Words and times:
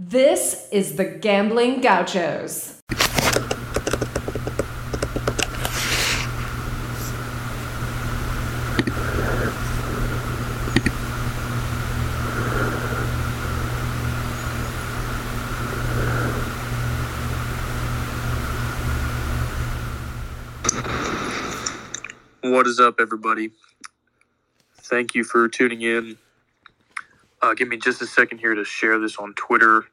This 0.00 0.68
is 0.70 0.94
the 0.94 1.04
Gambling 1.04 1.80
Gauchos. 1.80 2.80
What 22.42 22.68
is 22.68 22.78
up, 22.78 23.00
everybody? 23.00 23.50
Thank 24.76 25.16
you 25.16 25.24
for 25.24 25.48
tuning 25.48 25.82
in. 25.82 26.18
Uh, 27.40 27.54
give 27.54 27.68
me 27.68 27.76
just 27.76 28.02
a 28.02 28.06
second 28.06 28.38
here 28.38 28.54
to 28.54 28.64
share 28.64 28.98
this 28.98 29.16
on 29.16 29.34
Twitter 29.34 29.84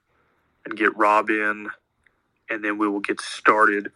and 0.65 0.77
get 0.77 0.95
Rob 0.97 1.29
in, 1.29 1.69
and 2.49 2.63
then 2.63 2.77
we 2.77 2.87
will 2.87 2.99
get 2.99 3.21
started. 3.21 3.91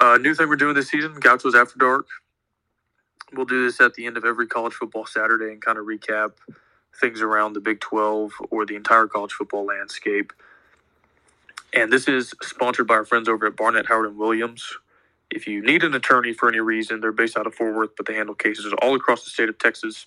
Uh, 0.00 0.18
new 0.18 0.34
thing 0.34 0.48
we're 0.48 0.56
doing 0.56 0.74
this 0.74 0.88
season 0.88 1.14
Gauchos 1.18 1.54
After 1.54 1.78
Dark. 1.78 2.06
We'll 3.32 3.46
do 3.46 3.64
this 3.64 3.80
at 3.80 3.94
the 3.94 4.06
end 4.06 4.16
of 4.16 4.24
every 4.24 4.46
college 4.46 4.72
football 4.72 5.04
Saturday 5.04 5.52
and 5.52 5.60
kind 5.60 5.78
of 5.78 5.84
recap 5.84 6.32
things 7.00 7.20
around 7.20 7.52
the 7.52 7.60
Big 7.60 7.80
12 7.80 8.32
or 8.50 8.64
the 8.64 8.76
entire 8.76 9.06
college 9.06 9.32
football 9.32 9.66
landscape. 9.66 10.32
And 11.74 11.92
this 11.92 12.08
is 12.08 12.34
sponsored 12.42 12.86
by 12.86 12.94
our 12.94 13.04
friends 13.04 13.28
over 13.28 13.46
at 13.46 13.56
Barnett, 13.56 13.86
Howard, 13.86 14.06
and 14.06 14.18
Williams. 14.18 14.64
If 15.30 15.46
you 15.46 15.62
need 15.62 15.84
an 15.84 15.94
attorney 15.94 16.32
for 16.32 16.48
any 16.48 16.60
reason, 16.60 17.00
they're 17.00 17.12
based 17.12 17.36
out 17.36 17.46
of 17.46 17.54
Fort 17.54 17.74
Worth, 17.74 17.90
but 17.96 18.06
they 18.06 18.14
handle 18.14 18.34
cases 18.34 18.72
all 18.80 18.94
across 18.94 19.24
the 19.24 19.30
state 19.30 19.50
of 19.50 19.58
Texas, 19.58 20.06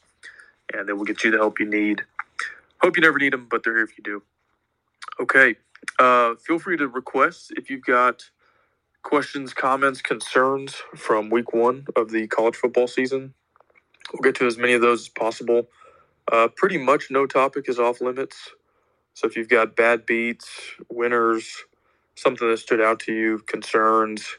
and 0.73 0.89
they 0.89 0.93
will 0.93 1.05
get 1.05 1.23
you 1.23 1.29
the 1.29 1.37
help 1.37 1.59
you 1.59 1.69
need. 1.69 2.03
Hope 2.81 2.97
you 2.97 3.01
never 3.01 3.19
need 3.19 3.33
them, 3.33 3.47
but 3.49 3.63
they're 3.63 3.75
here 3.75 3.83
if 3.83 3.97
you 3.97 4.03
do. 4.03 4.23
Okay, 5.19 5.55
uh, 5.99 6.35
feel 6.35 6.57
free 6.57 6.77
to 6.77 6.87
request 6.87 7.53
if 7.55 7.69
you've 7.69 7.85
got 7.85 8.23
questions, 9.03 9.53
comments, 9.53 10.01
concerns 10.01 10.75
from 10.95 11.29
week 11.29 11.53
one 11.53 11.85
of 11.95 12.09
the 12.11 12.27
college 12.27 12.55
football 12.55 12.87
season. 12.87 13.33
We'll 14.11 14.21
get 14.21 14.35
to 14.35 14.47
as 14.47 14.57
many 14.57 14.73
of 14.73 14.81
those 14.81 15.01
as 15.01 15.09
possible. 15.09 15.67
Uh, 16.31 16.47
pretty 16.55 16.77
much 16.77 17.11
no 17.11 17.25
topic 17.25 17.65
is 17.67 17.79
off 17.79 18.01
limits. 18.01 18.49
So 19.13 19.27
if 19.27 19.35
you've 19.35 19.49
got 19.49 19.75
bad 19.75 20.05
beats, 20.05 20.49
winners, 20.89 21.65
something 22.15 22.47
that 22.49 22.57
stood 22.57 22.81
out 22.81 22.99
to 23.01 23.13
you, 23.13 23.39
concerns, 23.47 24.37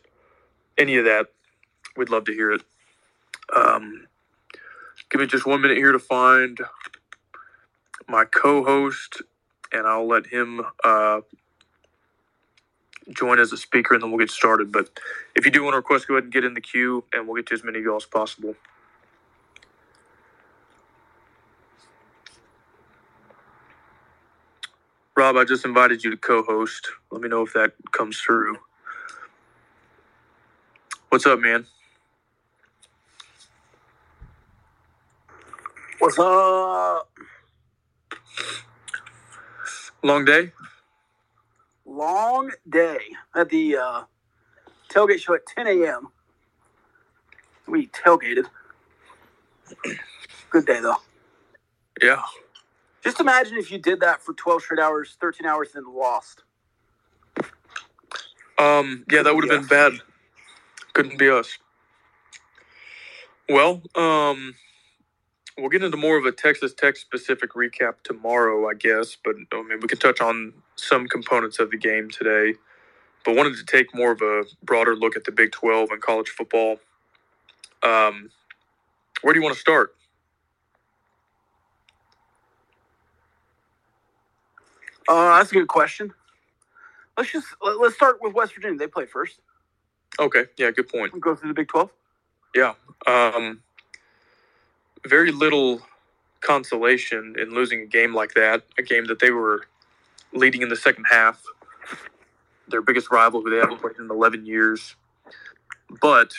any 0.79 0.97
of 0.97 1.05
that, 1.05 1.27
we'd 1.97 2.11
love 2.11 2.25
to 2.25 2.33
hear 2.33 2.53
it. 2.53 2.63
Um, 3.55 4.07
give 5.11 5.21
me 5.21 5.27
just 5.27 5.47
one 5.47 5.61
minute 5.61 5.77
here 5.77 5.93
to 5.93 5.99
find 5.99 6.59
my 8.13 8.27
co-host, 8.27 9.23
and 9.73 9.87
I'll 9.87 10.07
let 10.07 10.27
him 10.27 10.61
uh, 10.85 11.23
join 13.11 13.41
as 13.41 13.53
a 13.53 13.57
speaker, 13.57 13.95
and 13.95 14.03
then 14.03 14.11
we'll 14.11 14.21
get 14.21 14.31
started. 14.31 14.71
But 14.71 14.91
if 15.35 15.47
you 15.47 15.51
do 15.51 15.65
want 15.65 15.73
to 15.75 15.79
request, 15.79 16.07
go 16.09 16.15
ahead 16.15 16.25
and 16.25 16.33
get 16.33 16.45
in 16.45 16.55
the 16.55 16.61
queue, 16.61 17.05
and 17.13 17.27
we'll 17.27 17.37
get 17.37 17.47
to 17.47 17.55
as 17.55 17.65
many 17.65 17.79
of 17.79 17.85
y'all 17.85 17.97
as 17.97 18.05
possible. 18.05 18.55
Rob, 25.17 25.37
I 25.37 25.45
just 25.45 25.65
invited 25.65 26.05
you 26.05 26.11
to 26.11 26.17
co-host. 26.17 26.89
Let 27.11 27.23
me 27.23 27.29
know 27.29 27.43
if 27.43 27.53
that 27.55 27.73
comes 27.93 28.19
through. 28.21 28.59
What's 31.11 31.27
up, 31.27 31.41
man? 31.41 31.67
What's 35.99 36.19
up? 36.19 37.09
Long 40.03 40.25
day? 40.25 40.53
Long 41.85 42.51
day 42.69 42.99
at 43.35 43.49
the 43.49 43.77
uh, 43.77 44.03
tailgate 44.89 45.21
show 45.21 45.35
at 45.35 45.47
10 45.47 45.67
a.m. 45.67 46.09
We 47.67 47.87
tailgated. 47.89 48.47
Good 50.51 50.67
day, 50.67 50.81
though. 50.81 50.97
Yeah. 52.03 52.23
Just 53.03 53.21
imagine 53.21 53.57
if 53.57 53.71
you 53.71 53.79
did 53.79 54.01
that 54.01 54.23
for 54.23 54.33
12 54.35 54.63
straight 54.63 54.81
hours, 54.81 55.17
13 55.21 55.47
hours, 55.47 55.69
and 55.75 55.87
then 55.87 55.95
lost. 55.95 56.43
Um, 58.59 59.05
yeah, 59.11 59.23
that 59.23 59.35
would 59.35 59.49
have 59.49 59.61
been 59.61 59.69
bad. 59.69 59.93
Couldn't 60.93 61.19
be 61.19 61.29
us. 61.29 61.59
Well, 63.49 63.83
um, 63.95 64.55
we'll 65.59 65.71
get 65.71 65.83
into 65.85 65.97
more 65.97 66.17
of 66.19 66.25
a 66.25 66.33
Texas 66.33 66.75
Tech 66.75 66.97
specific 66.97 67.53
recap 67.53 67.95
tomorrow, 68.05 68.69
I 68.69 68.75
guess. 68.75 69.17
But 69.23 69.37
I 69.53 69.63
mean, 69.63 69.81
we 69.81 69.89
can 69.89 69.99
touch 69.99 70.21
on 70.21 70.55
some 70.77 71.09
components 71.09 71.59
of 71.59 71.71
the 71.71 71.79
game 71.79 72.11
today. 72.11 72.55
But 73.25 73.37
wanted 73.37 73.57
to 73.57 73.65
take 73.65 73.95
more 73.95 74.13
of 74.13 74.23
a 74.23 74.45
broader 74.65 74.97
look 74.97 75.17
at 75.17 75.25
the 75.25 75.33
Big 75.33 75.53
12 75.53 75.91
and 75.91 76.01
college 76.03 76.29
football. 76.31 76.79
Um, 77.83 78.31
where 79.23 79.35
do 79.35 79.41
you 79.41 79.45
want 79.45 79.55
to 79.55 79.61
start? 79.61 79.95
Uh, 85.09 85.37
that's 85.39 85.51
a 85.51 85.55
good 85.55 85.69
question. 85.69 86.13
Let's 87.17 87.33
just 87.33 87.47
let- 87.63 87.79
let's 87.81 87.95
start 87.95 88.21
with 88.23 88.35
West 88.35 88.55
Virginia. 88.55 88.79
They 88.79 88.87
play 88.87 89.07
first. 89.07 89.41
Okay, 90.19 90.47
yeah, 90.57 90.71
good 90.71 90.89
point. 90.89 91.13
We 91.13 91.21
go 91.21 91.35
through 91.35 91.49
the 91.49 91.55
Big 91.55 91.69
12. 91.69 91.91
Yeah. 92.55 92.75
Um, 93.07 93.63
very 95.07 95.33
little 95.33 95.83
consolation 96.41 97.35
in 97.39 97.51
losing 97.51 97.81
a 97.81 97.87
game 97.87 98.15
like 98.15 98.35
that, 98.35 98.63
a 98.79 98.83
game 98.83 99.07
that 99.07 99.19
they 99.19 99.31
were 99.31 99.67
leading 100.33 100.63
in 100.63 100.69
the 100.69 100.77
second 100.77 101.05
half. 101.11 101.43
Their 102.69 102.83
biggest 102.83 103.11
rival, 103.11 103.43
who 103.43 103.51
they 103.51 103.57
haven't 103.57 103.81
played 103.81 103.97
in 103.99 104.11
11 104.11 104.47
years. 104.47 104.97
But 106.01 106.33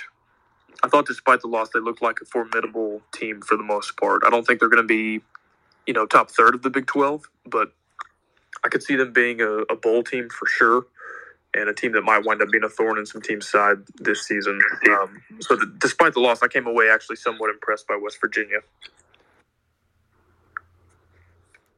I 0.83 0.87
thought, 0.87 1.05
despite 1.05 1.41
the 1.41 1.47
loss, 1.47 1.69
they 1.69 1.79
looked 1.79 2.01
like 2.01 2.19
a 2.21 2.25
formidable 2.25 3.01
team 3.13 3.41
for 3.41 3.55
the 3.55 3.63
most 3.63 3.97
part. 3.97 4.23
I 4.25 4.29
don't 4.29 4.45
think 4.45 4.59
they're 4.59 4.69
going 4.69 4.83
to 4.83 4.87
be, 4.87 5.21
you 5.85 5.93
know, 5.93 6.05
top 6.05 6.31
third 6.31 6.55
of 6.55 6.61
the 6.61 6.69
Big 6.69 6.87
12, 6.87 7.29
but 7.45 7.73
I 8.65 8.69
could 8.69 8.83
see 8.83 8.95
them 8.95 9.13
being 9.13 9.41
a, 9.41 9.59
a 9.69 9.75
bowl 9.75 10.03
team 10.03 10.29
for 10.29 10.47
sure 10.47 10.85
and 11.55 11.69
a 11.69 11.73
team 11.73 11.93
that 11.93 12.03
might 12.03 12.25
wind 12.25 12.41
up 12.41 12.49
being 12.51 12.63
a 12.63 12.69
thorn 12.69 12.97
in 12.97 13.05
some 13.05 13.21
teams' 13.21 13.49
side 13.49 13.77
this 13.97 14.27
season. 14.27 14.59
Um, 14.89 15.21
so, 15.41 15.55
the, 15.55 15.73
despite 15.79 16.13
the 16.13 16.19
loss, 16.21 16.43
I 16.43 16.47
came 16.47 16.67
away 16.67 16.89
actually 16.89 17.17
somewhat 17.17 17.49
impressed 17.49 17.87
by 17.87 17.97
West 18.01 18.19
Virginia. 18.21 18.59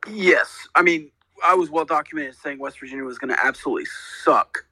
Yes, 0.10 0.68
I 0.76 0.82
mean 0.84 1.12
I 1.46 1.56
was 1.56 1.70
well 1.70 1.86
documented 1.86 2.36
saying 2.36 2.60
West 2.60 2.80
Virginia 2.80 3.04
was 3.06 3.20
going 3.20 3.34
to 3.34 3.46
absolutely 3.46 3.86
suck. 4.24 4.66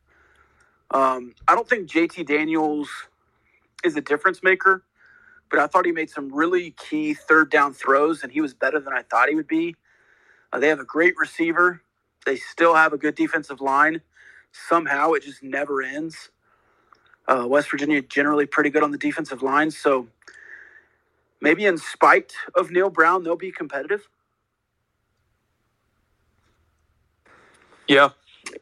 Um, 0.91 1.33
I 1.47 1.55
don't 1.55 1.67
think 1.67 1.89
JT 1.89 2.27
Daniels 2.27 2.89
is 3.83 3.95
a 3.95 4.01
difference 4.01 4.43
maker, 4.43 4.83
but 5.49 5.59
I 5.59 5.67
thought 5.67 5.85
he 5.85 5.91
made 5.91 6.09
some 6.09 6.33
really 6.33 6.71
key 6.71 7.13
third 7.13 7.51
down 7.51 7.73
throws, 7.73 8.23
and 8.23 8.31
he 8.31 8.41
was 8.41 8.53
better 8.53 8.79
than 8.79 8.93
I 8.93 9.03
thought 9.03 9.29
he 9.29 9.35
would 9.35 9.47
be. 9.47 9.75
Uh, 10.53 10.59
they 10.59 10.69
have 10.69 10.79
a 10.79 10.85
great 10.85 11.15
receiver. 11.17 11.81
They 12.25 12.37
still 12.37 12.75
have 12.75 12.93
a 12.93 12.97
good 12.97 13.15
defensive 13.15 13.61
line. 13.61 14.01
Somehow 14.53 15.11
it 15.13 15.23
just 15.23 15.43
never 15.43 15.81
ends. 15.81 16.29
Uh, 17.27 17.45
West 17.47 17.69
Virginia 17.69 18.01
generally 18.01 18.45
pretty 18.45 18.69
good 18.69 18.83
on 18.83 18.91
the 18.91 18.97
defensive 18.97 19.41
line, 19.41 19.71
so 19.71 20.07
maybe 21.41 21.65
in 21.65 21.77
spite 21.77 22.33
of 22.55 22.71
Neal 22.71 22.89
Brown, 22.89 23.23
they'll 23.23 23.35
be 23.35 23.51
competitive. 23.51 24.07
Yeah, 27.87 28.09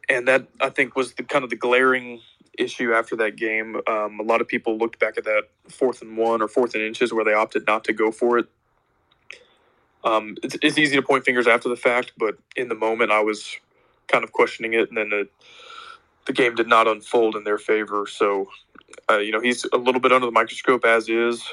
and 0.10 0.28
that 0.28 0.48
I 0.60 0.70
think 0.70 0.96
was 0.96 1.14
the 1.14 1.24
kind 1.24 1.44
of 1.44 1.50
the 1.50 1.56
glaring 1.56 2.22
issue 2.58 2.94
after 2.94 3.16
that 3.18 3.36
game. 3.36 3.82
Um, 3.88 4.20
a 4.20 4.24
lot 4.24 4.42
of 4.42 4.48
people 4.48 4.78
looked 4.78 5.00
back 5.00 5.18
at 5.18 5.26
that 5.26 5.44
fourth 5.68 6.02
and 6.02 6.18
one 6.18 6.42
or 6.42 6.48
fourth 6.48 6.74
and 6.74 6.84
inches 6.84 7.14
where 7.14 7.26
they 7.26 7.34
opted 7.34 7.66
not 7.68 7.84
to 7.86 7.94
go 7.94 8.12
for 8.12 8.38
it. 8.38 8.48
Um, 10.04 10.36
it's, 10.44 10.58
it's 10.62 10.78
easy 10.78 10.96
to 10.96 11.02
point 11.02 11.26
fingers 11.26 11.48
after 11.48 11.70
the 11.70 11.76
fact, 11.76 12.14
but 12.18 12.38
in 12.56 12.70
the 12.70 12.76
moment, 12.76 13.12
I 13.12 13.22
was 13.22 13.56
kind 14.08 14.24
of 14.24 14.32
questioning 14.32 14.74
it, 14.74 14.90
and 14.90 14.98
then 14.98 15.10
the, 15.10 15.28
the 16.26 16.34
game 16.34 16.56
did 16.56 16.68
not 16.68 16.88
unfold 16.88 17.36
in 17.36 17.44
their 17.44 17.58
favor. 17.58 18.06
So, 18.08 18.50
uh, 19.10 19.18
you 19.18 19.32
know, 19.32 19.42
he's 19.42 19.66
a 19.74 19.78
little 19.78 20.02
bit 20.02 20.12
under 20.12 20.26
the 20.26 20.32
microscope 20.32 20.86
as 20.86 21.10
is. 21.10 21.44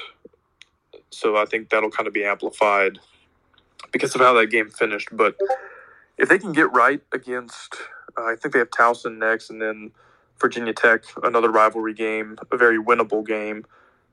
So 1.09 1.37
I 1.37 1.45
think 1.45 1.69
that'll 1.69 1.89
kind 1.89 2.07
of 2.07 2.13
be 2.13 2.23
amplified 2.23 2.99
because 3.91 4.13
of 4.15 4.21
how 4.21 4.33
that 4.33 4.47
game 4.47 4.69
finished. 4.69 5.09
But 5.11 5.35
if 6.17 6.29
they 6.29 6.37
can 6.37 6.51
get 6.51 6.71
right 6.71 7.01
against, 7.11 7.75
uh, 8.17 8.25
I 8.25 8.35
think 8.35 8.53
they 8.53 8.59
have 8.59 8.69
Towson 8.69 9.17
next, 9.17 9.49
and 9.49 9.61
then 9.61 9.91
Virginia 10.39 10.73
Tech, 10.73 11.03
another 11.23 11.51
rivalry 11.51 11.93
game, 11.93 12.37
a 12.51 12.57
very 12.57 12.77
winnable 12.81 13.25
game, 13.25 13.65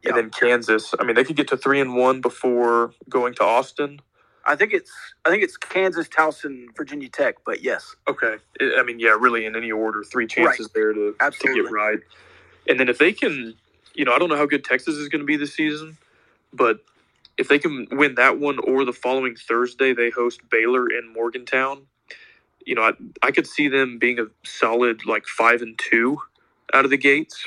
and 0.05 0.17
then 0.17 0.31
Kansas. 0.31 0.95
I 0.99 1.05
mean, 1.05 1.17
they 1.17 1.25
could 1.25 1.37
get 1.37 1.49
to 1.49 1.57
three 1.57 1.81
and 1.81 1.97
one 1.97 2.21
before 2.21 2.93
going 3.09 3.35
to 3.35 3.45
Austin. 3.45 4.01
I 4.47 4.57
think 4.57 4.73
it's 4.75 4.93
I 5.27 5.31
think 5.31 5.43
it's 5.45 5.57
Kansas, 5.59 6.09
Towson, 6.09 6.67
Virginia 6.77 7.09
Tech, 7.11 7.37
but 7.47 7.63
yes, 7.63 7.97
Okay, 8.09 8.37
I 8.61 8.83
mean, 8.85 9.01
yeah, 9.01 9.17
really 9.19 9.47
in 9.47 9.57
any 9.57 9.73
order, 9.73 10.05
three 10.05 10.27
chances 10.29 10.71
there 10.75 10.93
to, 10.95 11.17
to 11.41 11.49
get 11.55 11.71
right. 11.71 12.01
And 12.69 12.81
then 12.81 12.89
if 12.89 12.99
they 12.99 13.13
can, 13.13 13.55
you 13.95 14.05
know, 14.05 14.13
I 14.15 14.19
don't 14.19 14.29
know 14.31 14.37
how 14.37 14.47
good 14.47 14.65
Texas 14.65 14.97
is 14.97 15.09
going 15.09 15.21
to 15.21 15.27
be 15.27 15.37
this 15.37 15.55
season, 15.55 15.99
but 16.53 16.81
if 17.39 17.49
they 17.49 17.59
can 17.59 17.89
win 17.93 18.17
that 18.17 18.39
one 18.41 18.59
or 18.61 18.85
the 18.85 18.93
following 18.95 19.37
Thursday, 19.37 19.95
they 19.95 20.11
host 20.11 20.41
Baylor 20.51 20.89
in 20.91 21.13
Morgantown. 21.15 21.83
you 22.67 22.75
know, 22.75 22.83
I, 22.83 22.93
I 23.23 23.31
could 23.33 23.47
see 23.47 23.69
them 23.69 23.99
being 23.99 24.19
a 24.19 24.27
solid 24.45 25.07
like 25.07 25.27
five 25.27 25.63
and 25.63 25.79
two 25.79 26.19
out 26.75 26.85
of 26.85 26.91
the 26.91 26.99
gates. 26.99 27.47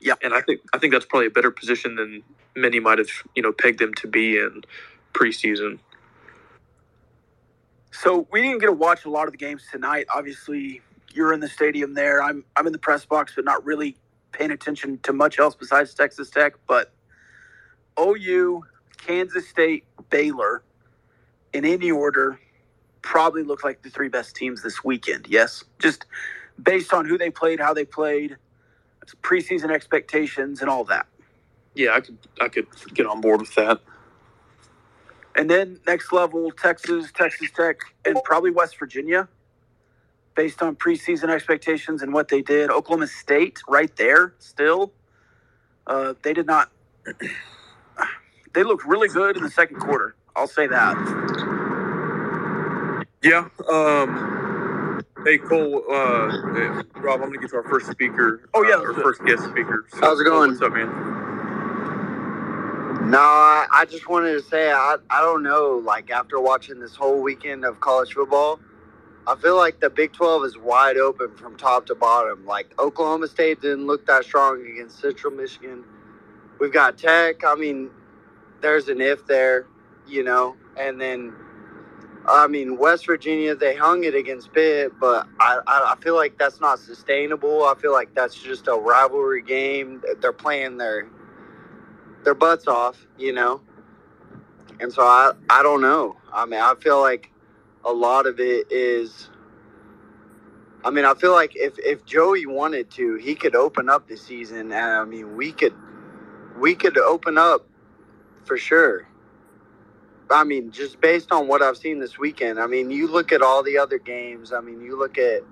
Yeah. 0.00 0.14
And 0.22 0.34
I 0.34 0.42
think 0.42 0.60
I 0.74 0.78
think 0.78 0.92
that's 0.92 1.06
probably 1.06 1.28
a 1.28 1.32
better 1.32 1.50
position 1.50 1.96
than 1.96 2.22
many 2.56 2.80
might 2.80 2.98
have, 2.98 3.10
you 3.36 3.42
know, 3.42 3.52
pegged 3.52 3.80
them 3.80 3.94
to 3.96 4.08
be 4.08 4.38
in 4.38 4.62
preseason. 5.14 5.78
So 7.90 8.26
we 8.30 8.42
didn't 8.42 8.60
get 8.60 8.66
to 8.66 8.72
watch 8.72 9.04
a 9.04 9.10
lot 9.10 9.26
of 9.26 9.32
the 9.32 9.38
games 9.38 9.64
tonight. 9.70 10.06
Obviously, 10.14 10.80
you're 11.12 11.32
in 11.32 11.40
the 11.40 11.48
stadium 11.48 11.94
there. 11.94 12.22
I'm 12.22 12.44
I'm 12.56 12.66
in 12.66 12.72
the 12.72 12.78
press 12.78 13.04
box, 13.04 13.32
but 13.34 13.44
not 13.44 13.64
really 13.64 13.96
paying 14.32 14.50
attention 14.50 14.98
to 15.02 15.12
much 15.12 15.38
else 15.38 15.54
besides 15.54 15.92
Texas 15.94 16.30
Tech. 16.30 16.54
But 16.66 16.92
OU, 17.98 18.62
Kansas 18.96 19.48
State, 19.48 19.84
Baylor, 20.08 20.62
in 21.52 21.64
any 21.64 21.90
order, 21.90 22.38
probably 23.02 23.42
look 23.42 23.64
like 23.64 23.82
the 23.82 23.90
three 23.90 24.08
best 24.08 24.36
teams 24.36 24.62
this 24.62 24.84
weekend. 24.84 25.26
Yes, 25.28 25.64
just 25.80 26.06
based 26.62 26.92
on 26.92 27.06
who 27.06 27.18
they 27.18 27.30
played, 27.30 27.58
how 27.58 27.74
they 27.74 27.84
played, 27.84 28.36
preseason 29.22 29.70
expectations, 29.70 30.60
and 30.60 30.70
all 30.70 30.84
that. 30.84 31.06
Yeah, 31.74 31.94
I 31.94 32.00
could 32.00 32.18
I 32.40 32.48
could 32.48 32.66
get 32.94 33.06
on 33.06 33.20
board 33.20 33.40
with 33.40 33.54
that. 33.56 33.80
And 35.36 35.50
then 35.50 35.80
next 35.86 36.12
level, 36.12 36.50
Texas, 36.52 37.12
Texas 37.14 37.50
Tech, 37.56 37.78
and 38.04 38.18
probably 38.24 38.50
West 38.50 38.78
Virginia, 38.78 39.28
based 40.34 40.62
on 40.62 40.76
preseason 40.76 41.30
expectations 41.30 42.02
and 42.02 42.12
what 42.14 42.28
they 42.28 42.42
did. 42.42 42.70
Oklahoma 42.70 43.06
State, 43.06 43.60
right 43.68 43.94
there, 43.96 44.34
still. 44.38 44.92
Uh, 45.86 46.14
they 46.22 46.34
did 46.34 46.46
not. 46.46 46.70
They 48.54 48.64
looked 48.64 48.84
really 48.86 49.08
good 49.08 49.36
in 49.36 49.44
the 49.44 49.50
second 49.50 49.78
quarter. 49.80 50.16
I'll 50.36 50.48
say 50.48 50.66
that. 50.66 50.96
Yeah. 53.22 53.48
Um, 53.70 55.02
hey, 55.24 55.38
Cole, 55.38 55.84
uh, 55.90 56.28
Rob, 56.96 57.20
I'm 57.22 57.28
going 57.28 57.32
to 57.34 57.38
get 57.38 57.50
to 57.50 57.56
our 57.56 57.64
first 57.68 57.90
speaker. 57.90 58.48
Oh, 58.54 58.62
yeah, 58.64 58.74
uh, 58.74 58.78
our 58.80 58.92
let's 58.92 58.96
do 58.96 59.00
it. 59.00 59.04
first 59.04 59.24
guest 59.24 59.44
speaker. 59.50 59.86
So, 59.92 60.00
How's 60.00 60.20
it 60.20 60.24
going? 60.24 60.50
What's 60.50 60.62
up, 60.62 60.72
man? 60.72 61.09
No, 63.10 63.18
I, 63.18 63.66
I 63.72 63.84
just 63.86 64.08
wanted 64.08 64.32
to 64.34 64.42
say 64.42 64.70
I, 64.70 64.96
I 65.10 65.20
don't 65.20 65.42
know. 65.42 65.82
Like 65.84 66.12
after 66.12 66.40
watching 66.40 66.78
this 66.78 66.94
whole 66.94 67.20
weekend 67.20 67.64
of 67.64 67.80
college 67.80 68.12
football, 68.14 68.60
I 69.26 69.34
feel 69.34 69.56
like 69.56 69.80
the 69.80 69.90
Big 69.90 70.12
Twelve 70.12 70.44
is 70.44 70.56
wide 70.56 70.96
open 70.96 71.34
from 71.34 71.56
top 71.56 71.86
to 71.86 71.96
bottom. 71.96 72.46
Like 72.46 72.72
Oklahoma 72.78 73.26
State 73.26 73.60
didn't 73.62 73.88
look 73.88 74.06
that 74.06 74.24
strong 74.24 74.64
against 74.64 75.00
Central 75.00 75.32
Michigan. 75.32 75.84
We've 76.60 76.72
got 76.72 76.98
Tech. 76.98 77.44
I 77.44 77.56
mean, 77.56 77.90
there's 78.60 78.88
an 78.88 79.00
if 79.00 79.26
there, 79.26 79.66
you 80.06 80.22
know, 80.22 80.56
and 80.78 81.00
then. 81.00 81.34
I 82.26 82.46
mean, 82.46 82.76
West 82.78 83.06
Virginia, 83.06 83.54
they 83.56 83.74
hung 83.74 84.04
it 84.04 84.14
against 84.14 84.52
Pitt, 84.52 84.92
but 85.00 85.26
I, 85.40 85.60
I 85.66 85.96
feel 86.02 86.14
like 86.14 86.38
that's 86.38 86.60
not 86.60 86.78
sustainable. 86.78 87.64
I 87.64 87.74
feel 87.74 87.92
like 87.92 88.14
that's 88.14 88.34
just 88.34 88.68
a 88.68 88.74
rivalry 88.74 89.42
game. 89.42 90.02
They're 90.20 90.32
playing 90.32 90.76
their 90.76 91.08
their 92.24 92.34
butts 92.34 92.66
off, 92.66 93.06
you 93.18 93.32
know. 93.32 93.60
And 94.80 94.92
so 94.92 95.02
I 95.02 95.32
I 95.48 95.62
don't 95.62 95.80
know. 95.80 96.16
I 96.32 96.46
mean, 96.46 96.60
I 96.60 96.74
feel 96.80 97.00
like 97.00 97.30
a 97.84 97.92
lot 97.92 98.26
of 98.26 98.40
it 98.40 98.70
is 98.70 99.30
I 100.82 100.90
mean, 100.90 101.04
I 101.04 101.14
feel 101.14 101.32
like 101.32 101.52
if 101.54 101.78
if 101.78 102.04
Joey 102.06 102.46
wanted 102.46 102.90
to, 102.92 103.16
he 103.16 103.34
could 103.34 103.54
open 103.54 103.88
up 103.88 104.08
the 104.08 104.16
season 104.16 104.72
and 104.72 104.74
I 104.74 105.04
mean, 105.04 105.36
we 105.36 105.52
could 105.52 105.74
we 106.58 106.74
could 106.74 106.96
open 106.98 107.36
up 107.38 107.66
for 108.44 108.56
sure. 108.56 109.06
I 110.30 110.44
mean, 110.44 110.70
just 110.70 111.00
based 111.00 111.32
on 111.32 111.48
what 111.48 111.60
I've 111.60 111.76
seen 111.76 111.98
this 111.98 112.18
weekend. 112.18 112.60
I 112.60 112.66
mean, 112.66 112.90
you 112.90 113.08
look 113.08 113.32
at 113.32 113.42
all 113.42 113.62
the 113.62 113.78
other 113.78 113.98
games. 113.98 114.52
I 114.52 114.60
mean, 114.60 114.80
you 114.80 114.96
look 114.98 115.18
at 115.18 115.42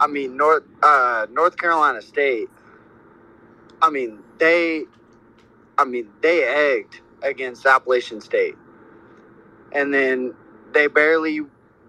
I 0.00 0.06
mean, 0.06 0.36
North 0.36 0.64
uh 0.82 1.26
North 1.30 1.56
Carolina 1.56 2.02
State. 2.02 2.48
I 3.80 3.90
mean, 3.90 4.18
they 4.38 4.84
I 5.78 5.84
mean, 5.84 6.08
they 6.20 6.44
egged 6.44 7.00
against 7.22 7.66
Appalachian 7.66 8.20
State. 8.20 8.56
And 9.72 9.92
then 9.92 10.34
they 10.72 10.86
barely 10.86 11.40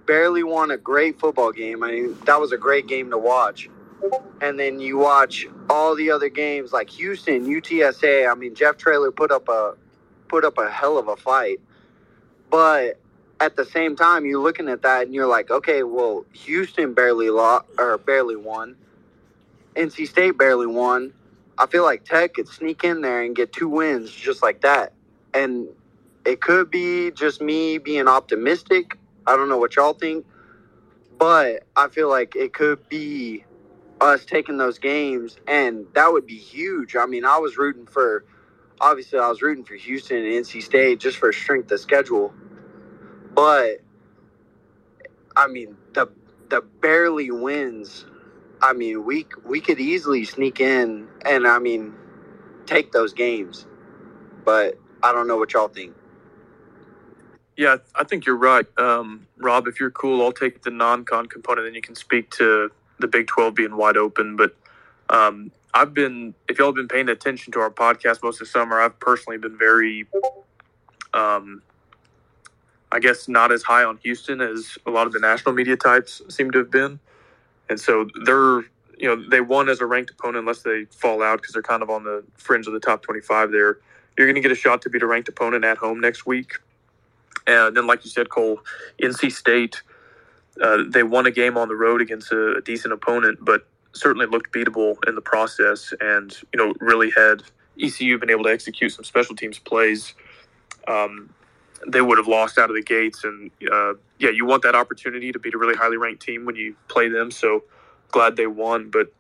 barely 0.06 0.44
won 0.44 0.72
a 0.72 0.78
great 0.78 1.20
football 1.20 1.52
game. 1.52 1.84
I 1.84 1.92
mean, 1.92 2.18
that 2.26 2.40
was 2.40 2.52
a 2.52 2.58
great 2.58 2.88
game 2.88 3.10
to 3.12 3.18
watch. 3.18 3.70
And 4.42 4.60
then 4.60 4.80
you 4.80 4.98
watch 4.98 5.48
all 5.70 5.96
the 5.96 6.12
other 6.12 6.30
games 6.30 6.74
like 6.74 6.90
Houston, 6.92 7.46
UTSA. 7.46 8.30
I 8.30 8.36
mean, 8.36 8.54
Jeff 8.54 8.78
Traylor 8.78 9.12
put 9.12 9.32
up 9.32 9.48
a 9.48 9.76
put 10.28 10.44
up 10.44 10.58
a 10.58 10.70
hell 10.70 10.98
of 10.98 11.08
a 11.08 11.16
fight. 11.16 11.60
But 12.50 13.00
at 13.40 13.56
the 13.56 13.66
same 13.66 13.96
time, 13.96 14.26
you're 14.26 14.42
looking 14.42 14.70
at 14.70 14.82
that 14.82 15.04
and 15.04 15.14
you're 15.14 15.28
like, 15.28 15.52
okay, 15.52 15.84
well, 15.84 16.26
Houston 16.34 16.94
barely 16.94 17.30
lost 17.30 17.66
or 17.78 17.98
barely 17.98 18.36
won. 18.36 18.76
NC 19.76 20.08
State 20.08 20.38
barely 20.38 20.68
won. 20.68 21.14
I 21.58 21.68
feel 21.68 21.84
like 21.84 22.04
Tech 22.06 22.36
could 22.36 22.48
sneak 22.48 22.84
in 22.84 23.02
there 23.02 23.22
and 23.24 23.36
get 23.36 23.54
two 23.54 23.70
wins 23.70 24.12
just 24.12 24.42
like 24.42 24.62
that. 24.62 24.94
And 25.34 25.68
it 26.26 26.42
could 26.42 26.72
be 26.72 27.12
just 27.12 27.42
me 27.42 27.78
being 27.78 28.08
optimistic. 28.08 28.98
I 29.28 29.36
don't 29.36 29.50
know 29.50 29.58
what 29.58 29.76
y'all 29.76 29.94
think, 29.94 30.26
but 31.18 31.64
I 31.76 31.88
feel 31.90 32.10
like 32.10 32.36
it 32.36 32.54
could 32.54 32.88
be 32.90 33.46
us 34.02 34.26
taking 34.26 34.58
those 34.58 34.80
games, 34.80 35.38
and 35.48 35.86
that 35.94 36.12
would 36.12 36.26
be 36.26 36.38
huge. 36.38 36.96
I 36.96 37.06
mean, 37.06 37.26
I 37.26 37.38
was 37.38 37.58
rooting 37.58 37.86
for, 37.86 38.26
obviously, 38.82 39.20
I 39.20 39.30
was 39.30 39.42
rooting 39.42 39.64
for 39.64 39.76
Houston 39.76 40.18
and 40.18 40.28
NC 40.28 40.64
State 40.64 41.00
just 41.00 41.18
for 41.18 41.32
strength 41.32 41.72
of 41.72 41.80
schedule, 41.80 42.34
but 43.34 43.80
I 45.36 45.48
mean, 45.48 45.78
the 45.94 46.08
the 46.50 46.62
barely 46.62 47.32
wins. 47.32 48.06
I 48.64 48.72
mean, 48.72 49.04
we 49.04 49.28
we 49.44 49.60
could 49.60 49.80
easily 49.80 50.24
sneak 50.24 50.62
in, 50.62 51.10
and 51.26 51.46
I 51.46 51.60
mean, 51.60 51.94
take 52.66 52.94
those 52.94 53.12
games, 53.12 53.66
but 54.46 54.80
I 55.04 55.12
don't 55.12 55.28
know 55.28 55.36
what 55.36 55.52
y'all 55.52 55.68
think. 55.68 55.94
Yeah, 57.58 57.78
I 57.94 58.06
think 58.06 58.26
you're 58.26 58.38
right. 58.38 58.66
Um, 58.80 59.28
Rob, 59.38 59.68
if 59.68 59.82
you're 59.82 59.92
cool, 59.92 60.24
I'll 60.24 60.32
take 60.32 60.62
the 60.64 60.72
non 60.72 61.04
con 61.04 61.28
component 61.28 61.68
and 61.68 61.76
you 61.76 61.82
can 61.82 61.94
speak 61.94 62.32
to 62.32 62.72
the 63.00 63.08
Big 63.08 63.28
12 63.28 63.54
being 63.54 63.76
wide 63.76 63.98
open. 63.98 64.38
But 64.38 64.56
um, 65.10 65.52
I've 65.74 65.94
been, 65.94 66.34
if 66.48 66.58
y'all 66.58 66.70
have 66.70 66.76
been 66.76 66.88
paying 66.88 67.10
attention 67.10 67.52
to 67.54 67.60
our 67.60 67.70
podcast 67.70 68.24
most 68.24 68.36
of 68.36 68.48
the 68.48 68.52
summer, 68.52 68.80
I've 68.80 68.98
personally 69.00 69.38
been 69.38 69.58
very, 69.58 70.08
um, 71.14 71.62
I 72.94 73.00
guess, 73.00 73.28
not 73.28 73.52
as 73.52 73.62
high 73.62 73.84
on 73.84 73.98
Houston 73.98 74.40
as 74.40 74.78
a 74.86 74.90
lot 74.90 75.06
of 75.06 75.12
the 75.14 75.20
national 75.20 75.54
media 75.54 75.76
types 75.76 76.22
seem 76.30 76.50
to 76.52 76.60
have 76.60 76.72
been. 76.72 77.00
And 77.74 77.80
so 77.80 78.08
they're, 78.24 78.60
you 79.00 79.08
know, 79.08 79.28
they 79.32 79.42
won 79.42 79.68
as 79.68 79.82
a 79.82 79.88
ranked 79.88 80.12
opponent 80.12 80.42
unless 80.42 80.62
they 80.62 80.86
fall 80.92 81.24
out 81.24 81.42
because 81.42 81.54
they're 81.54 81.64
kind 81.64 81.82
of 81.82 81.90
on 81.90 82.04
the 82.04 82.24
fringe 82.38 82.68
of 82.68 82.74
the 82.74 82.80
top 82.80 83.02
25 83.02 83.52
there. 83.52 83.80
You're 84.16 84.28
going 84.28 84.36
to 84.36 84.42
get 84.42 84.52
a 84.52 84.56
shot 84.56 84.84
to 84.84 84.92
beat 84.92 85.02
a 85.02 85.08
ranked 85.08 85.28
opponent 85.28 85.66
at 85.66 85.78
home 85.78 86.00
next 86.00 86.28
week. 86.28 86.60
And 87.48 87.76
then, 87.76 87.88
like 87.88 88.06
you 88.06 88.12
said, 88.12 88.30
Cole, 88.30 88.60
NC 89.02 89.32
State, 89.32 89.82
uh, 90.62 90.84
they 90.88 91.02
won 91.02 91.26
a 91.26 91.32
game 91.32 91.58
on 91.58 91.68
the 91.68 91.76
road 91.76 92.00
against 92.00 92.32
a, 92.32 92.58
a 92.58 92.62
decent 92.62 92.94
opponent, 92.94 93.40
but 93.42 93.66
certainly 93.94 94.28
looked 94.28 94.54
beatable 94.54 94.98
in 95.08 95.16
the 95.16 95.22
process 95.22 95.96
and, 96.00 96.38
you 96.54 96.60
know, 96.60 96.76
really 96.80 97.12
had 97.18 97.42
ECU 97.82 98.20
been 98.20 98.30
able 98.30 98.44
to 98.44 98.52
execute 98.52 98.92
some 98.92 99.04
special 99.04 99.36
teams 99.36 99.58
plays. 99.58 100.14
Um, 100.88 101.34
they 101.88 102.02
would 102.02 102.18
have 102.18 102.28
lost 102.28 102.58
out 102.58 102.70
of 102.70 102.76
the 102.76 102.84
gates. 102.84 103.24
And, 103.24 103.52
uh, 103.72 103.94
yeah, 104.20 104.30
you 104.30 104.46
want 104.46 104.64
that 104.64 104.76
opportunity 104.76 105.32
to 105.32 105.40
beat 105.40 105.54
a 105.54 105.58
really 105.58 105.76
highly 105.76 105.98
ranked 105.98 106.22
team 106.22 106.46
when 106.46 106.56
you 106.56 106.76
play 106.88 107.10
them. 107.10 107.32
So 107.32 107.64
glad 108.12 108.36
they 108.36 108.48
won. 108.48 108.90
But, 108.90 109.14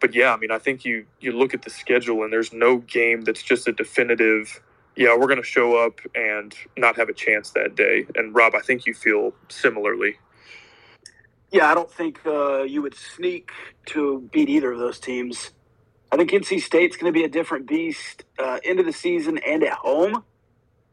but 0.00 0.14
yeah, 0.14 0.32
I 0.32 0.36
mean, 0.36 0.50
I 0.50 0.58
think 0.58 0.84
you, 0.84 1.06
you 1.20 1.32
look 1.32 1.54
at 1.54 1.62
the 1.62 1.70
schedule 1.70 2.22
and 2.24 2.32
there's 2.32 2.52
no 2.52 2.78
game 2.78 3.22
that's 3.22 3.42
just 3.42 3.68
a 3.68 3.72
definitive 3.72 4.60
yeah, 4.98 5.16
we're 5.16 5.28
going 5.28 5.40
to 5.40 5.44
show 5.44 5.76
up 5.76 6.00
and 6.16 6.52
not 6.76 6.96
have 6.96 7.08
a 7.08 7.12
chance 7.12 7.52
that 7.52 7.76
day. 7.76 8.04
And 8.16 8.34
Rob, 8.34 8.56
I 8.56 8.60
think 8.60 8.84
you 8.84 8.92
feel 8.92 9.32
similarly. 9.48 10.16
Yeah, 11.52 11.70
I 11.70 11.74
don't 11.74 11.90
think 11.90 12.20
uh, 12.26 12.62
you 12.64 12.82
would 12.82 12.96
sneak 12.96 13.52
to 13.86 14.28
beat 14.32 14.48
either 14.48 14.72
of 14.72 14.80
those 14.80 14.98
teams. 14.98 15.52
I 16.10 16.16
think 16.16 16.30
NC 16.30 16.60
State's 16.60 16.96
going 16.96 17.12
to 17.12 17.16
be 17.16 17.24
a 17.24 17.28
different 17.28 17.66
beast 17.66 18.24
uh, 18.40 18.58
into 18.64 18.82
the 18.82 18.92
season 18.92 19.38
and 19.38 19.62
at 19.62 19.74
home. 19.74 20.24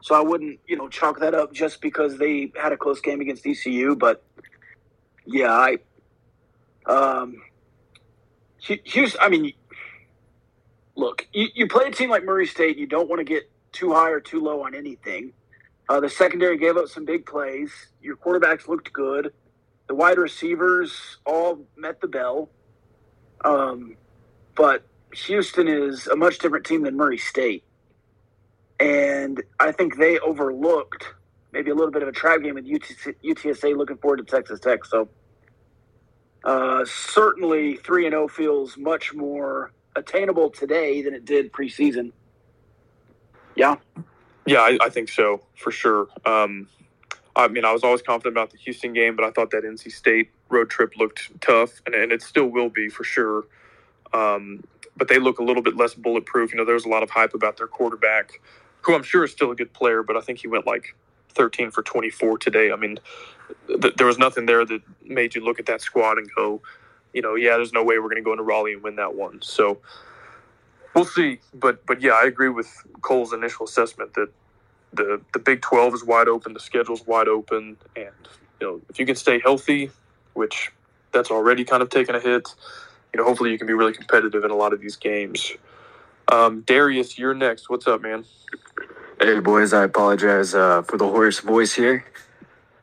So 0.06 0.14
I 0.14 0.20
wouldn't, 0.20 0.60
you 0.68 0.76
know, 0.76 0.88
chalk 0.88 1.18
that 1.18 1.34
up 1.34 1.52
just 1.52 1.80
because 1.80 2.16
they 2.16 2.52
had 2.54 2.70
a 2.70 2.76
close 2.76 3.00
game 3.00 3.20
against 3.20 3.44
ECU. 3.44 3.96
But 3.96 4.22
yeah, 5.24 5.50
I, 5.50 5.78
um, 6.86 7.42
Houston. 8.60 9.20
I 9.20 9.28
mean, 9.28 9.52
look, 10.94 11.26
you, 11.32 11.48
you 11.56 11.66
play 11.66 11.86
a 11.88 11.90
team 11.90 12.08
like 12.08 12.24
Murray 12.24 12.46
State, 12.46 12.78
you 12.78 12.86
don't 12.86 13.08
want 13.08 13.18
to 13.18 13.24
get 13.24 13.50
too 13.72 13.92
high 13.94 14.10
or 14.10 14.20
too 14.20 14.40
low 14.40 14.64
on 14.64 14.76
anything. 14.76 15.32
Uh, 15.88 15.98
the 15.98 16.08
secondary 16.08 16.56
gave 16.56 16.76
up 16.76 16.86
some 16.86 17.04
big 17.04 17.26
plays. 17.26 17.72
Your 18.00 18.16
quarterbacks 18.16 18.68
looked 18.68 18.92
good. 18.92 19.32
The 19.88 19.96
wide 19.96 20.18
receivers 20.18 21.16
all 21.26 21.66
met 21.76 22.00
the 22.00 22.06
bell. 22.06 22.48
Um, 23.44 23.96
but 24.54 24.86
Houston 25.26 25.66
is 25.66 26.06
a 26.06 26.14
much 26.14 26.38
different 26.38 26.64
team 26.64 26.82
than 26.82 26.96
Murray 26.96 27.18
State. 27.18 27.64
And 28.78 29.42
I 29.58 29.72
think 29.72 29.96
they 29.96 30.18
overlooked 30.18 31.06
maybe 31.52 31.70
a 31.70 31.74
little 31.74 31.90
bit 31.90 32.02
of 32.02 32.08
a 32.08 32.12
trap 32.12 32.42
game 32.42 32.54
with 32.54 32.66
UTSA. 32.66 33.76
Looking 33.76 33.96
forward 33.96 34.18
to 34.18 34.24
Texas 34.24 34.60
Tech. 34.60 34.84
So 34.84 35.08
uh, 36.44 36.84
certainly 36.84 37.76
three 37.76 38.06
and 38.06 38.12
zero 38.12 38.24
oh 38.24 38.28
feels 38.28 38.76
much 38.76 39.14
more 39.14 39.72
attainable 39.96 40.50
today 40.50 41.02
than 41.02 41.14
it 41.14 41.24
did 41.24 41.52
preseason. 41.52 42.12
Yeah. 43.54 43.76
Yeah, 44.46 44.60
I, 44.60 44.78
I 44.80 44.88
think 44.90 45.08
so 45.08 45.42
for 45.56 45.72
sure. 45.72 46.08
Um, 46.24 46.68
I 47.34 47.48
mean, 47.48 47.64
I 47.64 47.72
was 47.72 47.82
always 47.82 48.00
confident 48.00 48.34
about 48.34 48.50
the 48.50 48.58
Houston 48.58 48.92
game, 48.92 49.16
but 49.16 49.24
I 49.24 49.30
thought 49.30 49.50
that 49.50 49.64
NC 49.64 49.90
State 49.92 50.30
road 50.48 50.70
trip 50.70 50.96
looked 50.96 51.40
tough, 51.40 51.82
and, 51.84 51.94
and 51.94 52.12
it 52.12 52.22
still 52.22 52.46
will 52.46 52.70
be 52.70 52.88
for 52.88 53.04
sure. 53.04 53.44
Um, 54.12 54.62
but 54.96 55.08
they 55.08 55.18
look 55.18 55.38
a 55.38 55.42
little 55.42 55.62
bit 55.62 55.76
less 55.76 55.94
bulletproof. 55.94 56.52
You 56.52 56.58
know, 56.58 56.64
there's 56.64 56.84
a 56.84 56.88
lot 56.88 57.02
of 57.02 57.10
hype 57.10 57.34
about 57.34 57.56
their 57.56 57.66
quarterback, 57.66 58.40
who 58.86 58.94
I'm 58.94 59.02
sure 59.02 59.24
is 59.24 59.32
still 59.32 59.50
a 59.50 59.56
good 59.56 59.72
player, 59.72 60.02
but 60.04 60.16
I 60.16 60.20
think 60.20 60.38
he 60.38 60.46
went 60.46 60.66
like 60.66 60.94
13 61.30 61.72
for 61.72 61.82
24 61.82 62.38
today. 62.38 62.70
I 62.70 62.76
mean, 62.76 62.98
th- 63.66 63.96
there 63.96 64.06
was 64.06 64.16
nothing 64.16 64.46
there 64.46 64.64
that 64.64 64.80
made 65.04 65.34
you 65.34 65.44
look 65.44 65.58
at 65.58 65.66
that 65.66 65.80
squad 65.80 66.18
and 66.18 66.28
go, 66.36 66.62
you 67.12 67.20
know, 67.20 67.34
yeah, 67.34 67.56
there's 67.56 67.72
no 67.72 67.82
way 67.82 67.98
we're 67.98 68.08
going 68.08 68.16
to 68.16 68.22
go 68.22 68.30
into 68.32 68.44
Raleigh 68.44 68.74
and 68.74 68.82
win 68.82 68.96
that 68.96 69.14
one. 69.14 69.42
So 69.42 69.78
we'll 70.94 71.04
see. 71.04 71.40
But 71.52 71.84
but 71.84 72.00
yeah, 72.00 72.12
I 72.12 72.26
agree 72.26 72.48
with 72.48 72.72
Cole's 73.02 73.32
initial 73.32 73.66
assessment 73.66 74.14
that 74.14 74.28
the 74.92 75.20
the 75.32 75.40
Big 75.40 75.62
12 75.62 75.94
is 75.94 76.04
wide 76.04 76.28
open, 76.28 76.52
the 76.52 76.60
schedule's 76.60 77.04
wide 77.06 77.28
open, 77.28 77.76
and 77.96 78.14
you 78.60 78.66
know 78.66 78.80
if 78.88 79.00
you 79.00 79.06
can 79.06 79.16
stay 79.16 79.40
healthy, 79.40 79.90
which 80.34 80.70
that's 81.12 81.30
already 81.30 81.64
kind 81.64 81.82
of 81.82 81.90
taken 81.90 82.14
a 82.14 82.20
hit, 82.20 82.48
you 83.12 83.18
know, 83.18 83.24
hopefully 83.24 83.50
you 83.50 83.58
can 83.58 83.66
be 83.66 83.72
really 83.72 83.94
competitive 83.94 84.44
in 84.44 84.50
a 84.50 84.56
lot 84.56 84.72
of 84.72 84.80
these 84.80 84.96
games. 84.96 85.52
Um, 86.28 86.62
Darius, 86.62 87.18
you're 87.18 87.34
next. 87.34 87.70
What's 87.70 87.86
up, 87.86 88.02
man? 88.02 88.24
Hey, 89.18 89.40
boys. 89.40 89.72
I 89.72 89.84
apologize 89.84 90.54
uh, 90.54 90.82
for 90.82 90.98
the 90.98 91.06
hoarse 91.08 91.40
voice 91.40 91.72
here. 91.72 92.04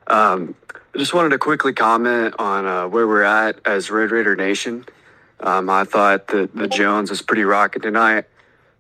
Um, 0.07 0.55
I 0.73 0.97
just 0.97 1.13
wanted 1.13 1.29
to 1.29 1.37
quickly 1.37 1.73
comment 1.73 2.33
on 2.39 2.65
uh, 2.65 2.87
where 2.87 3.07
we're 3.07 3.21
at 3.21 3.59
as 3.65 3.91
Red 3.91 4.09
Raider 4.09 4.35
Nation. 4.35 4.83
Um, 5.39 5.69
I 5.69 5.83
thought 5.83 6.29
that 6.29 6.55
the 6.55 6.67
Jones 6.67 7.11
was 7.11 7.21
pretty 7.21 7.43
rocking 7.43 7.83
tonight 7.83 8.25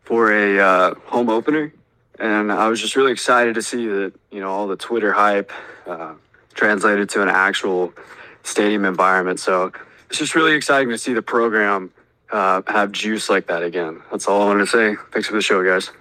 for 0.01 0.33
a 0.33 0.59
uh, 0.59 0.95
home 1.05 1.29
opener, 1.29 1.71
and 2.17 2.51
I 2.51 2.69
was 2.69 2.81
just 2.81 2.95
really 2.95 3.11
excited 3.11 3.53
to 3.53 3.61
see 3.61 3.85
that 3.85 4.13
you 4.31 4.39
know 4.39 4.49
all 4.49 4.65
the 4.65 4.75
Twitter 4.75 5.13
hype 5.13 5.51
uh, 5.85 6.15
translated 6.55 7.07
to 7.09 7.21
an 7.21 7.29
actual 7.29 7.93
stadium 8.41 8.83
environment. 8.83 9.39
So 9.39 9.71
it's 10.09 10.17
just 10.17 10.33
really 10.33 10.53
exciting 10.53 10.89
to 10.89 10.97
see 10.97 11.13
the 11.13 11.21
program 11.21 11.91
uh, 12.31 12.63
have 12.65 12.91
juice 12.91 13.29
like 13.29 13.45
that 13.45 13.61
again. 13.61 14.01
That's 14.09 14.27
all 14.27 14.41
I 14.41 14.45
wanted 14.45 14.61
to 14.61 14.67
say. 14.67 14.95
Thanks 15.11 15.27
for 15.27 15.35
the 15.35 15.41
show, 15.43 15.63
guys. 15.63 15.91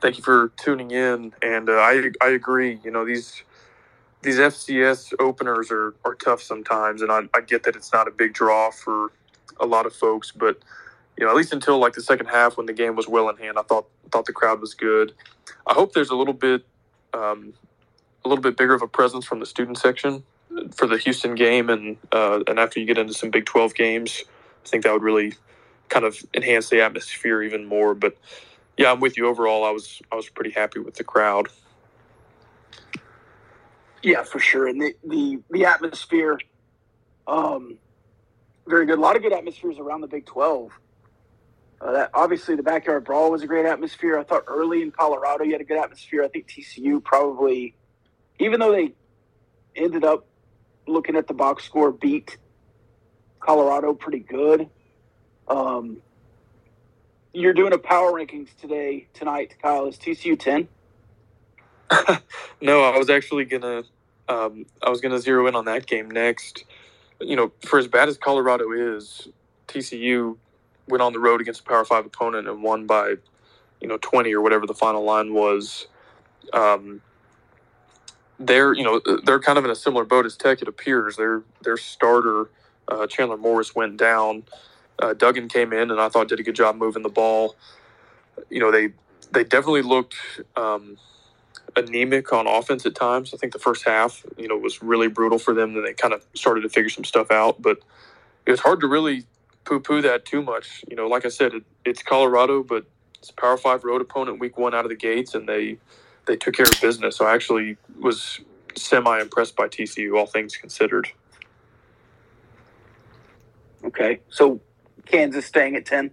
Thank 0.00 0.16
you 0.16 0.24
for 0.24 0.50
tuning 0.56 0.90
in, 0.90 1.32
and 1.42 1.68
uh, 1.68 1.74
I 1.74 2.10
I 2.22 2.28
agree. 2.28 2.80
You 2.82 2.90
know 2.90 3.04
these 3.04 3.42
these 4.22 4.38
FCS 4.38 5.12
openers 5.18 5.70
are, 5.70 5.94
are 6.04 6.14
tough 6.14 6.42
sometimes, 6.42 7.02
and 7.02 7.10
I, 7.12 7.22
I 7.34 7.40
get 7.40 7.62
that 7.64 7.76
it's 7.76 7.92
not 7.92 8.08
a 8.08 8.10
big 8.10 8.32
draw 8.32 8.70
for 8.70 9.12
a 9.58 9.66
lot 9.66 9.86
of 9.86 9.94
folks, 9.94 10.30
but 10.30 10.58
you 11.18 11.24
know 11.24 11.30
at 11.30 11.36
least 11.36 11.52
until 11.52 11.78
like 11.78 11.92
the 11.92 12.02
second 12.02 12.26
half 12.26 12.56
when 12.56 12.66
the 12.66 12.72
game 12.72 12.96
was 12.96 13.08
well 13.08 13.28
in 13.28 13.36
hand, 13.36 13.58
I 13.58 13.62
thought 13.62 13.86
thought 14.10 14.24
the 14.24 14.32
crowd 14.32 14.60
was 14.60 14.74
good. 14.74 15.12
I 15.66 15.74
hope 15.74 15.92
there's 15.92 16.10
a 16.10 16.16
little 16.16 16.34
bit 16.34 16.64
um, 17.12 17.52
a 18.24 18.28
little 18.28 18.42
bit 18.42 18.56
bigger 18.56 18.74
of 18.74 18.82
a 18.82 18.88
presence 18.88 19.26
from 19.26 19.40
the 19.40 19.46
student 19.46 19.78
section 19.78 20.22
for 20.72 20.86
the 20.86 20.96
Houston 20.98 21.34
game, 21.34 21.68
and 21.68 21.98
uh, 22.10 22.40
and 22.46 22.58
after 22.58 22.80
you 22.80 22.86
get 22.86 22.98
into 22.98 23.12
some 23.12 23.30
Big 23.30 23.44
Twelve 23.44 23.74
games, 23.74 24.22
I 24.64 24.68
think 24.68 24.84
that 24.84 24.92
would 24.92 25.02
really 25.02 25.34
kind 25.88 26.04
of 26.04 26.24
enhance 26.34 26.70
the 26.70 26.80
atmosphere 26.82 27.42
even 27.42 27.66
more. 27.66 27.94
But 27.94 28.16
yeah, 28.80 28.90
I'm 28.90 29.00
with 29.00 29.18
you. 29.18 29.28
Overall, 29.28 29.62
I 29.62 29.70
was 29.70 30.00
I 30.10 30.16
was 30.16 30.30
pretty 30.30 30.52
happy 30.52 30.78
with 30.78 30.94
the 30.94 31.04
crowd. 31.04 31.48
Yeah, 34.02 34.22
for 34.22 34.38
sure, 34.38 34.66
and 34.66 34.80
the 34.80 34.94
the, 35.04 35.38
the 35.50 35.66
atmosphere, 35.66 36.38
um, 37.26 37.76
very 38.66 38.86
good. 38.86 38.98
A 38.98 39.00
lot 39.02 39.16
of 39.16 39.22
good 39.22 39.34
atmospheres 39.34 39.78
around 39.78 40.00
the 40.00 40.06
Big 40.06 40.24
Twelve. 40.24 40.72
Uh, 41.78 41.92
that 41.92 42.10
obviously 42.14 42.56
the 42.56 42.62
backyard 42.62 43.04
brawl 43.04 43.30
was 43.30 43.42
a 43.42 43.46
great 43.46 43.66
atmosphere. 43.66 44.18
I 44.18 44.24
thought 44.24 44.44
early 44.46 44.80
in 44.80 44.90
Colorado 44.92 45.44
you 45.44 45.52
had 45.52 45.60
a 45.60 45.64
good 45.64 45.78
atmosphere. 45.78 46.24
I 46.24 46.28
think 46.28 46.48
TCU 46.48 47.04
probably, 47.04 47.74
even 48.38 48.60
though 48.60 48.72
they 48.72 48.94
ended 49.76 50.04
up 50.04 50.26
looking 50.86 51.16
at 51.16 51.26
the 51.26 51.34
box 51.34 51.64
score, 51.64 51.92
beat 51.92 52.38
Colorado 53.40 53.92
pretty 53.92 54.20
good. 54.20 54.70
Um, 55.48 55.98
you're 57.32 57.52
doing 57.52 57.72
a 57.72 57.78
power 57.78 58.12
rankings 58.12 58.48
today, 58.56 59.06
tonight, 59.14 59.56
Kyle. 59.62 59.86
Is 59.86 59.96
TCU 59.96 60.38
10? 60.38 60.68
no, 62.60 62.82
I 62.82 62.96
was 62.96 63.10
actually 63.10 63.44
gonna, 63.44 63.84
um, 64.28 64.66
I 64.82 64.90
was 64.90 65.00
gonna 65.00 65.18
zero 65.18 65.46
in 65.46 65.54
on 65.54 65.64
that 65.64 65.86
game 65.86 66.10
next. 66.10 66.64
You 67.20 67.36
know, 67.36 67.52
for 67.66 67.78
as 67.78 67.88
bad 67.88 68.08
as 68.08 68.16
Colorado 68.16 68.72
is, 68.72 69.28
TCU 69.68 70.36
went 70.88 71.02
on 71.02 71.12
the 71.12 71.18
road 71.18 71.40
against 71.40 71.60
a 71.60 71.64
Power 71.64 71.84
Five 71.84 72.06
opponent 72.06 72.48
and 72.48 72.62
won 72.62 72.86
by, 72.86 73.16
you 73.80 73.88
know, 73.88 73.98
20 73.98 74.32
or 74.34 74.40
whatever 74.40 74.66
the 74.66 74.74
final 74.74 75.04
line 75.04 75.34
was. 75.34 75.86
Um, 76.52 77.02
they're 78.40 78.72
you 78.72 78.82
know 78.82 79.00
they're 79.24 79.38
kind 79.38 79.58
of 79.58 79.64
in 79.66 79.70
a 79.70 79.76
similar 79.76 80.04
boat 80.04 80.24
as 80.24 80.36
Tech. 80.36 80.62
It 80.62 80.68
appears 80.68 81.16
their 81.16 81.42
their 81.62 81.76
starter 81.76 82.48
uh, 82.90 83.06
Chandler 83.06 83.36
Morris 83.36 83.74
went 83.74 83.96
down. 83.96 84.44
Uh, 85.00 85.14
Duggan 85.14 85.48
came 85.48 85.72
in 85.72 85.90
and 85.90 86.00
I 86.00 86.08
thought 86.08 86.28
did 86.28 86.40
a 86.40 86.42
good 86.42 86.54
job 86.54 86.76
moving 86.76 87.02
the 87.02 87.08
ball. 87.08 87.56
You 88.48 88.60
know 88.60 88.70
they 88.70 88.90
they 89.32 89.44
definitely 89.44 89.82
looked 89.82 90.16
um, 90.56 90.98
anemic 91.76 92.32
on 92.32 92.46
offense 92.46 92.84
at 92.86 92.94
times. 92.94 93.32
I 93.32 93.36
think 93.36 93.52
the 93.52 93.58
first 93.58 93.84
half 93.86 94.24
you 94.36 94.48
know 94.48 94.56
was 94.56 94.82
really 94.82 95.08
brutal 95.08 95.38
for 95.38 95.54
them. 95.54 95.74
Then 95.74 95.84
they 95.84 95.94
kind 95.94 96.14
of 96.14 96.24
started 96.34 96.62
to 96.62 96.68
figure 96.68 96.90
some 96.90 97.04
stuff 97.04 97.30
out, 97.30 97.60
but 97.60 97.78
it 98.46 98.50
was 98.50 98.60
hard 98.60 98.80
to 98.80 98.86
really 98.86 99.24
poo 99.64 99.80
poo 99.80 100.02
that 100.02 100.24
too 100.24 100.42
much. 100.42 100.84
You 100.88 100.96
know, 100.96 101.06
like 101.06 101.24
I 101.24 101.28
said, 101.28 101.54
it, 101.54 101.64
it's 101.84 102.02
Colorado, 102.02 102.62
but 102.62 102.84
it's 103.18 103.30
a 103.30 103.34
Power 103.34 103.56
Five 103.56 103.84
road 103.84 104.00
opponent 104.00 104.40
week 104.40 104.58
one 104.58 104.74
out 104.74 104.84
of 104.84 104.90
the 104.90 104.96
gates, 104.96 105.34
and 105.34 105.48
they 105.48 105.78
they 106.26 106.36
took 106.36 106.54
care 106.54 106.66
of 106.66 106.80
business. 106.80 107.16
So 107.16 107.26
I 107.26 107.34
actually 107.34 107.76
was 107.98 108.40
semi 108.76 109.20
impressed 109.20 109.56
by 109.56 109.68
TCU, 109.68 110.16
all 110.18 110.26
things 110.26 110.56
considered. 110.56 111.08
Okay, 113.84 114.20
so 114.28 114.60
Kansas 115.10 115.46
staying 115.46 115.76
at 115.76 115.86
ten. 115.86 116.10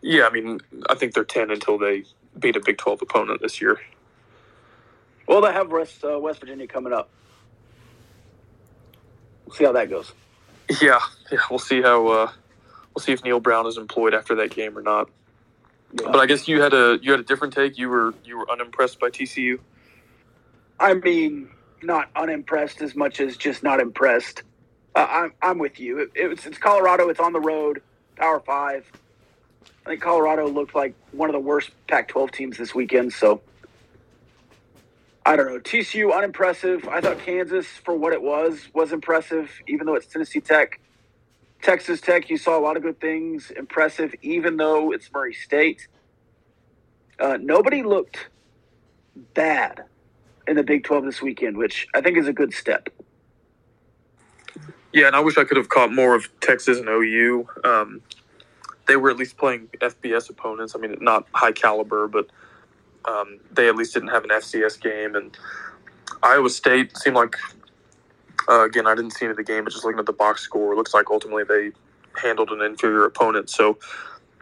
Yeah, 0.00 0.26
I 0.26 0.30
mean, 0.30 0.60
I 0.88 0.94
think 0.94 1.14
they're 1.14 1.24
ten 1.24 1.50
until 1.50 1.78
they 1.78 2.04
beat 2.38 2.56
a 2.56 2.60
Big 2.60 2.78
Twelve 2.78 3.02
opponent 3.02 3.40
this 3.40 3.60
year. 3.60 3.80
Well, 5.26 5.40
they 5.40 5.52
have 5.52 5.70
West 5.70 6.04
uh, 6.04 6.18
West 6.18 6.40
Virginia 6.40 6.66
coming 6.66 6.92
up. 6.92 7.10
We'll 9.46 9.54
see 9.54 9.64
how 9.64 9.72
that 9.72 9.90
goes. 9.90 10.12
Yeah, 10.82 11.00
yeah, 11.30 11.38
we'll 11.50 11.58
see 11.58 11.80
how 11.80 12.06
uh, 12.08 12.30
we'll 12.94 13.02
see 13.02 13.12
if 13.12 13.24
Neal 13.24 13.40
Brown 13.40 13.66
is 13.66 13.76
employed 13.78 14.14
after 14.14 14.34
that 14.36 14.50
game 14.50 14.76
or 14.76 14.82
not. 14.82 15.10
Yeah. 15.92 16.08
But 16.10 16.16
I 16.16 16.26
guess 16.26 16.48
you 16.48 16.60
had 16.60 16.74
a 16.74 16.98
you 17.02 17.12
had 17.12 17.20
a 17.20 17.24
different 17.24 17.54
take. 17.54 17.78
You 17.78 17.88
were 17.88 18.14
you 18.24 18.38
were 18.38 18.50
unimpressed 18.50 19.00
by 19.00 19.08
TCU. 19.10 19.58
I 20.80 20.94
mean, 20.94 21.48
not 21.82 22.10
unimpressed 22.14 22.82
as 22.82 22.94
much 22.94 23.20
as 23.20 23.36
just 23.36 23.62
not 23.62 23.80
impressed. 23.80 24.42
Uh, 24.94 25.06
I'm 25.10 25.32
I'm 25.42 25.58
with 25.58 25.80
you. 25.80 26.00
It, 26.00 26.10
it's 26.14 26.46
it's 26.46 26.58
Colorado. 26.58 27.08
It's 27.08 27.20
on 27.20 27.32
the 27.32 27.40
road. 27.40 27.82
Power 28.16 28.40
Five. 28.40 28.90
I 29.86 29.90
think 29.90 30.02
Colorado 30.02 30.48
looked 30.48 30.74
like 30.74 30.94
one 31.12 31.28
of 31.30 31.32
the 31.32 31.40
worst 31.40 31.70
Pac-12 31.88 32.30
teams 32.30 32.58
this 32.58 32.74
weekend. 32.74 33.12
So 33.12 33.40
I 35.24 35.36
don't 35.36 35.46
know. 35.46 35.60
TCU 35.60 36.14
unimpressive. 36.14 36.88
I 36.88 37.00
thought 37.00 37.18
Kansas, 37.20 37.66
for 37.66 37.94
what 37.94 38.12
it 38.12 38.22
was, 38.22 38.68
was 38.74 38.92
impressive, 38.92 39.50
even 39.66 39.86
though 39.86 39.94
it's 39.94 40.06
Tennessee 40.06 40.40
Tech. 40.40 40.80
Texas 41.62 42.00
Tech, 42.00 42.30
you 42.30 42.38
saw 42.38 42.58
a 42.58 42.62
lot 42.62 42.76
of 42.76 42.82
good 42.82 43.00
things, 43.00 43.50
impressive, 43.50 44.14
even 44.22 44.56
though 44.56 44.92
it's 44.92 45.10
Murray 45.12 45.34
State. 45.34 45.88
Uh, 47.18 47.38
nobody 47.40 47.82
looked 47.82 48.28
bad 49.34 49.84
in 50.46 50.56
the 50.56 50.62
Big 50.62 50.84
12 50.84 51.04
this 51.04 51.22
weekend, 51.22 51.56
which 51.56 51.88
I 51.94 52.00
think 52.00 52.18
is 52.18 52.28
a 52.28 52.32
good 52.32 52.54
step. 52.54 52.88
Yeah, 54.92 55.06
and 55.08 55.16
I 55.16 55.20
wish 55.20 55.36
I 55.36 55.44
could 55.44 55.56
have 55.56 55.68
caught 55.68 55.92
more 55.92 56.14
of 56.14 56.28
Texas 56.40 56.78
and 56.78 56.88
OU. 56.88 57.48
Um, 57.64 58.00
they 58.86 58.96
were 58.96 59.10
at 59.10 59.16
least 59.16 59.36
playing 59.36 59.68
FBS 59.80 60.30
opponents. 60.30 60.74
I 60.74 60.78
mean, 60.78 60.96
not 61.00 61.26
high 61.32 61.52
caliber, 61.52 62.08
but 62.08 62.26
um, 63.04 63.38
they 63.52 63.68
at 63.68 63.76
least 63.76 63.94
didn't 63.94 64.08
have 64.08 64.24
an 64.24 64.30
FCS 64.30 64.80
game. 64.80 65.14
And 65.14 65.36
Iowa 66.22 66.48
State 66.48 66.96
seemed 66.96 67.16
like 67.16 67.36
uh, 68.48 68.64
again, 68.64 68.86
I 68.86 68.94
didn't 68.94 69.10
see 69.10 69.26
any 69.26 69.32
of 69.32 69.36
the 69.36 69.44
game, 69.44 69.64
but 69.64 69.72
just 69.72 69.84
looking 69.84 69.98
at 69.98 70.06
the 70.06 70.12
box 70.12 70.40
score, 70.40 70.72
it 70.72 70.76
looks 70.76 70.94
like 70.94 71.10
ultimately 71.10 71.44
they 71.44 71.72
handled 72.20 72.50
an 72.50 72.62
inferior 72.62 73.04
opponent. 73.04 73.50
So 73.50 73.78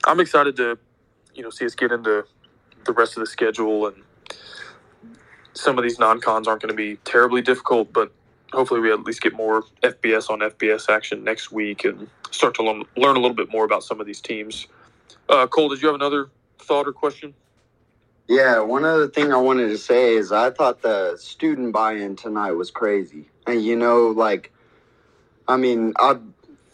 I'm 0.06 0.20
excited 0.20 0.56
to, 0.56 0.78
you 1.34 1.42
know, 1.42 1.50
see 1.50 1.66
us 1.66 1.74
get 1.74 1.90
into 1.90 2.24
the 2.84 2.92
rest 2.92 3.16
of 3.16 3.20
the 3.20 3.26
schedule 3.26 3.88
and 3.88 4.02
some 5.54 5.78
of 5.78 5.82
these 5.82 5.98
non-cons 5.98 6.46
aren't 6.46 6.62
going 6.62 6.70
to 6.70 6.76
be 6.76 6.96
terribly 7.04 7.42
difficult, 7.42 7.92
but 7.92 8.12
hopefully 8.52 8.80
we 8.80 8.92
at 8.92 9.00
least 9.04 9.20
get 9.20 9.34
more 9.34 9.64
FBS 9.82 10.30
on 10.30 10.40
FBS 10.40 10.88
action 10.88 11.24
next 11.24 11.52
week 11.52 11.84
and 11.84 12.08
start 12.30 12.54
to 12.56 12.62
learn, 12.62 12.84
learn 12.96 13.16
a 13.16 13.20
little 13.20 13.36
bit 13.36 13.50
more 13.50 13.64
about 13.64 13.82
some 13.82 14.00
of 14.00 14.06
these 14.06 14.20
teams. 14.20 14.66
Uh, 15.28 15.46
Cole, 15.46 15.68
did 15.68 15.82
you 15.82 15.88
have 15.88 15.94
another 15.94 16.28
thought 16.58 16.86
or 16.86 16.92
question? 16.92 17.34
Yeah, 18.28 18.60
one 18.60 18.84
other 18.84 19.06
thing 19.08 19.32
I 19.32 19.36
wanted 19.36 19.68
to 19.68 19.78
say 19.78 20.14
is 20.14 20.32
I 20.32 20.50
thought 20.50 20.82
the 20.82 21.16
student 21.16 21.72
buy-in 21.72 22.16
tonight 22.16 22.52
was 22.52 22.70
crazy. 22.70 23.28
And 23.46 23.64
you 23.64 23.76
know, 23.76 24.08
like, 24.08 24.52
I 25.46 25.56
mean, 25.56 25.92
I 25.98 26.16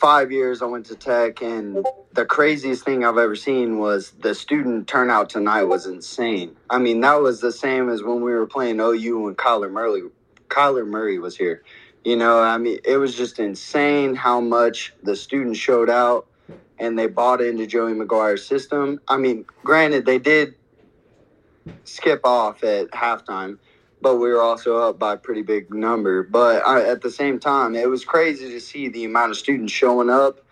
five 0.02 0.33
years 0.33 0.62
I 0.62 0.64
went 0.64 0.87
to 0.87 0.97
Tech, 0.97 1.43
and 1.43 1.87
the 2.12 2.25
craziest 2.25 2.85
thing 2.85 3.05
I've 3.05 3.19
ever 3.19 3.37
seen 3.37 3.79
was 3.79 4.11
the 4.11 4.35
student 4.35 4.88
turnout 4.88 5.31
tonight 5.31 5.62
was 5.62 5.87
insane. 5.87 6.57
I 6.71 6.79
mean, 6.79 7.00
that 7.02 7.21
was 7.21 7.41
the 7.41 7.52
same 7.52 7.88
as 7.88 8.02
when 8.02 8.21
we 8.21 8.33
were 8.33 8.49
playing 8.49 8.81
OU 8.81 9.29
and 9.29 9.38
Kyler 9.38 9.71
Murray, 9.71 10.02
Kyler 10.52 10.87
Murray 10.87 11.18
was 11.18 11.37
here. 11.37 11.62
You 12.04 12.16
know, 12.16 12.40
I 12.40 12.59
mean, 12.59 12.78
it 12.85 12.97
was 12.97 13.16
just 13.16 13.38
insane 13.38 14.14
how 14.14 14.40
much 14.40 14.92
the 15.02 15.16
students 15.16 15.59
showed 15.59 15.88
out 15.88 16.26
and 16.78 16.99
they 16.99 17.06
bought 17.06 17.40
into 17.40 17.66
Joey 17.66 17.92
McGuire's 17.92 18.44
system. 18.44 19.00
I 19.09 19.16
mean, 19.16 19.44
granted, 19.64 20.04
they 20.04 20.18
did 20.18 20.54
skip 21.85 22.21
off 22.25 22.64
at 22.64 22.90
halftime, 22.90 23.59
but 24.00 24.16
we 24.16 24.28
were 24.28 24.42
also 24.42 24.78
up 24.78 24.99
by 24.99 25.14
a 25.14 25.16
pretty 25.16 25.42
big 25.42 25.73
number. 25.73 26.25
But 26.25 26.66
I, 26.66 26.82
at 26.88 27.02
the 27.02 27.11
same 27.11 27.38
time, 27.38 27.76
it 27.76 27.88
was 27.88 28.04
crazy 28.04 28.50
to 28.50 28.61
see 28.61 28.88
the 28.88 29.04
amount 29.04 29.30
of 29.30 29.37
students 29.37 29.73
showing 29.73 30.11
up, 30.11 30.44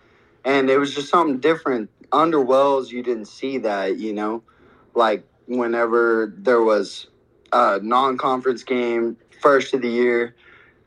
and 0.45 0.71
it 0.71 0.79
was 0.79 0.95
just 0.95 1.09
something 1.09 1.41
different. 1.41 1.91
Under 2.13 2.41
Wells, 2.41 2.93
you 2.93 3.03
didn't 3.03 3.27
see 3.27 3.59
that, 3.59 3.99
you 3.99 4.13
know, 4.13 4.45
like 4.95 5.25
whenever 5.47 6.33
there 6.37 6.63
was 6.63 7.09
a 7.53 7.81
non-conference 7.83 8.63
game 8.63 9.17
first 9.41 9.75
of 9.75 9.83
the 9.83 9.89
year 9.89 10.35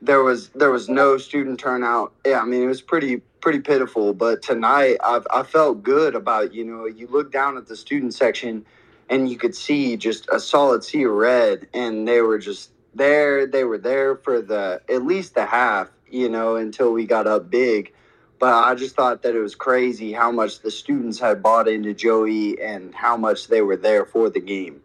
there 0.04 0.22
was 0.22 0.50
there 0.50 0.70
was 0.70 0.90
no 0.90 1.18
student 1.18 1.60
turnout. 1.60 2.14
Yeah, 2.26 2.42
I 2.42 2.46
mean 2.46 2.62
it 2.62 2.68
was 2.68 2.82
pretty 2.82 3.22
pretty 3.40 3.60
pitiful. 3.60 4.14
But 4.14 4.42
tonight 4.42 4.98
I 5.02 5.22
I 5.34 5.44
felt 5.44 5.82
good 5.82 6.14
about 6.14 6.54
you 6.54 6.66
know 6.66 6.86
you 6.86 7.08
look 7.08 7.32
down 7.32 7.58
at 7.58 7.68
the 7.68 7.76
student 7.76 8.14
section 8.14 8.66
and 9.10 9.30
you 9.30 9.38
could 9.38 9.56
see 9.56 9.98
just 9.98 10.28
a 10.32 10.40
solid 10.40 10.84
sea 10.84 11.04
of 11.04 11.12
red, 11.12 11.68
and 11.74 12.08
they 12.08 12.22
were 12.22 12.38
just 12.38 12.72
there. 12.94 13.48
They 13.48 13.64
were 13.64 13.78
there 13.78 14.18
for 14.18 14.42
the 14.42 14.82
at 14.90 15.06
least 15.06 15.36
the 15.36 15.46
half, 15.46 15.90
you 16.10 16.30
know, 16.30 16.58
until 16.58 16.92
we 16.92 17.06
got 17.06 17.26
up 17.26 17.50
big. 17.50 17.94
But 18.40 18.54
I 18.66 18.76
just 18.76 18.96
thought 18.96 19.22
that 19.22 19.36
it 19.36 19.40
was 19.40 19.56
crazy 19.56 20.12
how 20.12 20.30
much 20.30 20.60
the 20.60 20.72
students 20.72 21.18
had 21.18 21.42
bought 21.42 21.70
into 21.70 21.94
Joey 21.94 22.62
and 22.62 22.94
how 22.94 23.16
much 23.16 23.48
they 23.48 23.62
were 23.62 23.78
there 23.78 24.06
for 24.06 24.30
the 24.30 24.42
game. 24.42 24.83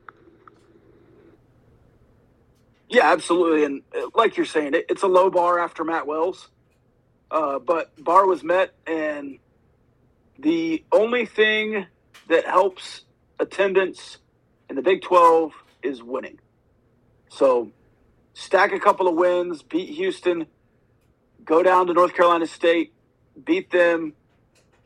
Yeah, 2.88 3.12
absolutely. 3.12 3.64
And 3.64 3.82
uh, 3.96 4.08
like 4.14 4.36
you're 4.36 4.46
saying, 4.46 4.74
it, 4.74 4.86
it's 4.88 5.02
a 5.02 5.06
low 5.06 5.30
bar 5.30 5.58
after 5.58 5.84
Matt 5.84 6.06
Wells, 6.06 6.48
uh, 7.30 7.58
but 7.58 7.92
bar 8.02 8.26
was 8.26 8.42
met, 8.42 8.74
and 8.86 9.38
the 10.38 10.84
only 10.90 11.26
thing 11.26 11.86
that 12.28 12.46
helps 12.46 13.02
attendance 13.38 14.18
in 14.70 14.76
the 14.76 14.82
Big 14.82 15.02
12 15.02 15.52
is 15.82 16.02
winning. 16.02 16.38
So 17.28 17.70
stack 18.32 18.72
a 18.72 18.80
couple 18.80 19.06
of 19.06 19.14
wins, 19.16 19.62
beat 19.62 19.90
Houston, 19.96 20.46
go 21.44 21.62
down 21.62 21.86
to 21.88 21.92
North 21.92 22.14
Carolina 22.14 22.46
State, 22.46 22.92
beat 23.44 23.70
them. 23.70 24.14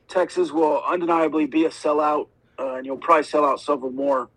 Texas 0.09 0.50
will 0.50 0.82
undeniably 0.82 1.47
be 1.47 1.64
a 1.64 1.71
sellout, 1.71 2.28
uh, 2.59 2.75
and 2.75 2.87
you'll 2.87 2.97
probably 2.99 3.25
sell 3.25 3.44
out 3.44 3.61
several 3.61 3.92
more 3.92 4.28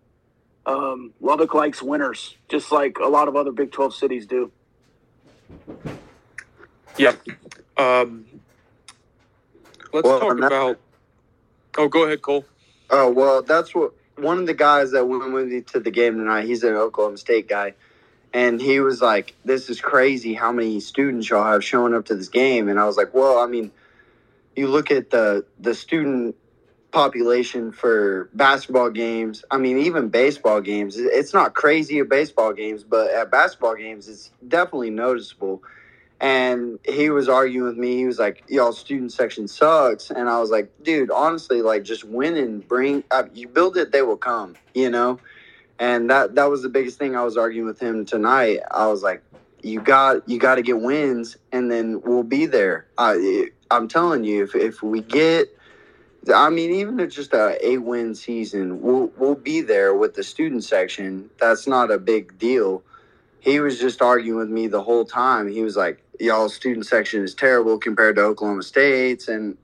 um, 0.66 1.12
Lubbock 1.20 1.54
likes 1.54 1.80
winners, 1.82 2.36
just 2.48 2.70
like 2.72 2.98
a 2.98 3.06
lot 3.08 3.28
of 3.28 3.36
other 3.36 3.52
Big 3.52 3.72
12 3.72 3.94
cities 3.94 4.26
do. 4.26 4.50
Yep. 6.98 7.16
Um, 7.76 8.24
let's 9.92 10.04
Well, 10.06 10.20
talk 10.20 10.38
that- 10.38 10.46
about. 10.46 10.78
Oh, 11.78 11.88
go 11.88 12.04
ahead, 12.04 12.22
Cole. 12.22 12.44
Oh 12.88 13.10
well, 13.10 13.42
that's 13.42 13.74
what 13.74 13.92
one 14.16 14.38
of 14.38 14.46
the 14.46 14.54
guys 14.54 14.92
that 14.92 15.06
went 15.06 15.30
with 15.32 15.48
me 15.48 15.60
to 15.60 15.80
the 15.80 15.90
game 15.90 16.16
tonight. 16.16 16.46
He's 16.46 16.62
an 16.64 16.74
Oklahoma 16.74 17.18
State 17.18 17.48
guy, 17.48 17.74
and 18.32 18.60
he 18.62 18.80
was 18.80 19.02
like, 19.02 19.34
"This 19.44 19.68
is 19.68 19.80
crazy 19.80 20.32
how 20.32 20.52
many 20.52 20.80
students 20.80 21.28
y'all 21.28 21.44
have 21.44 21.62
showing 21.62 21.92
up 21.94 22.06
to 22.06 22.14
this 22.14 22.28
game." 22.28 22.68
And 22.68 22.78
I 22.80 22.86
was 22.86 22.96
like, 22.96 23.12
"Well, 23.12 23.38
I 23.38 23.46
mean, 23.46 23.72
you 24.54 24.68
look 24.68 24.90
at 24.90 25.10
the 25.10 25.44
the 25.58 25.74
student 25.74 26.34
population 26.96 27.72
for 27.72 28.30
basketball 28.32 28.88
games. 28.88 29.44
I 29.50 29.58
mean, 29.58 29.76
even 29.76 30.08
baseball 30.08 30.62
games. 30.62 30.96
It's 30.96 31.34
not 31.34 31.54
crazy 31.54 31.98
at 31.98 32.08
baseball 32.08 32.54
games, 32.54 32.84
but 32.84 33.10
at 33.10 33.30
basketball 33.30 33.74
games, 33.74 34.08
it's 34.08 34.30
definitely 34.48 34.88
noticeable." 34.88 35.62
And 36.20 36.78
he 36.86 37.10
was 37.10 37.28
arguing 37.28 37.68
with 37.68 37.76
me. 37.76 37.98
He 37.98 38.06
was 38.06 38.18
like, 38.18 38.44
"Y'all 38.48 38.72
student 38.72 39.12
section 39.12 39.46
sucks," 39.46 40.10
and 40.10 40.26
I 40.26 40.40
was 40.40 40.50
like, 40.50 40.70
"Dude, 40.82 41.10
honestly, 41.10 41.60
like 41.60 41.82
just 41.82 42.02
win 42.02 42.34
and 42.38 42.66
bring. 42.66 43.04
Uh, 43.10 43.24
you 43.34 43.46
build 43.46 43.76
it, 43.76 43.92
they 43.92 44.00
will 44.00 44.16
come." 44.16 44.56
You 44.72 44.88
know, 44.88 45.20
and 45.78 46.08
that 46.08 46.34
that 46.36 46.48
was 46.48 46.62
the 46.62 46.70
biggest 46.70 46.98
thing 46.98 47.14
I 47.14 47.24
was 47.24 47.36
arguing 47.36 47.66
with 47.66 47.78
him 47.78 48.06
tonight. 48.06 48.60
I 48.70 48.86
was 48.86 49.02
like, 49.02 49.22
"You 49.62 49.82
got 49.82 50.26
you 50.26 50.38
got 50.38 50.54
to 50.54 50.62
get 50.62 50.80
wins, 50.80 51.36
and 51.52 51.70
then 51.70 52.00
we'll 52.06 52.22
be 52.22 52.46
there." 52.46 52.86
I 52.96 53.50
I'm 53.70 53.86
telling 53.86 54.24
you, 54.24 54.44
if 54.44 54.54
if 54.54 54.82
we 54.82 55.02
get 55.02 55.55
I 56.34 56.50
mean, 56.50 56.72
even 56.72 57.00
if 57.00 57.06
it's 57.06 57.16
just 57.16 57.32
a 57.34 57.58
eight 57.66 57.82
win 57.82 58.14
season, 58.14 58.82
we'll 58.82 59.12
we'll 59.16 59.34
be 59.34 59.60
there 59.60 59.94
with 59.94 60.14
the 60.14 60.24
student 60.24 60.64
section. 60.64 61.30
That's 61.40 61.66
not 61.66 61.90
a 61.90 61.98
big 61.98 62.38
deal. 62.38 62.82
He 63.40 63.60
was 63.60 63.78
just 63.78 64.02
arguing 64.02 64.38
with 64.38 64.48
me 64.50 64.66
the 64.66 64.82
whole 64.82 65.04
time. 65.04 65.48
He 65.48 65.62
was 65.62 65.76
like, 65.76 66.02
"Y'all 66.20 66.48
student 66.48 66.86
section 66.86 67.22
is 67.22 67.34
terrible 67.34 67.78
compared 67.78 68.16
to 68.16 68.22
Oklahoma 68.22 68.62
State's," 68.62 69.28
and 69.28 69.56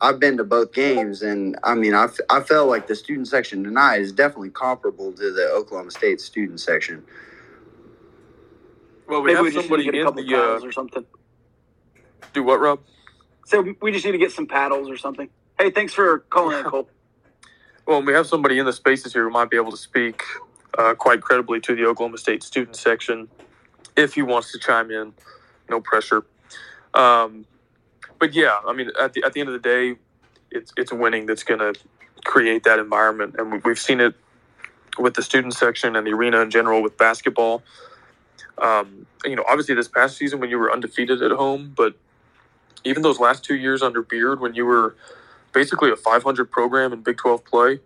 I've 0.00 0.18
been 0.18 0.38
to 0.38 0.44
both 0.44 0.72
games, 0.72 1.22
and 1.22 1.58
I 1.62 1.74
mean, 1.74 1.94
I, 1.94 2.04
f- 2.04 2.20
I 2.30 2.40
felt 2.40 2.68
like 2.68 2.86
the 2.86 2.94
student 2.94 3.28
section 3.28 3.62
tonight 3.64 4.00
is 4.00 4.12
definitely 4.12 4.50
comparable 4.50 5.12
to 5.12 5.32
the 5.32 5.50
Oklahoma 5.50 5.90
State 5.90 6.20
student 6.22 6.60
section. 6.60 7.04
Well, 9.08 9.22
we 9.22 9.34
Maybe 9.34 9.36
have 9.36 9.44
we 9.44 9.50
just 9.50 9.56
need 9.56 9.62
somebody 9.68 9.84
to 9.84 9.92
get 9.92 9.94
a 9.94 10.00
in 10.00 10.06
couple 10.06 10.22
the. 10.24 10.34
Uh, 10.34 10.40
paddles 10.40 10.64
or 10.64 10.72
something. 10.72 11.06
do 12.32 12.42
what, 12.42 12.60
Rob? 12.60 12.80
So 13.46 13.74
we 13.82 13.92
just 13.92 14.04
need 14.06 14.12
to 14.12 14.18
get 14.18 14.32
some 14.32 14.46
paddles 14.46 14.88
or 14.90 14.96
something. 14.96 15.28
Hey, 15.60 15.70
thanks 15.70 15.92
for 15.92 16.20
calling 16.30 16.58
in, 16.58 16.64
Cole. 16.70 16.88
Well, 17.86 18.02
we 18.02 18.14
have 18.14 18.26
somebody 18.26 18.58
in 18.58 18.64
the 18.64 18.72
spaces 18.72 19.12
here 19.12 19.24
who 19.24 19.30
might 19.30 19.50
be 19.50 19.58
able 19.58 19.72
to 19.72 19.76
speak 19.76 20.22
uh, 20.78 20.94
quite 20.94 21.20
credibly 21.20 21.60
to 21.60 21.76
the 21.76 21.84
Oklahoma 21.84 22.16
State 22.16 22.42
student 22.42 22.76
section 22.76 23.28
if 23.94 24.14
he 24.14 24.22
wants 24.22 24.52
to 24.52 24.58
chime 24.58 24.90
in. 24.90 25.12
No 25.68 25.82
pressure. 25.82 26.24
Um, 26.94 27.44
but 28.18 28.32
yeah, 28.32 28.58
I 28.66 28.72
mean, 28.72 28.90
at 28.98 29.12
the 29.12 29.22
at 29.22 29.34
the 29.34 29.40
end 29.40 29.50
of 29.50 29.52
the 29.52 29.68
day, 29.68 29.96
it's 30.50 30.72
it's 30.78 30.94
winning 30.94 31.26
that's 31.26 31.42
going 31.42 31.60
to 31.60 31.78
create 32.24 32.64
that 32.64 32.78
environment, 32.78 33.34
and 33.38 33.52
we- 33.52 33.58
we've 33.58 33.78
seen 33.78 34.00
it 34.00 34.14
with 34.98 35.14
the 35.14 35.22
student 35.22 35.52
section 35.52 35.94
and 35.94 36.06
the 36.06 36.12
arena 36.12 36.40
in 36.40 36.50
general 36.50 36.82
with 36.82 36.96
basketball. 36.96 37.62
Um, 38.56 39.06
you 39.26 39.36
know, 39.36 39.44
obviously 39.46 39.74
this 39.74 39.88
past 39.88 40.16
season 40.16 40.40
when 40.40 40.48
you 40.48 40.58
were 40.58 40.72
undefeated 40.72 41.22
at 41.22 41.32
home, 41.32 41.74
but 41.76 41.96
even 42.84 43.02
those 43.02 43.20
last 43.20 43.44
two 43.44 43.56
years 43.56 43.82
under 43.82 44.02
Beard 44.02 44.40
when 44.40 44.54
you 44.54 44.64
were 44.64 44.96
basically 45.52 45.90
a 45.90 45.96
500 45.96 46.50
program 46.50 46.92
in 46.92 47.02
Big 47.02 47.16
12 47.16 47.44
play, 47.44 47.80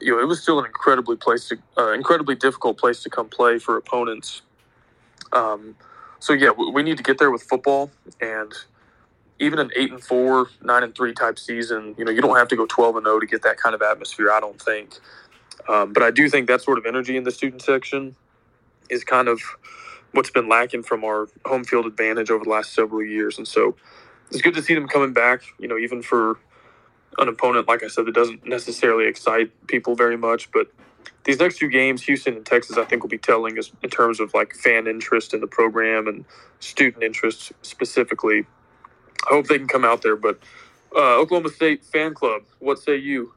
you 0.00 0.14
know, 0.14 0.20
it 0.20 0.26
was 0.26 0.42
still 0.42 0.58
an 0.58 0.66
incredibly 0.66 1.16
place 1.16 1.48
to, 1.48 1.58
uh, 1.76 1.92
incredibly 1.92 2.34
difficult 2.34 2.78
place 2.78 3.02
to 3.02 3.10
come 3.10 3.28
play 3.28 3.58
for 3.58 3.76
opponents. 3.76 4.42
Um, 5.32 5.76
so 6.18 6.32
yeah, 6.32 6.50
we, 6.50 6.82
need 6.82 6.96
to 6.98 7.02
get 7.02 7.18
there 7.18 7.30
with 7.30 7.42
football, 7.42 7.90
and 8.20 8.52
even 9.40 9.58
an 9.58 9.70
eight 9.74 9.90
and 9.90 10.02
four, 10.02 10.48
nine 10.62 10.84
and 10.84 10.94
three 10.94 11.12
type 11.12 11.38
season, 11.38 11.94
you 11.98 12.04
know, 12.04 12.12
you 12.12 12.20
don't 12.20 12.36
have 12.36 12.48
to 12.48 12.56
go 12.56 12.66
12 12.66 12.96
and 12.96 13.06
0 13.06 13.20
to 13.20 13.26
get 13.26 13.42
that 13.42 13.56
kind 13.56 13.74
of 13.74 13.82
atmosphere. 13.82 14.30
I 14.30 14.38
don't 14.38 14.60
think, 14.60 14.98
um, 15.68 15.92
but 15.92 16.02
I 16.02 16.10
do 16.10 16.28
think 16.28 16.46
that 16.46 16.60
sort 16.60 16.78
of 16.78 16.86
energy 16.86 17.16
in 17.16 17.24
the 17.24 17.32
student 17.32 17.62
section 17.62 18.14
is 18.88 19.02
kind 19.04 19.26
of 19.26 19.40
what's 20.12 20.30
been 20.30 20.48
lacking 20.48 20.84
from 20.84 21.02
our 21.02 21.28
home 21.44 21.64
field 21.64 21.86
advantage 21.86 22.30
over 22.30 22.44
the 22.44 22.50
last 22.50 22.72
several 22.72 23.02
years, 23.02 23.36
and 23.36 23.48
so 23.48 23.74
it's 24.30 24.42
good 24.42 24.54
to 24.54 24.62
see 24.62 24.74
them 24.74 24.86
coming 24.86 25.12
back. 25.12 25.42
You 25.58 25.66
know, 25.66 25.76
even 25.76 26.02
for 26.02 26.38
an 27.18 27.28
opponent, 27.28 27.68
like 27.68 27.82
I 27.82 27.88
said, 27.88 28.06
that 28.06 28.14
doesn't 28.14 28.46
necessarily 28.46 29.06
excite 29.06 29.50
people 29.66 29.94
very 29.94 30.16
much. 30.16 30.50
But 30.50 30.68
these 31.24 31.38
next 31.38 31.58
two 31.58 31.68
games, 31.68 32.02
Houston 32.02 32.34
and 32.34 32.46
Texas, 32.46 32.76
I 32.76 32.84
think 32.84 33.02
will 33.02 33.10
be 33.10 33.18
telling 33.18 33.58
us 33.58 33.70
in 33.82 33.90
terms 33.90 34.20
of 34.20 34.34
like 34.34 34.54
fan 34.54 34.86
interest 34.86 35.34
in 35.34 35.40
the 35.40 35.46
program 35.46 36.08
and 36.08 36.24
student 36.60 37.02
interest 37.02 37.52
specifically. 37.62 38.46
I 39.30 39.34
hope 39.34 39.46
they 39.46 39.58
can 39.58 39.68
come 39.68 39.84
out 39.84 40.02
there. 40.02 40.16
But 40.16 40.38
uh, 40.94 41.18
Oklahoma 41.18 41.50
State 41.50 41.84
fan 41.84 42.14
club, 42.14 42.42
what 42.58 42.78
say 42.78 42.96
you? 42.96 43.32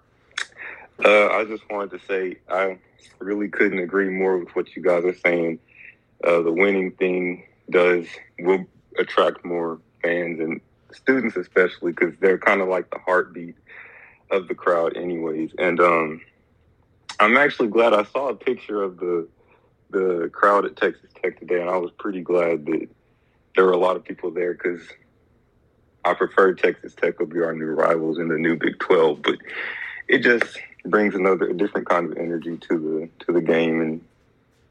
Uh, 1.03 1.27
I 1.27 1.45
just 1.45 1.69
wanted 1.69 1.99
to 1.99 2.05
say 2.05 2.37
I 2.49 2.77
really 3.19 3.49
couldn't 3.49 3.79
agree 3.79 4.09
more 4.09 4.37
with 4.37 4.55
what 4.55 4.75
you 4.75 4.81
guys 4.81 5.03
are 5.03 5.15
saying. 5.15 5.59
Uh, 6.23 6.41
the 6.41 6.51
winning 6.51 6.91
thing 6.91 7.45
does 7.69 8.07
will 8.39 8.65
attract 8.97 9.43
more 9.43 9.79
fans 10.01 10.39
and 10.39 10.61
students, 10.91 11.35
especially 11.35 11.91
because 11.91 12.15
they're 12.19 12.37
kind 12.37 12.61
of 12.61 12.67
like 12.67 12.89
the 12.89 12.99
heartbeat 12.99 13.55
of 14.31 14.47
the 14.47 14.55
crowd, 14.55 14.97
anyways. 14.97 15.51
And 15.57 15.79
um, 15.79 16.21
I'm 17.19 17.37
actually 17.37 17.69
glad 17.69 17.93
I 17.93 18.03
saw 18.03 18.29
a 18.29 18.35
picture 18.35 18.81
of 18.81 18.97
the 18.97 19.27
the 19.91 20.29
crowd 20.33 20.65
at 20.65 20.75
Texas 20.75 21.09
Tech 21.21 21.39
today, 21.39 21.61
and 21.61 21.69
I 21.69 21.77
was 21.77 21.91
pretty 21.97 22.21
glad 22.21 22.65
that 22.65 22.87
there 23.55 23.65
were 23.65 23.71
a 23.71 23.77
lot 23.77 23.95
of 23.95 24.03
people 24.03 24.31
there 24.31 24.53
because 24.53 24.81
I 26.03 26.13
prefer 26.13 26.53
Texas 26.53 26.93
Tech 26.93 27.19
will 27.19 27.27
be 27.27 27.39
our 27.39 27.53
new 27.53 27.67
rivals 27.67 28.19
in 28.19 28.27
the 28.27 28.37
new 28.37 28.55
Big 28.55 28.77
12, 28.79 29.21
but 29.21 29.35
it 30.07 30.19
just 30.19 30.59
brings 30.85 31.15
another 31.15 31.49
a 31.49 31.53
different 31.53 31.87
kind 31.87 32.11
of 32.11 32.17
energy 32.17 32.57
to 32.57 32.77
the 32.77 33.25
to 33.25 33.31
the 33.31 33.41
game, 33.41 33.81
and 33.81 34.01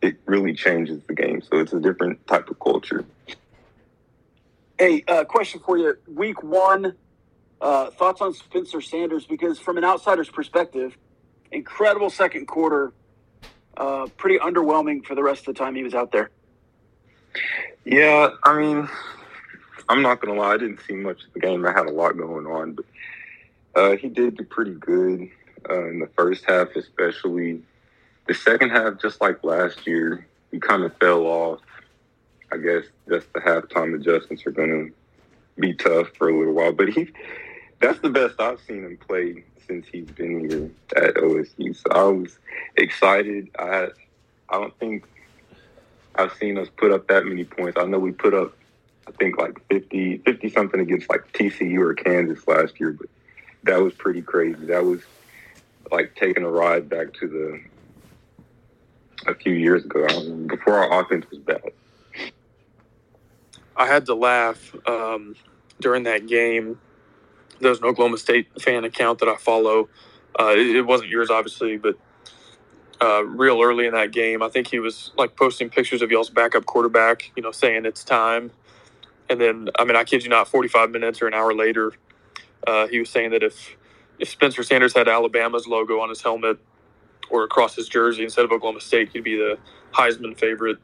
it 0.02 0.16
really 0.26 0.54
changes 0.54 1.02
the 1.06 1.14
game. 1.14 1.42
So 1.42 1.58
it's 1.58 1.72
a 1.72 1.80
different 1.80 2.24
type 2.26 2.48
of 2.50 2.60
culture. 2.60 3.04
Hey, 4.78 5.04
uh, 5.08 5.24
question 5.24 5.60
for 5.64 5.78
you. 5.78 5.96
Week 6.06 6.42
one, 6.42 6.94
uh, 7.60 7.90
thoughts 7.90 8.20
on 8.20 8.34
Spencer 8.34 8.80
Sanders? 8.80 9.26
Because 9.26 9.58
from 9.58 9.78
an 9.78 9.84
outsider's 9.84 10.28
perspective, 10.28 10.96
incredible 11.50 12.10
second 12.10 12.46
quarter, 12.46 12.92
uh, 13.76 14.06
pretty 14.16 14.38
underwhelming 14.38 15.04
for 15.04 15.14
the 15.14 15.22
rest 15.22 15.40
of 15.48 15.54
the 15.54 15.58
time 15.58 15.74
he 15.74 15.82
was 15.82 15.94
out 15.94 16.12
there. 16.12 16.30
Yeah, 17.84 18.30
I 18.44 18.58
mean, 18.58 18.88
I'm 19.88 20.02
not 20.02 20.20
gonna 20.20 20.38
lie, 20.38 20.54
I 20.54 20.56
didn't 20.56 20.80
see 20.86 20.94
much 20.94 21.24
of 21.24 21.32
the 21.34 21.40
game. 21.40 21.66
I 21.66 21.72
had 21.72 21.86
a 21.86 21.92
lot 21.92 22.16
going 22.16 22.46
on, 22.46 22.74
but 22.74 22.84
uh, 23.74 23.96
he 23.96 24.08
did 24.08 24.36
do 24.36 24.44
pretty 24.44 24.74
good 24.74 25.28
uh, 25.68 25.88
in 25.88 25.98
the 25.98 26.08
first 26.16 26.44
half, 26.46 26.68
especially. 26.76 27.62
The 28.26 28.34
second 28.34 28.70
half, 28.70 29.02
just 29.02 29.20
like 29.20 29.44
last 29.44 29.86
year, 29.86 30.26
he 30.50 30.58
kind 30.58 30.82
of 30.82 30.96
fell 30.96 31.26
off. 31.26 31.60
I 32.50 32.56
guess 32.56 32.84
just 33.08 33.30
the 33.34 33.40
halftime 33.40 33.94
adjustments 33.94 34.46
are 34.46 34.50
gonna 34.50 34.86
be 35.58 35.74
tough 35.74 36.08
for 36.16 36.28
a 36.28 36.38
little 36.38 36.54
while, 36.54 36.72
but 36.72 36.88
he. 36.88 37.08
That's 37.84 37.98
the 37.98 38.08
best 38.08 38.40
I've 38.40 38.58
seen 38.60 38.82
him 38.82 38.96
play 38.96 39.44
since 39.66 39.86
he's 39.86 40.06
been 40.06 40.48
here 40.48 40.70
at 40.96 41.16
OSU. 41.16 41.76
So 41.76 41.90
I 41.90 42.04
was 42.04 42.38
excited. 42.76 43.50
I 43.58 43.88
I 44.48 44.58
don't 44.58 44.74
think 44.78 45.04
I've 46.14 46.32
seen 46.32 46.56
us 46.56 46.68
put 46.74 46.92
up 46.92 47.08
that 47.08 47.26
many 47.26 47.44
points. 47.44 47.78
I 47.78 47.84
know 47.84 47.98
we 47.98 48.12
put 48.12 48.32
up, 48.32 48.56
I 49.06 49.10
think 49.10 49.36
like 49.36 49.60
50, 49.68 50.16
50 50.18 50.48
something 50.48 50.80
against 50.80 51.10
like 51.10 51.30
TCU 51.34 51.78
or 51.80 51.92
Kansas 51.92 52.48
last 52.48 52.80
year, 52.80 52.92
but 52.92 53.08
that 53.64 53.82
was 53.82 53.92
pretty 53.92 54.22
crazy. 54.22 54.64
That 54.64 54.86
was 54.86 55.02
like 55.92 56.16
taking 56.16 56.42
a 56.42 56.50
ride 56.50 56.88
back 56.88 57.12
to 57.20 57.28
the 57.28 59.30
a 59.30 59.34
few 59.34 59.52
years 59.52 59.84
ago 59.84 60.06
before 60.46 60.78
our 60.78 61.02
offense 61.02 61.26
was 61.30 61.40
bad. 61.40 61.70
I 63.76 63.86
had 63.86 64.06
to 64.06 64.14
laugh 64.14 64.74
um, 64.88 65.36
during 65.80 66.04
that 66.04 66.26
game. 66.26 66.78
There's 67.60 67.78
an 67.78 67.84
Oklahoma 67.84 68.18
State 68.18 68.48
fan 68.60 68.84
account 68.84 69.20
that 69.20 69.28
I 69.28 69.36
follow. 69.36 69.88
Uh, 70.38 70.52
it, 70.56 70.76
it 70.76 70.82
wasn't 70.86 71.10
yours, 71.10 71.30
obviously, 71.30 71.76
but 71.76 71.96
uh, 73.00 73.24
real 73.24 73.62
early 73.62 73.86
in 73.86 73.94
that 73.94 74.12
game. 74.12 74.42
I 74.42 74.48
think 74.48 74.68
he 74.68 74.78
was 74.78 75.12
like 75.16 75.36
posting 75.36 75.70
pictures 75.70 76.02
of 76.02 76.10
y'all's 76.10 76.30
backup 76.30 76.66
quarterback, 76.66 77.32
you 77.36 77.42
know, 77.42 77.52
saying 77.52 77.86
it's 77.86 78.04
time. 78.04 78.50
And 79.28 79.40
then, 79.40 79.68
I 79.78 79.84
mean, 79.84 79.96
I 79.96 80.04
kid 80.04 80.22
you 80.24 80.30
not, 80.30 80.48
45 80.48 80.90
minutes 80.90 81.22
or 81.22 81.26
an 81.26 81.34
hour 81.34 81.54
later, 81.54 81.92
uh, 82.66 82.86
he 82.88 82.98
was 82.98 83.10
saying 83.10 83.30
that 83.30 83.42
if 83.42 83.76
if 84.18 84.28
Spencer 84.28 84.62
Sanders 84.62 84.94
had 84.94 85.08
Alabama's 85.08 85.66
logo 85.66 86.00
on 86.00 86.08
his 86.08 86.22
helmet 86.22 86.58
or 87.30 87.44
across 87.44 87.74
his 87.74 87.88
jersey 87.88 88.22
instead 88.22 88.44
of 88.44 88.52
Oklahoma 88.52 88.80
State, 88.80 89.10
he'd 89.12 89.24
be 89.24 89.36
the 89.36 89.58
Heisman 89.92 90.38
favorite. 90.38 90.78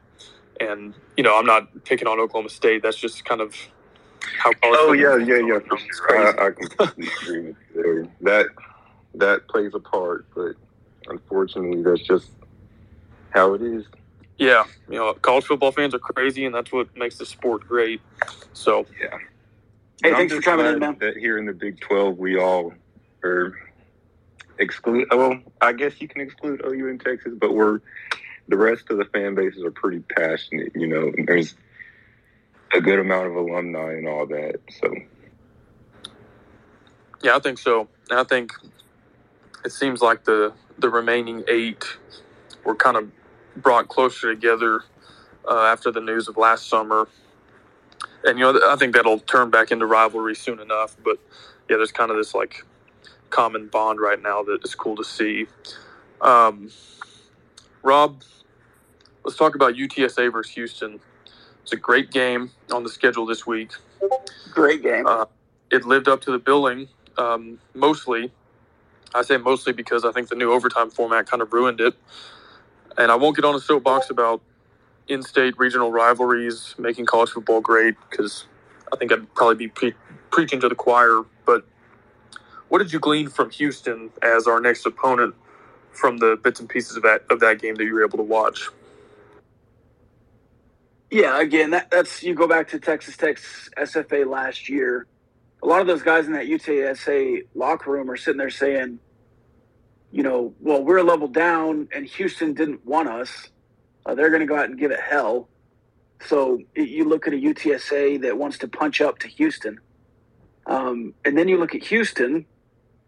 And 0.58 0.94
you 1.16 1.22
know, 1.22 1.38
I'm 1.38 1.46
not 1.46 1.84
picking 1.84 2.08
on 2.08 2.18
Oklahoma 2.18 2.50
State. 2.50 2.82
That's 2.82 2.96
just 2.96 3.24
kind 3.24 3.40
of 3.40 3.54
how. 4.38 4.50
Oh 4.62 4.92
yeah, 4.92 5.16
yeah, 5.16 5.38
yeah. 5.38 5.58
For 5.60 5.78
sure. 5.78 6.40
I, 6.40 6.46
I 6.46 6.50
completely 6.50 7.08
agree 7.22 7.40
with 7.48 7.56
you 7.74 7.82
there. 7.82 8.08
That 8.22 8.46
that 9.14 9.48
plays 9.48 9.72
a 9.74 9.80
part, 9.80 10.26
but 10.34 10.54
unfortunately, 11.08 11.82
that's 11.82 12.02
just 12.02 12.30
how 13.30 13.54
it 13.54 13.62
is. 13.62 13.84
Yeah, 14.38 14.64
you 14.88 14.96
know, 14.96 15.12
college 15.14 15.44
football 15.44 15.72
fans 15.72 15.94
are 15.94 15.98
crazy, 15.98 16.46
and 16.46 16.54
that's 16.54 16.72
what 16.72 16.96
makes 16.96 17.18
the 17.18 17.26
sport 17.26 17.66
great. 17.68 18.00
So, 18.54 18.86
yeah. 18.98 19.18
Hey, 20.02 20.12
thanks 20.12 20.32
for 20.32 20.40
coming 20.40 20.64
in, 20.64 20.78
man. 20.78 20.96
That 20.98 21.16
here 21.18 21.36
in 21.36 21.44
the 21.44 21.52
Big 21.52 21.78
Twelve, 21.80 22.16
we 22.16 22.38
all 22.38 22.72
are 23.22 23.54
exclude. 24.58 25.08
Well, 25.10 25.40
I 25.60 25.72
guess 25.72 26.00
you 26.00 26.08
can 26.08 26.22
exclude 26.22 26.62
OU 26.64 26.88
in 26.88 26.98
Texas, 26.98 27.34
but 27.38 27.54
we're 27.54 27.80
the 28.48 28.56
rest 28.56 28.90
of 28.90 28.96
the 28.96 29.04
fan 29.04 29.34
bases 29.34 29.62
are 29.62 29.70
pretty 29.70 30.00
passionate. 30.00 30.72
You 30.74 30.86
know, 30.86 31.12
and 31.14 31.28
there's 31.28 31.54
a 32.72 32.80
good 32.80 32.98
amount 32.98 33.26
of 33.28 33.36
alumni 33.36 33.92
and 33.92 34.08
all 34.08 34.26
that. 34.26 34.60
So, 34.80 34.94
yeah, 37.22 37.36
I 37.36 37.38
think 37.40 37.58
so. 37.58 37.88
I 38.10 38.24
think 38.24 38.52
it 39.64 39.72
seems 39.72 40.00
like 40.00 40.24
the 40.24 40.52
the 40.78 40.88
remaining 40.88 41.44
eight 41.48 41.84
were 42.64 42.74
kind 42.74 42.96
of 42.96 43.10
brought 43.56 43.88
closer 43.88 44.32
together 44.34 44.82
uh, 45.48 45.64
after 45.64 45.90
the 45.90 46.00
news 46.00 46.28
of 46.28 46.36
last 46.36 46.68
summer. 46.68 47.08
And, 48.24 48.38
you 48.38 48.44
know, 48.44 48.60
I 48.68 48.76
think 48.76 48.94
that'll 48.94 49.20
turn 49.20 49.50
back 49.50 49.70
into 49.70 49.86
rivalry 49.86 50.34
soon 50.34 50.60
enough. 50.60 50.96
But, 51.02 51.18
yeah, 51.68 51.76
there's 51.76 51.92
kind 51.92 52.10
of 52.10 52.16
this, 52.16 52.34
like, 52.34 52.64
common 53.30 53.68
bond 53.68 54.00
right 54.00 54.20
now 54.20 54.42
that 54.42 54.60
is 54.64 54.74
cool 54.74 54.96
to 54.96 55.04
see. 55.04 55.46
Um, 56.20 56.70
Rob, 57.82 58.22
let's 59.24 59.38
talk 59.38 59.54
about 59.54 59.74
UTSA 59.74 60.32
versus 60.32 60.52
Houston. 60.54 61.00
It's 61.62 61.72
a 61.72 61.76
great 61.76 62.10
game 62.10 62.50
on 62.72 62.82
the 62.82 62.88
schedule 62.88 63.26
this 63.26 63.46
week. 63.46 63.72
Great 64.50 64.82
game. 64.82 65.06
Uh, 65.06 65.26
it 65.70 65.84
lived 65.84 66.08
up 66.08 66.20
to 66.22 66.32
the 66.32 66.38
billing 66.38 66.88
um, 67.16 67.58
mostly. 67.74 68.32
I 69.14 69.22
say 69.22 69.36
mostly 69.36 69.72
because 69.72 70.04
I 70.04 70.12
think 70.12 70.28
the 70.28 70.36
new 70.36 70.52
overtime 70.52 70.90
format 70.90 71.28
kind 71.28 71.42
of 71.42 71.52
ruined 71.52 71.80
it. 71.80 71.94
And 72.96 73.10
I 73.10 73.14
won't 73.16 73.36
get 73.36 73.44
on 73.44 73.54
a 73.54 73.60
soapbox 73.60 74.10
about 74.10 74.40
in 75.08 75.22
state 75.22 75.58
regional 75.58 75.90
rivalries 75.90 76.74
making 76.78 77.06
college 77.06 77.30
football 77.30 77.60
great 77.60 77.96
because 78.08 78.46
I 78.92 78.96
think 78.96 79.12
I'd 79.12 79.32
probably 79.34 79.56
be 79.56 79.68
pre- 79.68 79.94
preaching 80.30 80.60
to 80.60 80.68
the 80.68 80.74
choir. 80.74 81.22
But 81.44 81.64
what 82.68 82.78
did 82.78 82.92
you 82.92 83.00
glean 83.00 83.28
from 83.28 83.50
Houston 83.50 84.10
as 84.22 84.46
our 84.46 84.60
next 84.60 84.86
opponent 84.86 85.34
from 85.92 86.18
the 86.18 86.38
bits 86.42 86.60
and 86.60 86.68
pieces 86.68 86.96
of 86.96 87.02
that, 87.02 87.24
of 87.30 87.40
that 87.40 87.60
game 87.60 87.74
that 87.76 87.84
you 87.84 87.94
were 87.94 88.04
able 88.04 88.18
to 88.18 88.24
watch? 88.24 88.68
Yeah, 91.10 91.40
again, 91.40 91.70
that, 91.70 91.90
that's 91.90 92.22
you 92.22 92.34
go 92.34 92.46
back 92.46 92.68
to 92.68 92.78
Texas 92.78 93.16
Tech's 93.16 93.68
SFA 93.76 94.26
last 94.26 94.68
year 94.68 95.06
a 95.62 95.66
lot 95.66 95.80
of 95.80 95.86
those 95.86 96.02
guys 96.02 96.26
in 96.26 96.32
that 96.32 96.46
UTSA 96.46 97.46
locker 97.54 97.90
room 97.90 98.10
are 98.10 98.16
sitting 98.16 98.38
there 98.38 98.50
saying, 98.50 98.98
you 100.10 100.22
know, 100.22 100.54
well, 100.60 100.82
we're 100.82 100.98
a 100.98 101.02
level 101.02 101.28
down 101.28 101.88
and 101.94 102.06
Houston 102.06 102.54
didn't 102.54 102.84
want 102.84 103.08
us. 103.08 103.50
Uh, 104.06 104.14
they're 104.14 104.30
going 104.30 104.40
to 104.40 104.46
go 104.46 104.56
out 104.56 104.66
and 104.70 104.78
give 104.78 104.90
it 104.90 105.00
hell. 105.00 105.48
So 106.26 106.58
you 106.74 107.04
look 107.04 107.26
at 107.26 107.32
a 107.32 107.36
UTSA 107.36 108.22
that 108.22 108.36
wants 108.36 108.58
to 108.58 108.68
punch 108.68 109.00
up 109.00 109.18
to 109.20 109.28
Houston. 109.28 109.78
Um, 110.66 111.14
and 111.24 111.36
then 111.36 111.48
you 111.48 111.58
look 111.58 111.74
at 111.74 111.82
Houston 111.84 112.46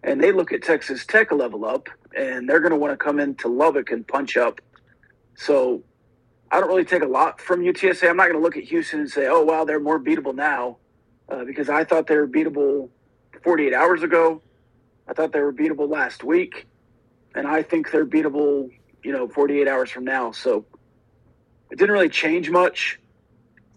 and 0.03 0.23
they 0.23 0.33
look 0.33 0.53
at 0.53 0.63
Texas 0.63 1.05
Tech 1.07 1.31
a 1.31 1.35
level 1.35 1.65
up 1.65 1.89
and 2.17 2.49
they're 2.49 2.61
going 2.61 2.73
to 2.73 2.79
want 2.79 2.93
to 2.93 3.03
come 3.03 3.19
into 3.19 3.49
Lubbock 3.49 3.91
and 3.91 4.07
punch 4.07 4.37
up. 4.37 4.61
So 5.37 5.83
I 6.53 6.61
don't 6.61 6.69
really 6.69 6.85
take 6.85 7.03
a 7.03 7.07
lot 7.07 7.41
from 7.41 7.63
UTSA. 7.63 8.11
I'm 8.11 8.17
not 8.19 8.25
going 8.25 8.37
to 8.37 8.43
look 8.43 8.59
at 8.59 8.65
Houston 8.65 9.01
and 9.01 9.11
say, 9.11 9.27
oh, 9.27 9.43
wow, 9.43 9.65
they're 9.65 9.81
more 9.81 9.99
beatable 9.99 10.35
now 10.35 10.77
uh, 11.31 11.45
because 11.45 11.71
I 11.71 11.83
thought 11.83 12.07
they 12.07 12.17
were 12.17 12.29
beatable 12.29 12.91
48 13.43 13.73
hours 13.73 14.03
ago. 14.03 14.43
I 15.09 15.15
thought 15.15 15.33
they 15.33 15.41
were 15.41 15.53
beatable 15.53 15.89
last 15.91 16.23
week, 16.23 16.67
and 17.35 17.47
I 17.47 17.63
think 17.63 17.91
they're 17.91 18.05
beatable, 18.05 18.71
you 19.03 19.13
know, 19.13 19.29
48 19.29 19.67
hours 19.67 19.91
from 19.91 20.05
now. 20.05 20.31
So 20.31 20.67
it 21.71 21.79
didn't 21.79 21.93
really 21.93 22.11
change 22.11 22.51
much. 22.51 23.01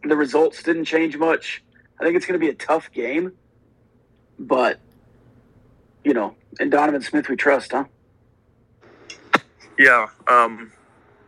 The 0.04 0.18
results 0.18 0.62
didn't 0.62 0.86
change 0.86 1.16
much. 1.16 1.64
I 2.00 2.04
think 2.04 2.18
it's 2.18 2.26
going 2.26 2.40
to 2.40 2.46
be 2.46 2.52
a 2.52 2.56
tough 2.56 2.92
game, 2.92 3.32
but 4.38 4.80
you 6.04 6.14
know, 6.14 6.36
in 6.60 6.70
Donovan 6.70 7.02
Smith 7.02 7.30
we 7.30 7.38
trust, 7.38 7.72
huh? 7.72 7.86
Yeah, 9.80 10.08
um, 10.28 10.72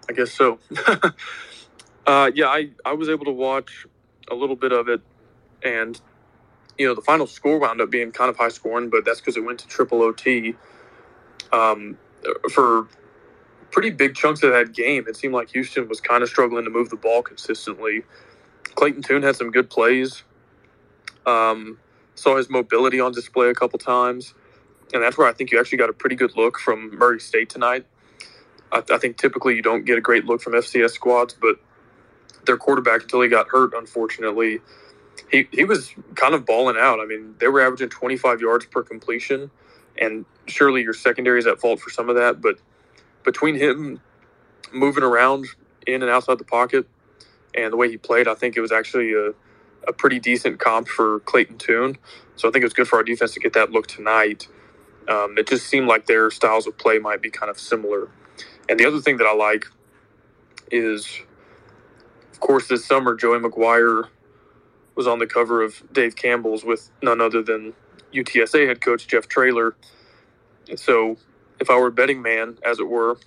I 0.10 0.14
guess 0.14 0.32
so. 0.32 0.60
uh, 2.08 2.32
yeah, 2.34 2.48
I, 2.48 2.70
I 2.86 2.94
was 2.94 3.10
able 3.10 3.26
to 3.26 3.32
watch 3.32 3.86
a 4.30 4.36
little 4.36 4.56
bit 4.56 4.72
of 4.72 4.88
it, 4.90 5.02
and 5.64 6.00
you 6.78 6.88
know, 6.88 6.94
the 6.94 7.02
final 7.02 7.28
score 7.28 7.60
wound 7.60 7.82
up 7.82 7.90
being 7.90 8.12
kind 8.12 8.30
of 8.30 8.38
high 8.38 8.50
scoring, 8.50 8.90
but 8.90 9.04
that's 9.06 9.20
because 9.20 9.38
it 9.38 9.44
went 9.44 9.60
to 9.60 9.68
triple 9.68 10.02
OT. 10.02 10.56
Um, 11.52 11.98
for 12.52 12.88
pretty 13.72 13.90
big 13.90 14.16
chunks 14.16 14.44
of 14.44 14.52
that 14.52 14.74
game, 14.74 15.06
it 15.08 15.16
seemed 15.16 15.34
like 15.34 15.50
Houston 15.52 15.88
was 15.88 16.00
kind 16.00 16.24
of 16.24 16.30
struggling 16.30 16.66
to 16.66 16.70
move 16.70 16.90
the 16.90 16.96
ball 16.96 17.22
consistently. 17.22 18.04
Clayton 18.76 19.02
Tune 19.02 19.24
had 19.24 19.36
some 19.36 19.52
good 19.52 19.70
plays. 19.70 20.24
Um, 21.26 21.80
saw 22.16 22.38
his 22.38 22.50
mobility 22.50 23.00
on 23.00 23.12
display 23.12 23.50
a 23.50 23.54
couple 23.54 23.80
times, 23.80 24.34
and 24.94 25.02
that's 25.02 25.18
where 25.18 25.28
I 25.28 25.34
think 25.34 25.52
you 25.52 25.60
actually 25.60 25.80
got 25.80 25.90
a 25.90 25.94
pretty 25.94 26.16
good 26.16 26.36
look 26.38 26.60
from 26.60 26.96
Murray 26.96 27.20
State 27.20 27.50
tonight. 27.50 27.86
I, 28.72 28.84
I 28.92 28.98
think 28.98 29.18
typically 29.18 29.56
you 29.56 29.62
don't 29.62 29.86
get 29.86 29.98
a 29.98 30.02
great 30.02 30.26
look 30.26 30.42
from 30.42 30.54
FCS 30.54 30.92
squads, 30.92 31.36
but 31.40 31.58
their 32.46 32.58
quarterback 32.58 33.04
until 33.04 33.22
he 33.22 33.30
got 33.30 33.48
hurt, 33.50 33.74
unfortunately, 33.76 34.62
he, 35.32 35.48
he 35.52 35.64
was 35.66 35.94
kind 36.16 36.34
of 36.36 36.46
balling 36.46 36.78
out. 36.78 37.00
I 37.00 37.06
mean, 37.06 37.36
they 37.40 37.48
were 37.48 37.62
averaging 37.62 37.90
25 37.90 38.42
yards 38.42 38.66
per 38.68 38.84
completion, 38.84 39.52
and 39.98 40.26
surely 40.48 40.82
your 40.84 40.94
secondary 40.94 41.40
is 41.40 41.48
at 41.48 41.60
fault 41.60 41.80
for 41.80 41.90
some 41.90 42.10
of 42.10 42.16
that. 42.16 42.42
But 42.42 42.58
between 43.24 43.56
him 43.56 44.02
moving 44.74 45.04
around 45.04 45.48
in 45.88 46.02
and 46.04 46.12
outside 46.12 46.38
the 46.40 46.46
pocket 46.46 46.88
and 47.56 47.74
the 47.74 47.78
way 47.78 47.90
he 47.90 47.98
played, 47.98 48.28
I 48.28 48.36
think 48.36 48.58
it 48.58 48.62
was 48.62 48.72
actually 48.72 49.14
a, 49.14 49.30
a 49.88 49.94
pretty 49.94 50.20
decent 50.20 50.60
comp 50.60 50.88
for 50.88 51.22
Clayton 51.22 51.58
Tune. 51.58 51.98
So 52.36 52.48
I 52.48 52.52
think 52.52 52.64
it 52.64 52.66
was 52.66 52.74
good 52.74 52.88
for 52.88 52.98
our 52.98 53.04
defense 53.04 53.34
to 53.34 53.40
get 53.40 53.54
that 53.54 53.72
look 53.72 53.88
tonight. 53.88 54.48
Um, 55.10 55.38
it 55.38 55.48
just 55.48 55.68
seemed 55.68 55.88
like 55.88 56.06
their 56.08 56.32
styles 56.32 56.68
of 56.68 56.78
play 56.78 57.00
might 57.00 57.22
be 57.22 57.30
kind 57.30 57.50
of 57.50 57.60
similar. 57.60 58.10
And 58.70 58.80
the 58.80 58.86
other 58.86 59.00
thing 59.00 59.18
that 59.18 59.26
I 59.28 59.34
like 59.34 59.66
is, 60.72 61.08
of 62.32 62.40
course, 62.40 62.68
this 62.68 62.86
summer 62.86 63.16
Joey 63.16 63.40
McGuire 63.40 64.08
was 64.96 65.08
on 65.08 65.20
the 65.20 65.28
cover 65.28 65.62
of 65.62 65.82
Dave 65.94 66.16
Campbell's 66.16 66.64
with 66.64 66.92
none 67.02 67.22
other 67.22 67.42
than 67.42 67.74
UTSA 68.14 68.68
head 68.68 68.82
coach 68.82 69.08
Jeff 69.08 69.28
Traylor. 69.28 69.76
And 70.70 70.80
so, 70.80 71.18
if 71.60 71.70
I 71.70 71.78
were 71.78 71.88
a 71.88 71.92
betting 71.92 72.22
man, 72.22 72.58
as 72.66 72.80
it 72.80 72.88
were, 72.88 73.18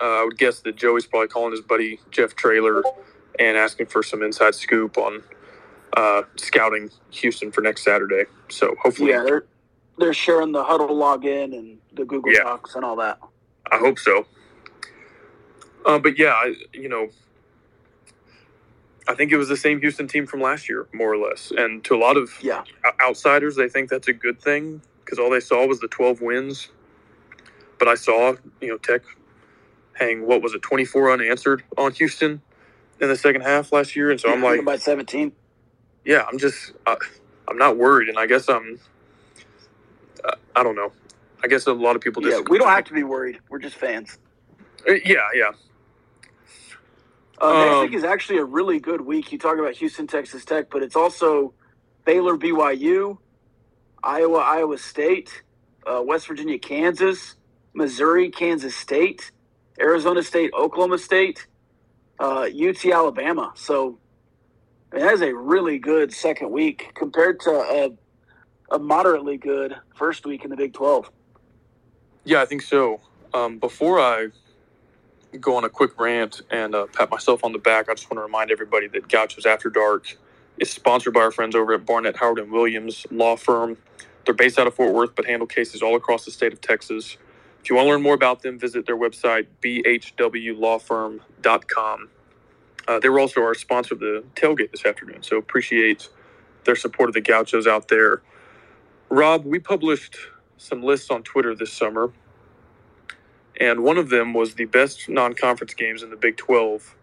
uh, 0.00 0.22
I 0.22 0.24
would 0.24 0.38
guess 0.38 0.60
that 0.60 0.76
Joey's 0.76 1.06
probably 1.06 1.28
calling 1.28 1.52
his 1.52 1.60
buddy 1.60 2.00
Jeff 2.10 2.34
Traylor 2.34 2.82
and 3.38 3.56
asking 3.56 3.86
for 3.86 4.02
some 4.02 4.22
inside 4.22 4.54
scoop 4.54 4.98
on 4.98 5.22
uh, 5.96 6.22
scouting 6.36 6.90
Houston 7.10 7.52
for 7.52 7.60
next 7.60 7.84
Saturday. 7.84 8.24
So 8.48 8.74
hopefully, 8.82 9.10
Yeah, 9.10 9.22
they're 9.24 9.44
they're 9.98 10.14
sharing 10.14 10.52
the 10.52 10.64
Hudl 10.64 10.90
login 10.90 11.56
and 11.56 11.78
the 11.92 12.04
Google 12.04 12.32
Yeah. 12.32 12.44
Docs 12.44 12.74
and 12.74 12.84
all 12.84 12.96
that. 12.96 13.18
I 13.70 13.76
hope 13.78 13.98
so. 13.98 14.26
Uh, 15.86 15.98
but 15.98 16.18
yeah, 16.18 16.32
I, 16.34 16.54
you 16.74 16.88
know, 16.88 17.08
I 19.08 19.14
think 19.14 19.32
it 19.32 19.36
was 19.36 19.48
the 19.48 19.56
same 19.56 19.80
Houston 19.80 20.08
team 20.08 20.26
from 20.26 20.40
last 20.40 20.68
year, 20.68 20.88
more 20.92 21.12
or 21.12 21.18
less. 21.18 21.52
And 21.56 21.84
to 21.84 21.94
a 21.94 21.98
lot 21.98 22.16
of 22.16 22.30
Yeah. 22.42 22.64
outsiders, 23.02 23.56
they 23.56 23.68
think 23.68 23.90
that's 23.90 24.08
a 24.08 24.12
good 24.12 24.40
thing 24.40 24.82
because 25.04 25.18
all 25.18 25.30
they 25.30 25.40
saw 25.40 25.66
was 25.66 25.80
the 25.80 25.88
12 25.88 26.20
wins. 26.22 26.68
But 27.78 27.88
I 27.88 27.96
saw, 27.96 28.34
you 28.60 28.68
know, 28.68 28.78
Tech 28.78 29.02
hang, 29.94 30.26
what 30.26 30.42
was 30.42 30.54
it, 30.54 30.62
24 30.62 31.12
unanswered 31.12 31.64
on 31.78 31.92
Houston 31.94 32.42
in 33.00 33.08
the 33.08 33.16
second 33.16 33.42
half 33.42 33.72
last 33.72 33.96
year. 33.96 34.10
And 34.10 34.20
so 34.20 34.32
I'm 34.32 34.42
Yeah, 34.42 34.50
like, 34.56 34.64
by 34.64 34.76
17. 34.76 35.32
yeah, 36.04 36.24
I'm 36.30 36.38
just, 36.38 36.72
I, 36.86 36.96
I'm 37.48 37.58
not 37.58 37.76
worried. 37.78 38.08
And 38.08 38.18
I 38.18 38.26
guess 38.26 38.48
I'm, 38.48 38.80
uh, 40.24 40.36
I 40.56 40.62
don't 40.62 40.76
know. 40.76 40.92
I 41.44 41.48
guess 41.48 41.66
a 41.66 41.72
lot 41.74 41.96
of 41.96 42.02
people 42.02 42.22
Yeah, 42.26 42.40
we 42.50 42.58
don't 42.58 42.68
have 42.68 42.84
to 42.86 42.94
be 42.94 43.04
worried. 43.04 43.40
We're 43.50 43.60
just 43.60 43.76
fans. 43.76 44.18
Uh, 44.88 44.94
Yeah, 45.04 45.28
yeah. 45.34 45.52
Uh, 47.40 47.52
next 47.54 47.74
Um, 47.76 47.82
week 47.82 47.94
is 47.94 48.04
actually 48.04 48.38
a 48.38 48.44
really 48.44 48.80
good 48.80 49.02
week. 49.02 49.32
You 49.32 49.38
talk 49.38 49.58
about 49.58 49.74
Houston, 49.76 50.06
Texas 50.06 50.44
Tech, 50.44 50.70
but 50.70 50.82
it's 50.82 50.96
also 50.96 51.54
Baylor, 52.04 52.36
BYU, 52.36 53.18
Iowa, 54.02 54.38
Iowa 54.40 54.78
State, 54.78 55.42
uh, 55.86 56.02
West 56.04 56.26
Virginia, 56.28 56.58
Kansas, 56.58 57.36
Missouri, 57.74 58.30
Kansas 58.30 58.76
State, 58.76 59.32
Arizona 59.80 60.22
State, 60.22 60.52
Oklahoma 60.54 60.98
State, 60.98 61.46
uh, 62.20 62.48
UT, 62.52 62.84
Alabama. 62.86 63.52
So 63.56 63.98
it 64.92 65.02
has 65.02 65.22
a 65.22 65.34
really 65.34 65.78
good 65.78 66.12
second 66.12 66.50
week 66.52 66.92
compared 66.94 67.40
to 67.40 67.50
a, 67.50 67.90
a 68.74 68.78
moderately 68.78 69.38
good 69.38 69.76
first 69.96 70.26
week 70.26 70.44
in 70.44 70.50
the 70.50 70.56
Big 70.56 70.74
12. 70.74 71.10
Yeah, 72.24 72.42
I 72.42 72.46
think 72.46 72.62
so. 72.62 73.00
Um, 73.34 73.58
before 73.58 74.00
I 74.00 74.28
go 75.38 75.56
on 75.56 75.64
a 75.64 75.68
quick 75.68 75.98
rant 76.00 76.40
and 76.50 76.74
uh, 76.74 76.86
pat 76.92 77.10
myself 77.10 77.44
on 77.44 77.52
the 77.52 77.58
back, 77.58 77.88
I 77.88 77.94
just 77.94 78.10
want 78.10 78.18
to 78.18 78.22
remind 78.22 78.50
everybody 78.50 78.88
that 78.88 79.08
Gauchos 79.08 79.46
After 79.46 79.70
Dark 79.70 80.16
is 80.58 80.70
sponsored 80.70 81.14
by 81.14 81.20
our 81.20 81.30
friends 81.30 81.54
over 81.54 81.72
at 81.74 81.86
Barnett 81.86 82.16
Howard 82.16 82.38
and 82.38 82.50
Williams 82.50 83.06
Law 83.10 83.36
Firm. 83.36 83.76
They're 84.24 84.34
based 84.34 84.58
out 84.58 84.66
of 84.66 84.74
Fort 84.74 84.94
Worth, 84.94 85.14
but 85.14 85.26
handle 85.26 85.46
cases 85.46 85.82
all 85.82 85.96
across 85.96 86.24
the 86.24 86.30
state 86.30 86.52
of 86.52 86.60
Texas. 86.60 87.16
If 87.62 87.70
you 87.70 87.76
want 87.76 87.86
to 87.86 87.90
learn 87.90 88.02
more 88.02 88.14
about 88.14 88.42
them, 88.42 88.58
visit 88.58 88.86
their 88.86 88.96
website, 88.96 89.46
bhwlawfirm.com. 89.62 92.08
Uh, 92.88 92.98
they 92.98 93.08
were 93.08 93.20
also 93.20 93.42
our 93.42 93.54
sponsor 93.54 93.94
of 93.94 94.00
the 94.00 94.24
tailgate 94.34 94.72
this 94.72 94.84
afternoon, 94.84 95.22
so 95.22 95.36
appreciate 95.36 96.08
their 96.64 96.76
support 96.76 97.08
of 97.08 97.14
the 97.14 97.20
Gauchos 97.20 97.66
out 97.66 97.88
there. 97.88 98.22
Rob, 99.08 99.44
we 99.44 99.58
published 99.58 100.16
some 100.56 100.82
lists 100.82 101.10
on 101.10 101.22
Twitter 101.22 101.54
this 101.54 101.72
summer, 101.72 102.12
and 103.60 103.84
one 103.84 103.98
of 103.98 104.08
them 104.08 104.32
was 104.32 104.54
the 104.54 104.64
best 104.64 105.08
non-conference 105.08 105.74
games 105.74 106.02
in 106.02 106.08
the 106.08 106.16
Big 106.16 106.38
12. 106.38 106.96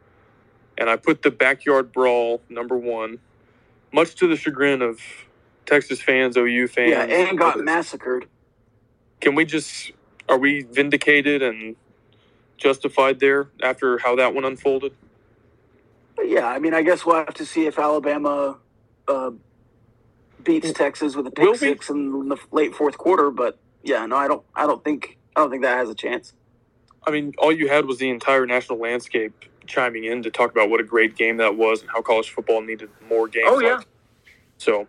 And 0.79 0.89
I 0.89 0.95
put 0.95 1.21
the 1.21 1.31
backyard 1.31 1.91
brawl 1.91 2.41
number 2.49 2.75
one, 2.75 3.19
much 3.93 4.15
to 4.15 4.27
the 4.27 4.35
chagrin 4.35 4.81
of 4.81 4.99
Texas 5.65 6.01
fans, 6.01 6.35
OU 6.35 6.67
fans. 6.67 6.89
Yeah, 6.91 7.03
and 7.03 7.37
got 7.37 7.55
others. 7.55 7.65
massacred. 7.65 8.27
Can 9.21 9.35
we 9.35 9.45
just 9.45 9.91
are 10.29 10.37
we 10.37 10.63
vindicated 10.63 11.41
and 11.41 11.75
justified 12.57 13.19
there 13.19 13.49
after 13.63 13.97
how 13.99 14.15
that 14.15 14.33
one 14.33 14.45
unfolded? 14.45 14.93
Yeah, 16.23 16.47
I 16.47 16.59
mean, 16.59 16.73
I 16.73 16.81
guess 16.81 17.05
we'll 17.05 17.15
have 17.15 17.33
to 17.35 17.45
see 17.45 17.65
if 17.65 17.79
Alabama 17.79 18.57
uh, 19.07 19.31
beats 20.43 20.71
Texas 20.73 21.15
with 21.15 21.27
a 21.27 21.31
pick 21.31 21.55
six 21.55 21.89
in 21.89 22.29
the 22.29 22.37
late 22.51 22.75
fourth 22.75 22.97
quarter. 22.97 23.31
But 23.31 23.57
yeah, 23.83 24.05
no, 24.05 24.15
I 24.15 24.27
don't. 24.27 24.43
I 24.55 24.65
don't 24.67 24.83
think. 24.83 25.17
I 25.35 25.41
don't 25.41 25.49
think 25.49 25.63
that 25.63 25.77
has 25.77 25.89
a 25.89 25.95
chance. 25.95 26.33
I 27.07 27.11
mean, 27.11 27.33
all 27.37 27.51
you 27.53 27.69
had 27.69 27.85
was 27.85 27.97
the 27.99 28.09
entire 28.09 28.45
national 28.45 28.79
landscape 28.79 29.45
chiming 29.65 30.03
in 30.03 30.21
to 30.23 30.29
talk 30.29 30.51
about 30.51 30.69
what 30.69 30.79
a 30.81 30.83
great 30.83 31.15
game 31.15 31.37
that 31.37 31.55
was 31.55 31.81
and 31.81 31.89
how 31.89 32.01
college 32.01 32.29
football 32.29 32.61
needed 32.61 32.89
more 33.09 33.27
games. 33.29 33.47
Oh, 33.49 33.59
yeah. 33.59 33.75
like- 33.77 33.87
so, 34.57 34.87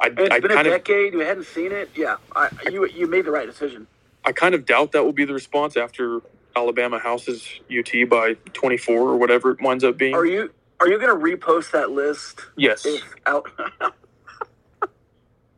I, 0.00 0.06
And 0.08 0.18
it's 0.20 0.30
I 0.34 0.40
been 0.40 0.50
a 0.52 0.54
kind 0.54 0.66
of 0.66 0.72
decade. 0.72 1.14
We 1.14 1.24
hadn't 1.24 1.44
seen 1.46 1.70
it. 1.72 1.90
Yeah, 1.94 2.16
I, 2.34 2.48
you 2.70 2.86
you 2.86 3.06
made 3.06 3.26
the 3.26 3.30
right 3.30 3.46
decision. 3.46 3.86
I 4.24 4.32
kind 4.32 4.54
of 4.54 4.64
doubt 4.64 4.92
that 4.92 5.04
will 5.04 5.12
be 5.12 5.24
the 5.26 5.34
response 5.34 5.76
after 5.76 6.20
Alabama 6.56 6.98
houses 6.98 7.46
UT 7.70 8.08
by 8.08 8.34
24 8.54 8.96
or 8.98 9.16
whatever 9.16 9.50
it 9.50 9.60
winds 9.60 9.84
up 9.84 9.98
being. 9.98 10.14
Are 10.14 10.24
you 10.24 10.50
are 10.80 10.88
you 10.88 10.98
going 10.98 11.10
to 11.10 11.36
repost 11.36 11.72
that 11.72 11.90
list? 11.90 12.40
yes, 12.56 12.86
If 12.86 13.02
out, 13.26 13.50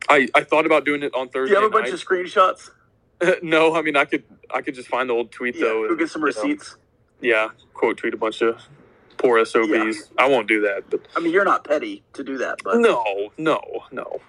I, 0.09 0.27
I 0.35 0.43
thought 0.43 0.65
about 0.65 0.83
doing 0.83 1.01
it 1.03 1.13
on 1.15 1.27
do 1.27 1.31
Thursday. 1.31 1.55
you 1.55 1.61
have 1.61 1.69
a 1.69 1.71
bunch 1.71 1.85
night. 1.85 1.93
of 1.93 2.05
screenshots? 2.05 2.69
no, 3.43 3.75
I 3.75 3.81
mean 3.81 3.95
I 3.95 4.05
could 4.05 4.23
I 4.53 4.61
could 4.61 4.75
just 4.75 4.87
find 4.87 5.09
the 5.09 5.13
old 5.13 5.31
tweet 5.31 5.55
Yeah, 5.55 5.65
though. 5.65 5.87
go 5.89 5.95
get 5.95 6.09
some 6.09 6.21
you 6.21 6.25
know, 6.33 6.41
receipts. 6.41 6.75
yeah, 7.21 7.49
quote 7.73 7.97
tweet 7.97 8.13
a 8.13 8.17
bunch 8.17 8.41
of 8.41 8.61
poor 9.17 9.43
SOBs. 9.45 9.69
Yeah. 9.69 9.93
I 10.17 10.27
won't 10.27 10.47
do 10.47 10.61
that, 10.61 10.83
but 10.89 11.01
I 11.15 11.19
mean, 11.19 11.33
you're 11.33 11.45
not 11.45 11.63
petty 11.63 12.03
to 12.13 12.23
do 12.23 12.37
that, 12.39 12.59
but 12.63 12.77
no, 12.79 13.31
no, 13.37 13.61
no. 13.91 14.21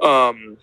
Um, 0.00 0.56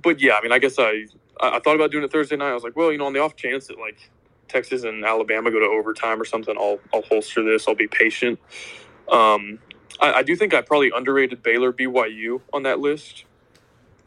but 0.00 0.20
yeah, 0.20 0.34
I 0.34 0.42
mean, 0.42 0.52
I 0.52 0.58
guess 0.58 0.78
I 0.78 1.06
I 1.40 1.58
thought 1.60 1.74
about 1.76 1.90
doing 1.90 2.04
it 2.04 2.12
Thursday 2.12 2.36
night. 2.36 2.50
I 2.50 2.54
was 2.54 2.64
like, 2.64 2.76
well, 2.76 2.92
you 2.92 2.98
know, 2.98 3.06
on 3.06 3.12
the 3.12 3.20
off 3.20 3.36
chance 3.36 3.66
that 3.68 3.78
like 3.78 4.10
Texas 4.48 4.84
and 4.84 5.04
Alabama 5.04 5.50
go 5.50 5.60
to 5.60 5.66
overtime 5.66 6.20
or 6.20 6.24
something, 6.24 6.56
I'll 6.58 6.80
I'll 6.94 7.02
holster 7.02 7.42
this. 7.44 7.68
I'll 7.68 7.74
be 7.74 7.88
patient. 7.88 8.38
Um, 9.08 9.58
I, 10.00 10.14
I 10.14 10.22
do 10.22 10.36
think 10.36 10.54
I 10.54 10.60
probably 10.62 10.90
underrated 10.94 11.42
Baylor 11.42 11.72
BYU 11.72 12.40
on 12.52 12.62
that 12.64 12.80
list, 12.80 13.24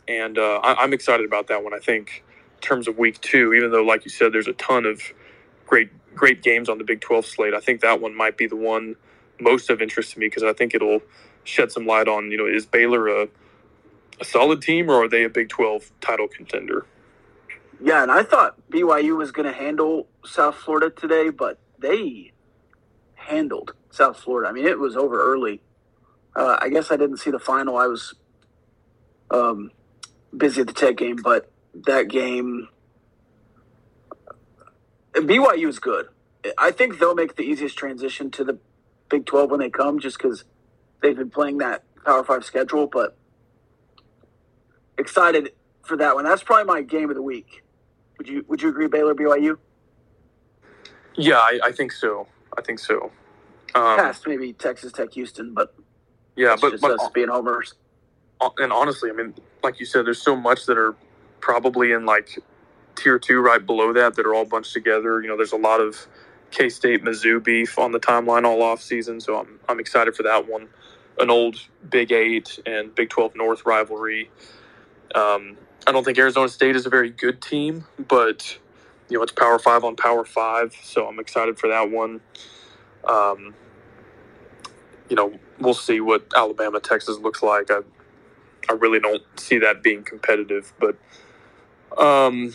and 0.08 0.38
uh, 0.38 0.60
I, 0.64 0.84
I'm 0.84 0.94
excited 0.94 1.26
about 1.26 1.48
that 1.48 1.64
one. 1.64 1.74
I 1.74 1.80
think 1.80 2.24
in 2.25 2.25
terms 2.66 2.90
of 2.90 3.00
week 3.00 3.22
two, 3.22 3.54
even 3.56 3.72
though 3.72 3.84
like 3.84 4.06
you 4.06 4.12
said, 4.12 4.34
there's 4.34 4.50
a 4.50 4.54
ton 4.56 4.86
of 4.86 5.02
great 5.68 5.92
great 6.16 6.44
games 6.44 6.70
on 6.70 6.80
the 6.80 6.86
Big 6.86 7.02
12 7.02 7.26
slate. 7.28 7.56
I 7.56 7.62
think 7.62 7.82
that 7.82 8.02
one 8.02 8.16
might 8.16 8.38
be 8.38 8.48
the 8.48 8.58
one 8.58 8.98
most 9.42 9.70
of 9.72 9.82
interest 9.82 10.14
to 10.14 10.20
me 10.20 10.28
because 10.28 10.44
I 10.44 10.54
think 10.54 10.76
it'll 10.76 11.02
shed 11.46 11.72
some 11.72 11.88
light 11.88 12.10
on 12.10 12.32
you 12.32 12.38
know 12.38 12.48
is 12.48 12.68
Baylor 12.68 13.08
a 13.10 13.30
a 14.22 14.26
solid 14.26 14.62
team 14.62 14.90
or 14.90 15.06
are 15.06 15.10
they 15.10 15.26
a 15.26 15.30
Big 15.30 15.50
12 15.50 15.92
title 16.02 16.28
contender? 16.30 16.88
yeah. 17.80 18.04
And 18.04 18.12
I 18.12 18.24
thought 18.24 18.58
BYU 18.72 19.18
was 19.18 19.32
going 19.32 19.48
to 19.48 19.58
handle 19.58 20.08
South 20.26 20.56
Florida 20.58 20.90
today, 20.92 21.30
but 21.30 21.60
they 21.80 22.34
handled 23.16 23.74
South 23.92 24.20
Florida. 24.20 24.50
I 24.50 24.54
mean, 24.54 24.68
it 24.68 24.80
was 24.80 24.98
over 24.98 25.22
early. 25.34 25.62
Uh, 26.36 26.58
I 26.62 26.70
guess 26.70 26.92
I 26.92 26.98
didn't 26.98 27.18
see 27.18 27.32
the 27.32 27.40
final. 27.40 27.78
I 27.78 27.88
was 27.88 28.16
um, 29.32 29.72
busy 30.36 30.62
at 30.62 30.68
the 30.68 30.74
Tech 30.74 30.98
game, 30.98 31.18
but 31.24 31.52
that 31.84 32.08
game, 32.08 32.70
BYU 35.14 35.68
is 35.68 35.80
good. 35.80 36.08
I 36.58 36.72
think 36.72 37.00
they'll 37.00 37.16
make 37.16 37.36
the 37.36 37.44
easiest 37.44 37.78
transition 37.78 38.32
to 38.32 38.44
the 38.44 38.60
Big 39.10 39.26
12 39.26 39.52
when 39.52 39.60
they 39.60 39.70
come, 39.70 40.00
just 40.00 40.18
because 40.18 40.46
they've 41.02 41.16
been 41.16 41.30
playing 41.30 41.60
that 41.60 41.84
Power 42.06 42.24
Five 42.24 42.44
schedule. 42.44 42.88
But 42.88 43.16
excited 44.98 45.52
for 45.84 45.98
that 45.98 46.16
one. 46.16 46.26
That's 46.26 46.44
probably 46.44 46.66
my 46.66 46.82
game 46.82 47.10
of 47.10 47.16
the 47.16 47.22
week. 47.22 47.64
Would 48.18 48.28
you 48.28 48.46
Would 48.48 48.62
you 48.62 48.70
agree, 48.70 48.88
Baylor 48.88 49.14
BYU? 49.14 49.58
Yeah, 51.16 51.38
I, 51.38 51.60
I 51.66 51.72
think 51.72 51.92
so. 51.92 52.28
I 52.58 52.62
think 52.62 52.80
so. 52.80 53.12
Um, 53.74 53.98
Past 53.98 54.26
maybe 54.28 54.54
Texas 54.54 54.92
Tech 54.92 55.14
Houston, 55.14 55.54
but 55.54 55.76
yeah, 56.36 56.56
but, 56.60 56.72
just 56.72 56.82
but 56.82 57.00
us 57.00 57.10
being 57.14 57.30
homers. 57.30 57.74
and 58.58 58.72
honestly, 58.72 59.10
I 59.10 59.14
mean, 59.14 59.34
like 59.64 59.80
you 59.80 59.86
said, 59.86 60.06
there's 60.06 60.22
so 60.22 60.36
much 60.36 60.66
that 60.66 60.78
are 60.78 60.96
probably 61.46 61.92
in 61.92 62.08
like 62.08 62.40
tier 62.96 63.20
two, 63.20 63.40
right 63.40 63.64
below 63.64 63.94
that, 63.94 64.16
that 64.16 64.26
are 64.26 64.34
all 64.34 64.46
bunched 64.46 64.74
together. 64.74 65.22
You 65.22 65.28
know, 65.28 65.38
there's 65.38 65.52
a 65.52 65.58
lot 65.58 65.80
of 65.80 66.08
K 66.50 66.70
State 66.70 67.04
Mizzou 67.04 67.44
beef 67.44 67.78
on 67.78 67.92
the 67.92 68.00
timeline 68.00 68.46
all 68.46 68.64
off 68.64 68.82
season, 68.82 69.22
so 69.22 69.40
I'm 69.40 69.60
I'm 69.70 69.80
excited 69.80 70.16
for 70.16 70.24
that 70.24 70.50
one. 70.50 70.70
An 71.20 71.30
old 71.30 71.58
Big 71.88 72.12
Eight 72.12 72.60
and 72.66 72.94
Big 72.96 73.10
Twelve 73.12 73.36
North 73.36 73.64
rivalry. 73.64 74.32
Um, 75.14 75.56
I 75.86 75.92
don't 75.92 76.04
think 76.04 76.18
Arizona 76.18 76.50
State 76.50 76.76
is 76.76 76.88
a 76.88 76.90
very 76.90 77.12
good 77.12 77.44
team, 77.44 77.86
but 78.08 78.58
you 79.08 79.18
know 79.18 79.24
it's 79.24 79.32
Power 79.32 79.60
Five 79.60 79.84
on 79.84 79.96
Power 79.96 80.26
Five, 80.26 80.76
so 80.82 81.08
I'm 81.08 81.20
excited 81.20 81.60
for 81.60 81.70
that 81.70 81.92
one. 81.92 82.22
Um, 83.08 83.54
you 85.10 85.16
know, 85.16 85.32
we'll 85.60 85.76
see 85.76 86.00
what 86.02 86.26
Alabama 86.36 86.80
Texas 86.80 87.20
looks 87.20 87.44
like. 87.44 87.70
I 87.70 87.82
I 88.68 88.74
really 88.74 89.00
don't 89.00 89.22
see 89.40 89.60
that 89.60 89.84
being 89.84 90.04
competitive, 90.04 90.74
but 90.80 90.98
Um, 91.98 92.54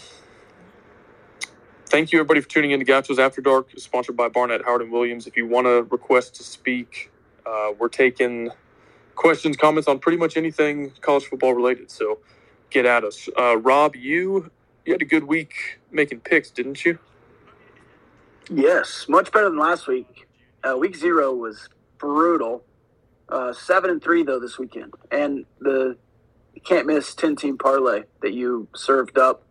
thank 1.87 2.13
you, 2.13 2.19
everybody, 2.19 2.41
for 2.41 2.49
tuning 2.49 2.73
in 2.73 2.81
to 2.81 2.85
Gauchos 2.85 3.19
After 3.19 3.41
Dark, 3.41 3.71
sponsored 3.79 4.17
by 4.17 4.29
Barnett, 4.29 4.65
Howard, 4.65 4.83
and 4.83 4.93
Williams. 4.93 5.27
If 5.27 5.37
you 5.37 5.47
want 5.47 5.67
to 5.67 5.83
request 5.91 6.35
to 6.37 6.43
speak, 6.43 7.11
uh, 7.47 7.73
we're 7.79 7.89
taking 7.89 8.51
questions, 9.15 9.57
comments 9.57 9.89
on 9.89 9.99
pretty 9.99 10.19
much 10.19 10.37
anything 10.37 10.93
college 11.01 11.25
football 11.25 11.55
related. 11.55 11.91
So 11.91 12.19
get 12.71 12.87
at 12.87 13.05
us. 13.05 13.29
Uh, 13.39 13.57
Rob, 13.59 13.97
you 13.97 14.51
you 14.85 14.95
had 14.95 15.03
a 15.03 15.07
good 15.07 15.25
week 15.25 15.81
making 15.91 16.21
picks, 16.21 16.51
didn't 16.51 16.85
you? 16.85 16.99
Yes, 18.49 19.07
much 19.09 19.31
better 19.31 19.49
than 19.49 19.59
last 19.59 19.87
week. 19.87 20.27
Uh, 20.65 20.77
week 20.77 20.97
zero 20.97 21.35
was 21.35 21.69
brutal. 21.99 22.65
Uh, 23.29 23.53
seven 23.53 23.91
and 23.91 24.03
three 24.03 24.23
though 24.25 24.41
this 24.41 24.59
weekend, 24.59 24.93
and 25.13 25.45
the 25.61 25.97
can't 26.65 26.87
miss 26.87 27.15
ten 27.15 27.37
team 27.37 27.59
parlay 27.59 28.05
that 28.23 28.33
you 28.33 28.69
served 28.75 29.19
up, 29.19 29.43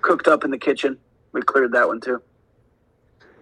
cooked 0.00 0.28
up 0.28 0.44
in 0.44 0.50
the 0.50 0.58
kitchen. 0.58 0.98
We 1.32 1.42
cleared 1.42 1.72
that 1.72 1.88
one 1.88 2.00
too. 2.00 2.22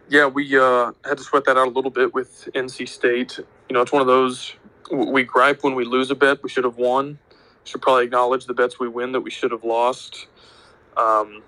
Yeah, 0.08 0.26
we 0.26 0.58
uh, 0.58 0.92
had 1.04 1.18
to 1.18 1.24
sweat 1.24 1.44
that 1.44 1.56
out 1.56 1.68
a 1.68 1.70
little 1.70 1.90
bit 1.90 2.12
with 2.12 2.48
NC 2.54 2.88
State. 2.88 3.38
You 3.38 3.74
know, 3.74 3.80
it's 3.80 3.92
one 3.92 4.00
of 4.00 4.08
those 4.08 4.54
we 4.90 5.22
gripe 5.22 5.62
when 5.62 5.74
we 5.74 5.84
lose 5.84 6.10
a 6.10 6.16
bet 6.16 6.42
we 6.42 6.48
should 6.48 6.64
have 6.64 6.76
won. 6.76 7.18
Should 7.64 7.82
probably 7.82 8.06
acknowledge 8.06 8.46
the 8.46 8.54
bets 8.54 8.80
we 8.80 8.88
win 8.88 9.12
that 9.12 9.20
we 9.20 9.30
should 9.30 9.52
have 9.52 9.62
lost. 9.62 10.26
Um, 10.96 11.42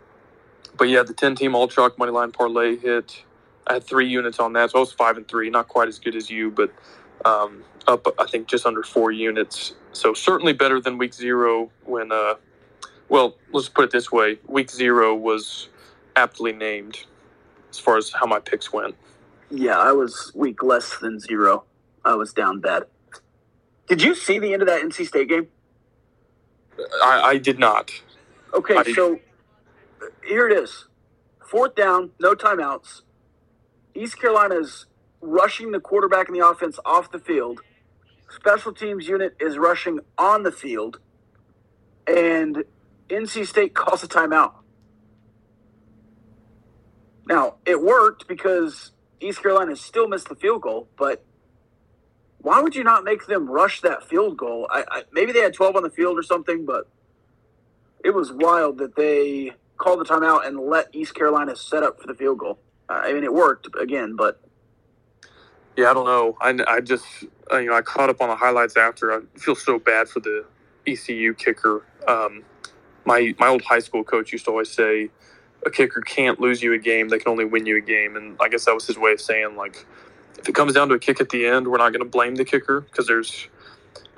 but 0.76 0.88
yeah, 0.88 1.02
the 1.02 1.12
ten 1.12 1.34
team 1.34 1.54
all 1.54 1.68
chalk 1.68 1.98
money 1.98 2.12
line 2.12 2.30
parlay 2.32 2.76
hit. 2.76 3.24
I 3.66 3.74
had 3.74 3.84
three 3.84 4.08
units 4.08 4.38
on 4.38 4.52
that, 4.54 4.70
so 4.70 4.78
I 4.78 4.80
was 4.80 4.92
five 4.92 5.16
and 5.16 5.26
three. 5.26 5.50
Not 5.50 5.68
quite 5.68 5.88
as 5.88 5.98
good 5.98 6.14
as 6.14 6.30
you, 6.30 6.50
but 6.50 6.72
um, 7.24 7.64
up 7.86 8.06
I 8.18 8.26
think 8.26 8.48
just 8.48 8.66
under 8.66 8.82
four 8.82 9.10
units. 9.12 9.74
So 9.92 10.14
certainly 10.14 10.52
better 10.52 10.80
than 10.80 10.98
week 10.98 11.14
zero 11.14 11.70
when. 11.84 12.12
Uh, 12.12 12.34
well, 13.08 13.36
let's 13.52 13.68
put 13.68 13.84
it 13.84 13.90
this 13.90 14.10
way: 14.10 14.38
week 14.46 14.70
zero 14.70 15.14
was 15.14 15.68
aptly 16.16 16.52
named 16.52 17.04
as 17.70 17.78
far 17.78 17.96
as 17.96 18.12
how 18.12 18.26
my 18.26 18.38
picks 18.40 18.72
went. 18.72 18.94
Yeah, 19.50 19.78
I 19.78 19.92
was 19.92 20.32
week 20.34 20.62
less 20.62 20.98
than 20.98 21.20
zero. 21.20 21.64
I 22.04 22.14
was 22.14 22.32
down 22.32 22.60
bad. 22.60 22.84
Did 23.86 24.02
you 24.02 24.14
see 24.14 24.38
the 24.38 24.52
end 24.52 24.62
of 24.62 24.68
that 24.68 24.82
NC 24.82 25.06
State 25.06 25.28
game? 25.28 25.48
I, 27.02 27.22
I 27.22 27.38
did 27.38 27.58
not. 27.58 27.90
Okay, 28.54 28.76
I- 28.78 28.92
so 28.92 29.20
here 30.26 30.48
it 30.48 30.56
is. 30.56 30.86
Fourth 31.46 31.74
down, 31.74 32.10
no 32.18 32.34
timeouts. 32.34 33.02
East 33.94 34.18
Carolina's 34.18 34.86
rushing 35.22 35.70
the 35.70 35.80
quarterback 35.80 36.28
and 36.28 36.38
the 36.38 36.46
offense 36.46 36.78
off 36.84 37.10
the 37.10 37.18
field. 37.18 37.60
Special 38.28 38.72
teams 38.72 39.06
unit 39.06 39.34
is 39.40 39.56
rushing 39.56 40.00
on 40.18 40.42
the 40.42 40.52
field. 40.52 40.98
And 42.06 42.64
NC 43.08 43.46
State 43.46 43.74
calls 43.74 44.02
a 44.02 44.08
timeout. 44.08 44.52
Now, 47.26 47.54
it 47.64 47.80
worked 47.80 48.26
because 48.26 48.90
East 49.20 49.40
Carolina 49.42 49.76
still 49.76 50.08
missed 50.08 50.28
the 50.28 50.34
field 50.34 50.62
goal, 50.62 50.88
but 50.98 51.24
why 52.38 52.60
would 52.60 52.74
you 52.74 52.82
not 52.82 53.04
make 53.04 53.26
them 53.26 53.48
rush 53.48 53.80
that 53.82 54.08
field 54.08 54.36
goal? 54.36 54.66
I, 54.68 54.84
I, 54.90 55.02
maybe 55.12 55.30
they 55.30 55.38
had 55.38 55.54
12 55.54 55.76
on 55.76 55.82
the 55.84 55.90
field 55.90 56.18
or 56.18 56.24
something, 56.24 56.66
but 56.66 56.88
it 58.04 58.10
was 58.10 58.32
wild 58.32 58.78
that 58.78 58.96
they 58.96 59.52
called 59.76 60.00
the 60.00 60.04
timeout 60.04 60.44
and 60.46 60.58
let 60.58 60.88
East 60.92 61.14
Carolina 61.14 61.54
set 61.54 61.84
up 61.84 62.00
for 62.00 62.08
the 62.08 62.14
field 62.14 62.38
goal. 62.38 62.58
I 62.88 63.12
mean, 63.12 63.22
it 63.22 63.32
worked 63.32 63.68
again, 63.80 64.16
but 64.16 64.40
Yeah, 65.76 65.90
I 65.90 65.94
don't 65.94 66.04
know. 66.06 66.36
I, 66.40 66.58
I 66.68 66.80
just 66.80 67.04
uh, 67.50 67.58
you 67.58 67.70
know 67.70 67.76
I 67.76 67.82
caught 67.82 68.10
up 68.10 68.20
on 68.20 68.28
the 68.28 68.36
highlights 68.36 68.76
after. 68.76 69.12
I 69.12 69.20
feel 69.38 69.54
so 69.54 69.78
bad 69.78 70.08
for 70.08 70.20
the 70.20 70.44
ECU 70.86 71.34
kicker. 71.34 71.84
Um, 72.06 72.42
my 73.04 73.34
my 73.38 73.48
old 73.48 73.62
high 73.62 73.78
school 73.78 74.04
coach 74.04 74.32
used 74.32 74.44
to 74.44 74.50
always 74.50 74.70
say, 74.70 75.08
"A 75.64 75.70
kicker 75.70 76.02
can't 76.02 76.38
lose 76.40 76.62
you 76.62 76.74
a 76.74 76.78
game; 76.78 77.08
they 77.08 77.18
can 77.18 77.30
only 77.30 77.46
win 77.46 77.64
you 77.64 77.78
a 77.78 77.80
game." 77.80 78.16
And 78.16 78.36
I 78.40 78.48
guess 78.48 78.66
that 78.66 78.74
was 78.74 78.86
his 78.86 78.98
way 78.98 79.12
of 79.12 79.20
saying 79.20 79.56
like, 79.56 79.86
if 80.38 80.48
it 80.48 80.54
comes 80.54 80.74
down 80.74 80.88
to 80.90 80.94
a 80.94 80.98
kick 80.98 81.20
at 81.20 81.30
the 81.30 81.46
end, 81.46 81.66
we're 81.68 81.78
not 81.78 81.92
going 81.92 82.04
to 82.04 82.10
blame 82.10 82.34
the 82.34 82.44
kicker 82.44 82.82
because 82.82 83.06
there's 83.06 83.48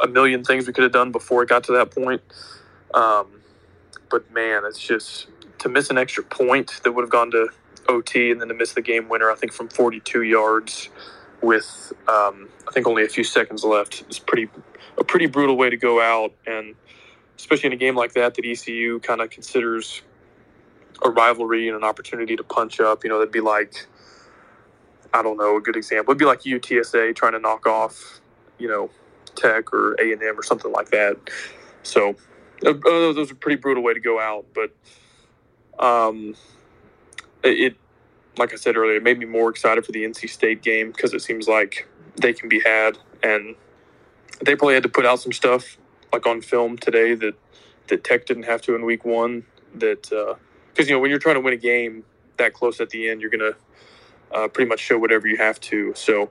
a 0.01 0.09
million 0.09 0.43
things 0.43 0.67
we 0.67 0.73
could 0.73 0.83
have 0.85 0.93
done 0.93 1.13
before 1.13 1.45
it 1.45 1.49
got 1.49 1.63
to 1.65 1.73
that 1.73 1.93
point. 1.93 2.21
Um, 2.95 3.27
but 4.11 4.31
man, 4.33 4.63
it's 4.65 4.81
just 4.81 5.29
to 5.59 5.69
miss 5.69 5.89
an 5.91 5.99
extra 5.99 6.25
point 6.25 6.81
that 6.83 6.93
would 6.93 7.03
have 7.03 7.11
gone 7.11 7.31
to 7.31 7.49
OT 7.89 8.33
and 8.33 8.41
then 8.41 8.49
to 8.49 8.55
miss 8.55 8.73
the 8.73 8.83
game 8.83 9.09
winner. 9.09 9.31
I 9.31 9.37
think 9.37 9.53
from 9.53 9.69
42 9.69 10.23
yards 10.23 10.89
with 11.45 11.93
um, 12.09 12.49
I 12.67 12.73
think 12.73 12.87
only 12.87 13.05
a 13.05 13.09
few 13.09 13.25
seconds 13.25 13.65
left. 13.65 14.03
It's 14.09 14.19
pretty 14.19 14.49
a 14.99 15.05
pretty 15.05 15.27
brutal 15.27 15.57
way 15.57 15.71
to 15.71 15.77
go 15.77 16.01
out, 16.01 16.33
and 16.47 16.75
especially 17.39 17.69
in 17.69 17.73
a 17.73 17.77
game 17.77 17.97
like 17.97 18.15
that 18.15 18.35
that 18.35 18.45
ECU 18.45 19.01
kind 19.01 19.21
of 19.21 19.31
considers 19.31 20.03
a 21.05 21.11
rivalry 21.11 21.69
and 21.69 21.77
an 21.77 21.85
opportunity 21.85 22.37
to 22.37 22.45
punch 22.45 22.81
up. 22.81 23.05
You 23.05 23.11
know, 23.11 23.19
that'd 23.19 23.33
be 23.33 23.41
like 23.41 23.87
I 25.13 25.23
don't 25.23 25.37
know 25.37 25.57
a 25.57 25.61
good 25.61 25.77
example. 25.77 26.13
It'd 26.13 26.19
be 26.19 26.25
like 26.25 26.41
UTSA 26.41 27.15
trying 27.15 27.33
to 27.33 27.39
knock 27.39 27.67
off 27.67 28.21
you 28.59 28.69
know 28.69 28.91
Tech 29.35 29.73
or 29.73 29.95
A 30.01 30.13
and 30.13 30.23
M 30.23 30.39
or 30.39 30.43
something 30.43 30.73
like 30.73 30.91
that. 30.91 31.17
So 31.83 32.17
uh, 32.65 32.71
uh, 32.71 33.13
those 33.13 33.31
are 33.31 33.35
pretty 33.35 33.57
brutal 33.57 33.83
way 33.83 33.95
to 33.95 34.01
go 34.01 34.21
out, 34.21 34.47
but 34.55 34.71
um, 35.85 36.35
it, 37.43 37.73
it 37.73 37.77
like 38.39 38.53
I 38.53 38.57
said 38.57 38.77
earlier, 38.77 38.97
it 38.97 39.03
made 39.03 39.19
me 39.19 39.27
more 39.27 39.51
excited 39.51 39.85
for 39.85 39.93
the 39.93 40.05
NC 40.05 40.29
State 40.29 40.63
game 40.63 40.91
because 40.91 41.15
it 41.15 41.23
seems 41.23 41.49
like 41.49 41.89
they 42.21 42.33
can 42.33 42.49
be 42.49 42.61
had, 42.61 42.99
and 43.23 43.55
they 44.41 44.57
probably 44.57 44.75
had 44.75 44.83
to 44.83 44.89
put 44.89 45.07
out 45.07 45.21
some 45.21 45.33
stuff 45.33 45.77
like 46.13 46.27
on 46.27 46.41
film 46.41 46.77
today 46.77 47.15
that 47.15 47.35
that 47.89 48.05
Tech 48.05 48.27
didn't 48.27 48.45
have 48.45 48.63
to 48.63 48.75
in 48.75 48.85
Week 48.85 49.05
One. 49.05 49.45
That 49.75 50.03
because 50.03 50.89
you 50.89 50.95
know 50.95 51.01
when 51.01 51.11
you're 51.11 51.19
trying 51.19 51.37
to 51.37 51.41
win 51.41 51.55
a 51.55 51.59
game 51.59 52.05
that 52.37 52.55
close 52.55 52.81
at 52.81 52.91
the 52.91 53.09
end, 53.09 53.21
you're 53.21 53.31
gonna 53.31 53.55
uh, 54.33 54.49
pretty 54.49 54.69
much 54.69 54.81
show 54.81 54.99
whatever 54.99 55.27
you 55.29 55.37
have 55.37 55.61
to. 55.61 55.93
So 55.95 56.31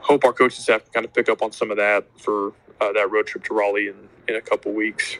hope 0.00 0.24
our 0.24 0.32
coaching 0.32 0.60
staff 0.60 0.84
can 0.84 0.92
kind 0.92 1.06
of 1.06 1.12
pick 1.12 1.28
up 1.28 1.42
on 1.42 1.52
some 1.52 1.70
of 1.70 1.76
that 1.76 2.06
for 2.18 2.52
uh, 2.80 2.92
that 2.92 3.10
road 3.10 3.26
trip 3.26 3.44
to 3.44 3.54
Raleigh 3.54 3.88
in 3.88 4.08
in 4.28 4.36
a 4.36 4.40
couple 4.40 4.72
weeks. 4.72 5.18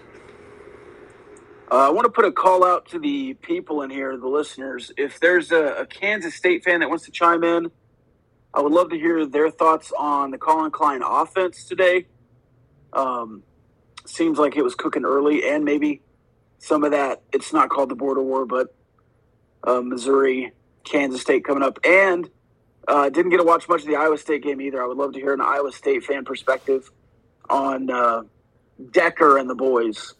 Uh, 1.71 1.89
I 1.89 1.91
want 1.91 2.05
to 2.05 2.11
put 2.11 2.27
a 2.27 2.33
call 2.33 2.63
out 2.63 2.87
to 2.91 2.99
the 2.99 3.35
people 3.35 3.83
in 3.83 3.91
here, 3.91 4.17
the 4.19 4.29
listeners. 4.29 4.93
If 4.99 5.19
there's 5.19 5.51
a, 5.51 5.81
a 5.81 5.87
Kansas 5.87 6.35
State 6.35 6.63
fan 6.63 6.81
that 6.81 6.91
wants 6.91 7.07
to 7.07 7.11
chime 7.11 7.43
in, 7.43 7.71
I 8.53 8.61
would 8.61 8.73
love 8.73 8.91
to 8.91 8.99
hear 8.99 9.27
their 9.27 9.51
thoughts 9.51 9.91
on 9.99 10.31
the 10.31 10.39
Collin 10.39 10.71
Klein 10.71 11.03
offense 11.03 11.65
today. 11.65 12.07
Um, 12.93 13.43
seems 14.05 14.39
like 14.39 14.57
it 14.57 14.63
was 14.63 14.75
cooking 14.75 15.05
early, 15.05 15.49
and 15.49 15.65
maybe 15.65 16.03
some 16.59 16.85
of 16.85 16.93
that. 16.93 17.23
It's 17.33 17.53
not 17.53 17.71
called 17.71 17.89
the 17.89 17.97
border 17.97 18.23
war, 18.23 18.45
but 18.45 18.75
uh, 19.65 19.81
Missouri, 19.81 20.53
Kansas 20.85 21.23
State 21.23 21.45
coming 21.45 21.63
up, 21.63 21.79
and 21.83 22.29
uh, 22.87 23.09
didn't 23.09 23.31
get 23.31 23.39
to 23.39 23.45
watch 23.45 23.69
much 23.69 23.81
of 23.81 23.87
the 23.87 23.97
Iowa 23.97 24.19
State 24.19 24.43
game 24.43 24.61
either. 24.61 24.83
I 24.83 24.87
would 24.87 24.99
love 24.99 25.15
to 25.15 25.19
hear 25.19 25.33
an 25.33 25.41
Iowa 25.41 25.73
State 25.73 26.05
fan 26.05 26.27
perspective 26.27 26.91
on 27.49 27.91
uh, 27.91 28.23
Decker 28.91 29.39
and 29.39 29.49
the 29.49 29.55
boys 29.55 30.15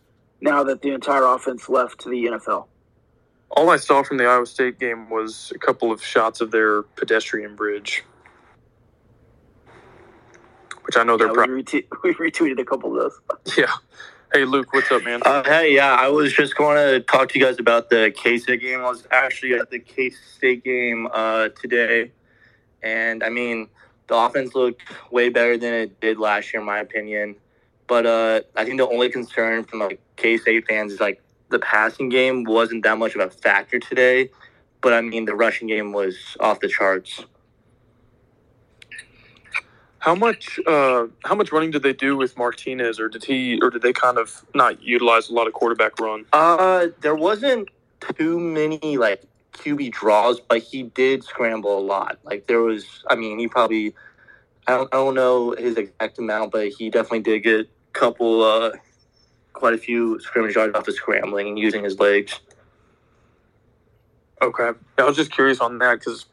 now 0.45 0.63
that 0.63 0.83
the 0.83 0.91
entire 0.91 1.25
offense 1.25 1.69
left 1.69 2.01
to 2.03 2.11
the 2.11 2.27
NFL. 2.27 2.67
All 3.51 3.71
I 3.71 3.77
saw 3.79 4.03
from 4.03 4.19
the 4.19 4.27
Iowa 4.27 4.47
State 4.47 4.79
game 4.79 5.09
was 5.09 5.53
a 5.55 5.59
couple 5.59 5.91
of 5.91 6.03
shots 6.05 6.41
of 6.41 6.51
their 6.51 6.83
pedestrian 6.83 7.57
bridge, 7.57 8.05
which 10.85 10.97
I 10.97 11.03
know 11.03 11.17
they're 11.17 11.29
Yeah, 11.29 11.33
proud. 11.33 11.49
we, 11.49 11.55
rete- 11.57 11.89
we 12.05 12.15
retweeted 12.15 12.61
a 12.61 12.65
couple 12.65 12.95
of 12.97 13.03
those. 13.03 13.57
Yeah. 13.59 13.73
Hey, 14.33 14.45
Luke, 14.45 14.73
what's 14.73 14.91
up, 14.91 15.05
man? 15.05 15.21
Uh, 15.25 15.45
hey, 15.45 15.75
yeah, 15.77 15.95
I 15.95 16.09
was 16.09 16.33
just 16.33 16.57
going 16.57 16.77
to 16.77 17.01
talk 17.01 17.29
to 17.31 17.39
you 17.39 17.45
guys 17.45 17.61
about 17.61 17.89
the 17.89 18.13
K 18.17 18.37
State 18.39 18.61
game. 18.61 18.81
I 18.81 18.89
was 18.91 19.07
actually 19.13 19.55
at 19.55 19.71
the 19.71 19.79
K 19.79 20.11
State 20.11 20.65
game 20.65 21.07
uh, 21.13 21.51
today, 21.61 22.11
and 22.83 23.23
I 23.23 23.29
mean, 23.29 23.69
the 24.09 24.17
offense 24.17 24.57
looked 24.57 24.83
way 25.13 25.29
better 25.29 25.57
than 25.57 25.73
it 25.73 26.01
did 26.01 26.19
last 26.19 26.53
year, 26.53 26.61
in 26.61 26.67
my 26.67 26.81
opinion. 26.81 27.37
But 27.87 28.07
uh, 28.07 28.41
I 28.57 28.65
think 28.65 28.79
the 28.79 28.89
only 28.89 29.11
concern 29.11 29.65
from 29.65 29.81
like 29.81 30.01
K 30.17 30.37
State 30.39 30.67
fans 30.67 30.93
is 30.93 31.01
like 31.01 31.21
the 31.51 31.59
passing 31.59 32.09
game 32.09 32.45
wasn't 32.45 32.83
that 32.85 32.99
much 32.99 33.15
of 33.15 33.21
a 33.21 33.31
factor 33.31 33.79
today. 33.79 34.31
But 34.81 34.93
I 34.93 35.01
mean, 35.01 35.25
the 35.25 35.35
rushing 35.35 35.69
game 35.69 35.93
was 35.93 36.37
off 36.41 36.61
the 36.61 36.69
charts. 36.69 37.25
How 39.99 40.15
much 40.15 40.61
uh, 40.67 41.07
how 41.25 41.35
much 41.35 41.51
running 41.51 41.71
did 41.71 41.83
they 41.83 41.95
do 41.95 42.17
with 42.17 42.37
Martinez, 42.37 43.01
or 43.01 43.09
did 43.09 43.25
he, 43.25 43.59
or 43.63 43.71
did 43.71 43.81
they 43.81 43.95
kind 43.95 44.19
of 44.19 44.45
not 44.55 44.83
utilize 44.83 45.31
a 45.31 45.33
lot 45.33 45.47
of 45.47 45.55
quarterback 45.55 45.99
run? 45.99 46.27
Uh, 46.33 46.89
there 47.01 47.15
wasn't 47.15 47.69
too 48.19 48.39
many 48.39 48.99
like 48.99 49.23
QB 49.55 49.93
draws, 49.93 50.41
but 50.41 50.59
he 50.59 50.83
did 50.83 51.25
scramble 51.25 51.79
a 51.79 51.81
lot. 51.81 52.19
Like 52.25 52.47
there 52.47 52.61
was, 52.61 53.05
I 53.09 53.15
mean, 53.15 53.39
he 53.39 53.49
probably, 53.49 53.95
I 54.67 54.77
don't, 54.77 54.95
I 54.95 54.97
don't 54.97 55.15
know 55.15 55.53
his 55.53 55.77
exact 55.77 56.19
amount, 56.19 56.53
but 56.53 56.69
he 56.69 56.91
definitely 56.91 57.21
did 57.21 57.41
get 57.41 57.61
a 57.61 57.67
couple, 57.93 58.43
uh, 58.43 58.73
quite 59.53 59.75
a 59.75 59.79
few 59.79 60.19
scrimmage 60.21 60.57
yards 60.57 60.77
off 60.77 60.89
of 60.89 60.95
scrambling 60.95 61.49
and 61.49 61.59
using 61.59 61.85
his 61.85 61.99
legs. 61.99 62.41
Okay, 64.43 64.71
I 64.99 65.03
was 65.05 65.17
just 65.17 65.31
curious 65.31 65.61
on 65.61 65.79
that 65.79 66.01
because 66.01 66.27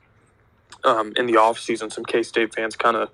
um, 0.84 1.13
in 1.15 1.27
the 1.27 1.38
off 1.38 1.59
season, 1.59 1.89
some 1.89 2.03
K 2.03 2.23
State 2.23 2.53
fans 2.53 2.75
kind 2.75 2.97
of 2.97 3.09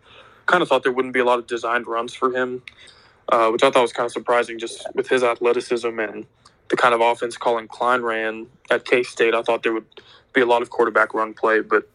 kind 0.46 0.64
of 0.64 0.70
thought 0.70 0.84
there 0.84 0.92
wouldn't 0.92 1.14
be 1.14 1.20
a 1.20 1.26
lot 1.26 1.40
of 1.40 1.46
designed 1.46 1.86
runs 1.86 2.16
for 2.16 2.34
him, 2.34 2.64
uh, 3.30 3.50
which 3.50 3.64
I 3.64 3.70
thought 3.70 3.82
was 3.82 3.94
kind 3.94 4.06
of 4.06 4.12
surprising, 4.12 4.58
just 4.58 4.88
with 4.96 5.08
his 5.08 5.24
athleticism 5.24 6.00
and 6.00 6.26
the 6.70 6.78
kind 6.78 6.94
of 6.94 7.02
offense 7.02 7.38
Collin 7.38 7.68
Klein 7.68 8.02
ran 8.02 8.48
at 8.72 8.86
K 8.86 9.04
State, 9.04 9.36
I 9.36 9.42
thought 9.42 9.62
there 9.64 9.74
would 9.74 9.86
be 10.34 10.42
a 10.42 10.46
lot 10.46 10.62
of 10.62 10.70
quarterback 10.70 11.14
run 11.14 11.34
play. 11.34 11.60
But 11.60 11.88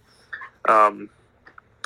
um, 0.69 1.09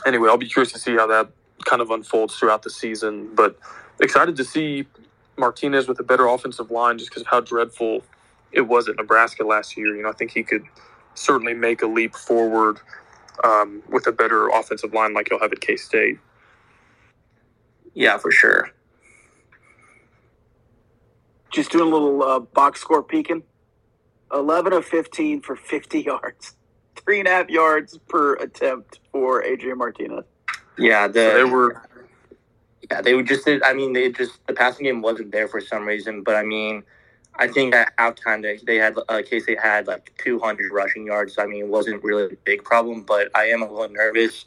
anyway, 0.05 0.29
I'll 0.29 0.37
be 0.37 0.49
curious 0.49 0.73
to 0.73 0.79
see 0.79 0.95
how 0.95 1.07
that 1.07 1.31
kind 1.65 1.81
of 1.81 1.91
unfolds 1.91 2.37
throughout 2.37 2.63
the 2.63 2.71
season. 2.71 3.35
But 3.35 3.59
excited 4.01 4.37
to 4.37 4.45
see 4.45 4.87
Martinez 5.39 5.89
with 5.89 5.99
a 6.01 6.03
better 6.03 6.27
offensive 6.27 6.71
line 6.71 6.99
just 6.99 7.11
because 7.11 7.23
of 7.23 7.29
how 7.29 7.41
dreadful 7.41 8.03
it 8.53 8.63
was 8.63 8.89
at 8.89 8.97
Nebraska 8.97 9.45
last 9.45 9.77
year. 9.77 9.95
You 9.97 10.03
know, 10.03 10.09
I 10.09 10.13
think 10.13 10.33
he 10.33 10.43
could 10.43 10.65
certainly 11.15 11.55
make 11.55 11.83
a 11.83 11.87
leap 11.87 12.15
forward 12.15 12.81
um, 13.45 13.83
with 13.89 14.07
a 14.07 14.13
better 14.13 14.49
offensive 14.49 14.93
line 14.93 15.15
like 15.15 15.29
he'll 15.29 15.41
have 15.41 15.53
at 15.53 15.61
K 15.61 15.77
State. 15.77 16.19
Yeah, 17.95 18.19
for 18.19 18.31
sure. 18.31 18.71
Just 21.51 21.71
doing 21.71 21.91
a 21.91 21.95
little 21.95 22.23
uh, 22.23 22.41
box 22.41 22.81
score 22.81 23.03
peeking. 23.03 23.43
11 24.33 24.73
of 24.73 24.85
15 24.85 25.41
for 25.41 25.57
50 25.57 26.01
yards. 26.07 26.55
Three 27.07 27.21
and 27.21 27.29
a 27.29 27.31
half 27.31 27.49
yards 27.49 27.99
per 28.09 28.35
attempt 28.35 28.99
for 29.13 29.43
Adrian 29.45 29.79
Martinez. 29.79 30.25
Yeah, 30.77 31.07
the, 31.07 31.21
So 31.21 31.35
they 31.35 31.45
were 31.45 31.83
Yeah, 32.91 33.01
they 33.01 33.15
would 33.15 33.27
just. 33.27 33.49
I 33.65 33.73
mean, 33.73 33.93
they 33.93 34.11
just 34.11 34.45
the 34.47 34.53
passing 34.53 34.85
game 34.85 35.03
wasn't 35.03 35.31
there 35.33 35.49
for 35.49 35.61
some 35.61 35.87
reason. 35.87 36.23
But 36.23 36.35
I 36.35 36.43
mean, 36.43 36.83
I 37.37 37.47
think 37.47 37.75
at 37.75 37.97
halftime 37.97 38.43
they 38.43 38.59
they 38.67 38.77
had 38.77 38.97
uh, 39.09 39.23
K 39.25 39.41
State 39.41 39.61
had 39.61 39.87
like 39.87 40.13
200 40.19 40.73
rushing 40.73 41.07
yards. 41.07 41.39
I 41.39 41.47
mean, 41.47 41.65
it 41.65 41.69
wasn't 41.69 42.03
really 42.03 42.25
a 42.25 42.37
big 42.45 42.65
problem. 42.65 43.03
But 43.03 43.31
I 43.37 43.45
am 43.45 43.63
a 43.63 43.71
little 43.71 43.89
nervous 43.89 44.45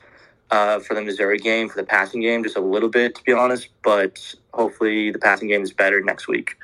uh, 0.52 0.80
for 0.80 0.96
the 0.96 1.02
Missouri 1.02 1.40
game 1.40 1.70
for 1.70 1.78
the 1.78 1.86
passing 1.86 2.22
game, 2.22 2.44
just 2.44 2.58
a 2.58 2.62
little 2.62 2.90
bit 2.90 3.16
to 3.16 3.24
be 3.24 3.32
honest. 3.32 3.70
But 3.84 4.36
hopefully 4.54 5.12
the 5.12 5.20
passing 5.20 5.48
game 5.48 5.64
is 5.64 5.72
better 5.72 6.02
next 6.02 6.28
week. 6.28 6.58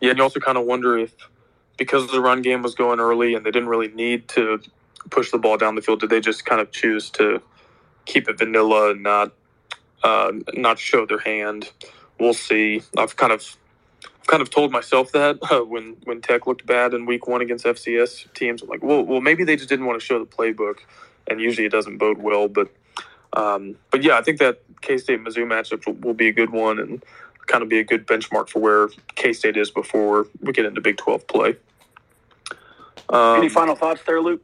Yeah, 0.00 0.10
and 0.10 0.18
you 0.18 0.22
also 0.22 0.40
kind 0.40 0.56
of 0.56 0.64
wonder 0.64 0.96
if 0.96 1.14
because 1.80 2.10
the 2.10 2.20
run 2.20 2.42
game 2.42 2.60
was 2.60 2.74
going 2.74 3.00
early 3.00 3.34
and 3.34 3.44
they 3.44 3.50
didn't 3.50 3.70
really 3.70 3.88
need 3.88 4.28
to 4.28 4.60
push 5.08 5.30
the 5.30 5.38
ball 5.38 5.56
down 5.56 5.76
the 5.76 5.80
field, 5.80 6.00
did 6.00 6.10
they 6.10 6.20
just 6.20 6.44
kind 6.44 6.60
of 6.60 6.70
choose 6.70 7.08
to 7.08 7.40
keep 8.04 8.28
it 8.28 8.36
vanilla 8.38 8.90
and 8.90 9.02
not 9.02 9.32
uh, 10.04 10.30
not 10.52 10.78
show 10.78 11.06
their 11.06 11.20
hand? 11.20 11.72
We'll 12.20 12.34
see. 12.34 12.82
I've 12.98 13.16
kind 13.16 13.32
of 13.32 13.56
I've 14.04 14.26
kind 14.26 14.42
of 14.42 14.50
told 14.50 14.70
myself 14.70 15.10
that 15.12 15.38
uh, 15.50 15.60
when 15.60 15.96
when 16.04 16.20
Tech 16.20 16.46
looked 16.46 16.66
bad 16.66 16.92
in 16.92 17.06
Week 17.06 17.26
One 17.26 17.40
against 17.40 17.64
FCS 17.64 18.30
teams. 18.34 18.60
I'm 18.60 18.68
like, 18.68 18.82
well, 18.82 19.02
well, 19.02 19.22
maybe 19.22 19.42
they 19.42 19.56
just 19.56 19.70
didn't 19.70 19.86
want 19.86 19.98
to 19.98 20.04
show 20.04 20.18
the 20.18 20.26
playbook, 20.26 20.80
and 21.28 21.40
usually 21.40 21.66
it 21.66 21.72
doesn't 21.72 21.96
bode 21.96 22.18
well. 22.18 22.46
But 22.46 22.68
um, 23.32 23.76
but 23.90 24.02
yeah, 24.02 24.18
I 24.18 24.22
think 24.22 24.38
that 24.40 24.60
K 24.82 24.98
State 24.98 25.24
Mizzou 25.24 25.46
matchup 25.46 25.86
will, 25.86 25.94
will 25.94 26.14
be 26.14 26.28
a 26.28 26.32
good 26.32 26.50
one 26.50 26.78
and 26.78 27.02
kind 27.46 27.62
of 27.62 27.70
be 27.70 27.78
a 27.78 27.84
good 27.84 28.06
benchmark 28.06 28.50
for 28.50 28.58
where 28.58 28.88
K 29.14 29.32
State 29.32 29.56
is 29.56 29.70
before 29.70 30.26
we 30.42 30.52
get 30.52 30.66
into 30.66 30.82
Big 30.82 30.98
Twelve 30.98 31.26
play. 31.26 31.56
Um, 33.10 33.38
Any 33.38 33.48
final 33.48 33.74
thoughts 33.74 34.02
there, 34.06 34.20
Luke? 34.20 34.42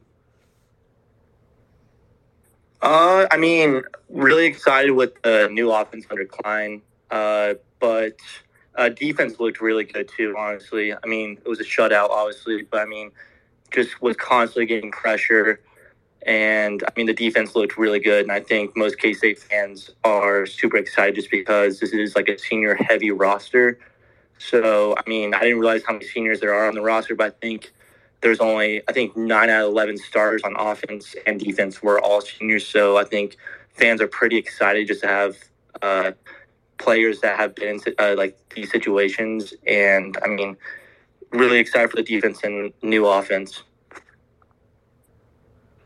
Uh, 2.83 3.27
I 3.31 3.37
mean, 3.37 3.83
really 4.11 4.47
excited 4.47 4.91
with 4.91 5.21
the 5.23 5.49
new 5.51 5.73
offense 5.73 6.05
under 6.11 6.25
Klein. 6.25 6.83
Uh, 7.11 7.55
but 7.79 8.19
uh, 8.75 8.89
defense 8.89 9.39
looked 9.41 9.61
really 9.61 9.85
good 9.85 10.11
too. 10.17 10.35
Honestly, 10.37 10.93
I 10.93 11.07
mean, 11.07 11.39
it 11.45 11.49
was 11.49 11.61
a 11.61 11.65
shutout, 11.65 12.11
obviously, 12.11 12.63
but 12.63 12.81
I 12.81 12.85
mean, 12.85 13.13
just 13.71 14.03
was 14.03 14.17
constantly 14.17 14.67
getting 14.67 14.91
pressure, 14.91 15.61
and 16.23 16.83
I 16.83 16.93
mean, 16.97 17.07
the 17.07 17.15
defense 17.15 17.55
looked 17.55 17.79
really 17.79 18.01
good. 18.01 18.23
And 18.23 18.33
I 18.33 18.41
think 18.41 18.77
most 18.77 18.99
K 18.99 19.15
State 19.15 19.39
fans 19.39 19.91
are 20.05 20.47
super 20.47 20.77
excited 20.77 21.15
just 21.15 21.31
because 21.31 21.81
this 21.81 21.93
is 21.93 22.17
like 22.17 22.29
a 22.29 22.39
senior 22.39 22.75
heavy 22.75 23.11
roster. 23.11 23.79
So, 24.39 24.95
I 24.97 25.09
mean, 25.09 25.35
I 25.35 25.41
didn't 25.41 25.61
realize 25.61 25.83
how 25.87 25.95
many 25.95 26.07
seniors 26.07 26.41
there 26.41 26.53
are 26.53 26.69
on 26.69 26.75
the 26.75 26.83
roster, 26.83 27.15
but 27.15 27.27
I 27.27 27.31
think 27.41 27.73
there's 28.23 28.41
only 28.41 28.83
I 28.89 28.93
think 28.93 29.17
nine 29.17 29.51
out 29.51 29.65
of 29.67 29.71
eleven 29.73 29.97
starters 29.99 30.43
on 30.43 30.57
offense 30.59 31.15
and 31.27 31.39
defense 31.41 31.83
were 31.83 32.01
all 32.01 32.21
seniors. 32.21 32.67
So 32.67 32.97
I 32.97 33.05
think 33.05 33.37
fans 33.75 34.01
are 34.01 34.09
pretty 34.09 34.37
excited 34.37 34.89
just 34.89 35.03
to 35.03 35.07
have 35.09 35.37
uh, 35.83 36.13
players 36.79 37.21
that 37.21 37.37
have 37.39 37.55
been 37.55 37.81
in 37.87 37.95
uh, 37.99 38.15
like 38.17 38.37
these 38.55 38.71
situations, 38.71 39.55
and 39.67 40.17
I 40.25 40.29
mean, 40.29 40.57
really 41.31 41.59
excited 41.59 41.91
for 41.91 41.97
the 41.97 42.03
defense 42.03 42.41
and 42.43 42.73
new 42.83 43.07
offense. 43.07 43.63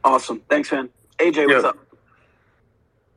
Awesome. 0.04 0.40
Thanks, 0.48 0.72
man. 0.72 0.88
AJ, 1.18 1.46
what's 1.46 1.62
Yeah. 1.62 1.68
up? 1.70 1.78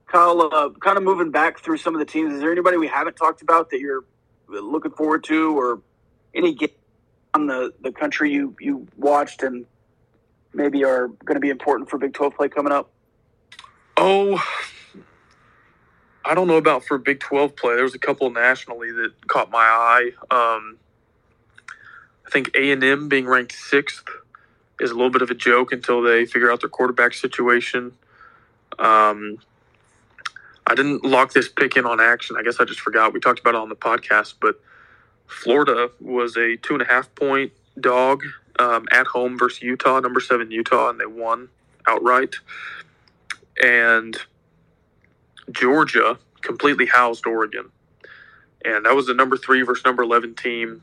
Kyle, 0.07 0.41
uh, 0.53 0.70
kind 0.82 0.97
of 0.97 1.03
moving 1.03 1.32
back 1.32 1.59
through 1.59 1.78
some 1.78 1.95
of 1.95 1.99
the 1.99 2.05
teams. 2.05 2.34
Is 2.34 2.39
there 2.41 2.51
anybody 2.51 2.78
we 2.78 2.88
haven't 2.88 3.16
talked 3.16 3.41
about 3.41 3.70
that 3.72 3.80
you're 3.80 4.03
looking 4.47 4.91
forward 4.91 5.24
to, 5.26 5.57
or 5.57 5.82
any 6.36 6.53
game 6.53 6.70
on 7.34 7.47
the, 7.47 7.73
the 7.81 7.91
country 7.91 8.31
you, 8.31 8.55
you 8.59 8.88
watched 8.97 9.43
and 9.43 9.65
maybe 10.53 10.84
are 10.84 11.07
going 11.07 11.36
to 11.36 11.39
be 11.39 11.49
important 11.49 11.89
for 11.89 11.97
Big 11.97 12.13
12 12.13 12.36
play 12.36 12.49
coming 12.49 12.71
up? 12.71 12.91
Oh, 13.97 14.43
I 16.25 16.34
don't 16.36 16.47
know 16.47 16.57
about 16.57 16.86
for 16.86 16.97
Big 16.97 17.19
12 17.19 17.55
play. 17.55 17.75
There 17.75 17.84
was 17.84 17.95
a 17.95 17.99
couple 17.99 18.29
nationally 18.29 18.91
that 18.91 19.27
caught 19.27 19.51
my 19.51 19.59
eye. 19.59 20.11
Um, 20.31 20.77
I 22.25 22.29
think 22.31 22.51
A&M 22.55 23.09
being 23.09 23.25
ranked 23.25 23.53
sixth 23.53 24.05
is 24.79 24.91
a 24.91 24.93
little 24.93 25.09
bit 25.09 25.21
of 25.21 25.29
a 25.29 25.36
joke 25.36 25.71
until 25.71 26.01
they 26.01 26.25
figure 26.25 26.51
out 26.51 26.61
their 26.61 26.69
quarterback 26.69 27.13
situation. 27.13 27.93
Um, 28.79 29.38
I 30.65 30.75
didn't 30.75 31.03
lock 31.03 31.34
this 31.34 31.49
pick 31.49 31.75
in 31.75 31.86
on 31.86 31.99
action. 31.99 32.38
I 32.38 32.43
guess 32.43 32.59
I 32.59 32.65
just 32.65 32.79
forgot. 32.79 33.13
We 33.13 33.19
talked 33.19 33.39
about 33.39 33.55
it 33.55 33.57
on 33.57 33.69
the 33.69 33.75
podcast, 33.75 34.36
but 34.39 34.59
Florida 35.28 35.89
was 35.99 36.38
a 36.38 36.57
two 36.57 36.74
and 36.74 36.82
a 36.82 36.86
half 36.86 37.13
point 37.15 37.51
dog 37.80 38.24
um, 38.59 38.86
at 38.91 39.07
home 39.07 39.38
versus 39.38 39.61
Utah, 39.61 39.99
number 39.99 40.19
seven 40.19 40.51
Utah, 40.51 40.89
and 40.89 40.99
they 40.99 41.05
won 41.05 41.49
outright. 41.88 42.36
And 43.61 44.17
Georgia 45.51 46.17
completely 46.41 46.86
housed 46.86 47.26
Oregon. 47.26 47.71
And 48.65 48.86
that 48.86 48.95
was 48.95 49.07
the 49.07 49.13
number 49.13 49.38
three 49.38 49.61
versus 49.61 49.84
number 49.84 50.03
11 50.03 50.36
team. 50.36 50.82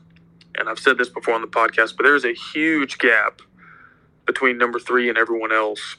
And 0.57 0.69
I've 0.69 0.79
said 0.79 0.97
this 0.97 1.09
before 1.09 1.33
on 1.33 1.41
the 1.41 1.47
podcast, 1.47 1.97
but 1.97 2.03
there's 2.03 2.25
a 2.25 2.33
huge 2.33 2.97
gap 2.97 3.41
between 4.25 4.57
number 4.57 4.79
three 4.79 5.09
and 5.09 5.17
everyone 5.17 5.51
else. 5.51 5.95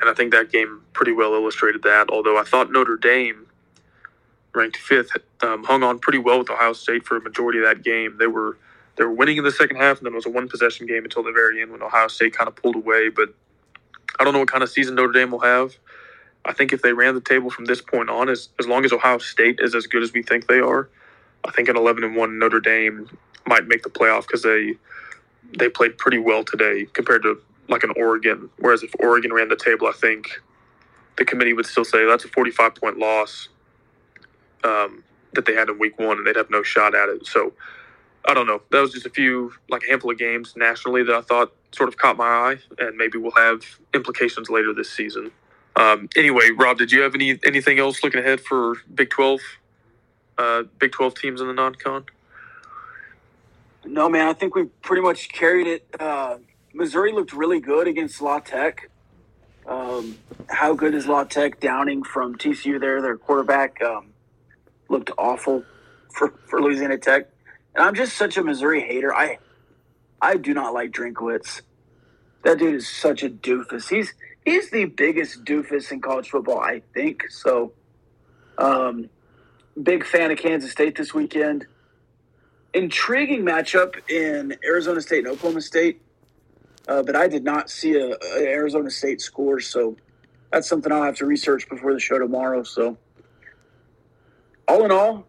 And 0.00 0.08
I 0.08 0.14
think 0.14 0.32
that 0.32 0.50
game 0.50 0.82
pretty 0.92 1.12
well 1.12 1.34
illustrated 1.34 1.82
that. 1.82 2.08
Although 2.10 2.38
I 2.38 2.42
thought 2.42 2.72
Notre 2.72 2.96
Dame, 2.96 3.46
ranked 4.54 4.76
fifth, 4.76 5.16
um, 5.42 5.64
hung 5.64 5.82
on 5.82 5.98
pretty 5.98 6.18
well 6.18 6.38
with 6.38 6.50
Ohio 6.50 6.72
State 6.72 7.06
for 7.06 7.16
a 7.16 7.20
majority 7.20 7.58
of 7.58 7.64
that 7.64 7.82
game. 7.82 8.16
They 8.18 8.26
were 8.26 8.58
they 8.96 9.04
were 9.04 9.12
winning 9.12 9.38
in 9.38 9.44
the 9.44 9.50
second 9.50 9.76
half, 9.76 9.98
and 9.98 10.06
then 10.06 10.12
it 10.12 10.16
was 10.16 10.26
a 10.26 10.30
one 10.30 10.48
possession 10.48 10.86
game 10.86 11.04
until 11.04 11.22
the 11.22 11.32
very 11.32 11.62
end 11.62 11.70
when 11.70 11.82
Ohio 11.82 12.08
State 12.08 12.36
kind 12.36 12.48
of 12.48 12.56
pulled 12.56 12.76
away. 12.76 13.08
But 13.08 13.34
I 14.18 14.24
don't 14.24 14.32
know 14.32 14.40
what 14.40 14.50
kind 14.50 14.62
of 14.62 14.70
season 14.70 14.94
Notre 14.94 15.12
Dame 15.12 15.30
will 15.30 15.40
have. 15.40 15.76
I 16.44 16.52
think 16.52 16.72
if 16.72 16.82
they 16.82 16.92
ran 16.92 17.14
the 17.14 17.20
table 17.20 17.50
from 17.50 17.66
this 17.66 17.80
point 17.80 18.10
on, 18.10 18.28
as 18.28 18.48
as 18.58 18.66
long 18.66 18.84
as 18.84 18.92
Ohio 18.92 19.18
State 19.18 19.60
is 19.60 19.74
as 19.74 19.86
good 19.86 20.02
as 20.02 20.12
we 20.12 20.22
think 20.22 20.46
they 20.46 20.60
are, 20.60 20.88
I 21.44 21.50
think 21.50 21.68
an 21.68 21.76
eleven 21.76 22.04
and 22.04 22.16
one 22.16 22.38
Notre 22.38 22.60
Dame 22.60 23.08
might 23.46 23.66
make 23.66 23.82
the 23.82 23.90
playoff 23.90 24.22
because 24.22 24.42
they 24.42 24.74
they 25.58 25.68
played 25.68 25.98
pretty 25.98 26.18
well 26.18 26.44
today 26.44 26.86
compared 26.92 27.22
to 27.22 27.40
like 27.68 27.84
an 27.84 27.92
Oregon. 27.96 28.50
Whereas 28.58 28.82
if 28.82 28.92
Oregon 28.98 29.32
ran 29.32 29.48
the 29.48 29.56
table, 29.56 29.86
I 29.86 29.92
think 29.92 30.28
the 31.16 31.24
committee 31.24 31.52
would 31.52 31.66
still 31.66 31.84
say 31.84 32.06
that's 32.06 32.24
a 32.24 32.28
forty 32.28 32.50
five 32.50 32.74
point 32.74 32.98
loss 32.98 33.48
um, 34.64 35.04
that 35.34 35.46
they 35.46 35.54
had 35.54 35.68
in 35.68 35.78
week 35.78 35.98
one, 35.98 36.18
and 36.18 36.26
they'd 36.26 36.36
have 36.36 36.50
no 36.50 36.62
shot 36.62 36.94
at 36.94 37.08
it. 37.08 37.26
So 37.26 37.52
I 38.26 38.34
don't 38.34 38.46
know. 38.46 38.62
That 38.70 38.80
was 38.80 38.92
just 38.92 39.06
a 39.06 39.10
few 39.10 39.52
like 39.68 39.82
a 39.84 39.90
handful 39.90 40.10
of 40.10 40.18
games 40.18 40.54
nationally 40.56 41.02
that 41.04 41.14
I 41.14 41.20
thought 41.22 41.52
sort 41.72 41.88
of 41.88 41.96
caught 41.96 42.16
my 42.16 42.26
eye, 42.26 42.56
and 42.78 42.96
maybe 42.96 43.18
will 43.18 43.30
have 43.32 43.62
implications 43.94 44.50
later 44.50 44.72
this 44.74 44.90
season. 44.90 45.30
Um, 45.76 46.08
anyway, 46.16 46.50
Rob, 46.50 46.78
did 46.78 46.92
you 46.92 47.02
have 47.02 47.14
any 47.14 47.38
anything 47.44 47.78
else 47.78 48.02
looking 48.02 48.20
ahead 48.20 48.40
for 48.40 48.74
Big 48.94 49.10
Twelve? 49.10 49.40
Uh, 50.36 50.64
Big 50.78 50.92
Twelve 50.92 51.14
teams 51.14 51.40
in 51.40 51.46
the 51.46 51.54
non-con. 51.54 52.04
No, 53.84 54.08
man, 54.08 54.28
I 54.28 54.34
think 54.34 54.54
we 54.54 54.64
pretty 54.82 55.02
much 55.02 55.30
carried 55.30 55.66
it. 55.66 55.86
Uh, 55.98 56.38
Missouri 56.74 57.12
looked 57.12 57.32
really 57.32 57.60
good 57.60 57.88
against 57.88 58.20
La 58.20 58.38
Tech. 58.40 58.90
Um, 59.66 60.18
how 60.48 60.74
good 60.74 60.94
is 60.94 61.06
La 61.06 61.24
Tech? 61.24 61.60
Downing 61.60 62.02
from 62.02 62.36
TCU 62.36 62.78
there, 62.78 63.00
their 63.00 63.16
quarterback 63.16 63.80
um, 63.82 64.09
looked 64.90 65.10
awful 65.16 65.64
for, 66.12 66.34
for 66.46 66.60
Louisiana 66.60 66.98
Tech. 66.98 67.28
And 67.74 67.84
I'm 67.84 67.94
just 67.94 68.16
such 68.16 68.36
a 68.36 68.42
Missouri 68.42 68.82
hater. 68.82 69.14
I 69.14 69.38
I 70.20 70.36
do 70.36 70.52
not 70.52 70.74
like 70.74 70.90
Drinkwitz. 70.90 71.62
That 72.44 72.58
dude 72.58 72.74
is 72.74 72.88
such 72.88 73.22
a 73.22 73.30
doofus. 73.30 73.88
He's 73.88 74.12
he's 74.44 74.70
the 74.70 74.84
biggest 74.86 75.44
doofus 75.44 75.90
in 75.92 76.00
college 76.00 76.28
football, 76.28 76.60
I 76.60 76.82
think. 76.94 77.30
So, 77.30 77.72
um, 78.58 79.08
big 79.80 80.04
fan 80.04 80.30
of 80.30 80.38
Kansas 80.38 80.70
State 80.70 80.96
this 80.96 81.14
weekend 81.14 81.66
intriguing 82.72 83.42
matchup 83.42 83.94
in 84.08 84.56
Arizona 84.64 85.00
State 85.00 85.20
and 85.20 85.28
Oklahoma 85.28 85.60
State, 85.60 86.00
uh, 86.88 87.02
but 87.02 87.16
I 87.16 87.28
did 87.28 87.44
not 87.44 87.70
see 87.70 87.94
a, 87.94 88.16
a 88.36 88.42
Arizona 88.46 88.90
State 88.90 89.20
score, 89.20 89.60
so 89.60 89.96
that's 90.52 90.68
something 90.68 90.92
I'll 90.92 91.02
have 91.02 91.16
to 91.16 91.26
research 91.26 91.68
before 91.68 91.92
the 91.92 92.00
show 92.00 92.18
tomorrow. 92.18 92.62
So, 92.62 92.96
all 94.70 94.84
in 94.84 94.92
all, 94.92 95.26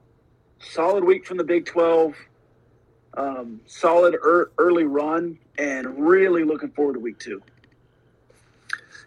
solid 0.59 1.03
week 1.03 1.25
from 1.25 1.37
the 1.37 1.43
Big 1.43 1.65
Twelve. 1.65 2.13
Um, 3.15 3.59
solid 3.65 4.13
er- 4.23 4.51
early 4.59 4.83
run, 4.83 5.39
and 5.57 5.99
really 5.99 6.43
looking 6.43 6.69
forward 6.69 6.93
to 6.93 6.99
week 6.99 7.17
two. 7.17 7.41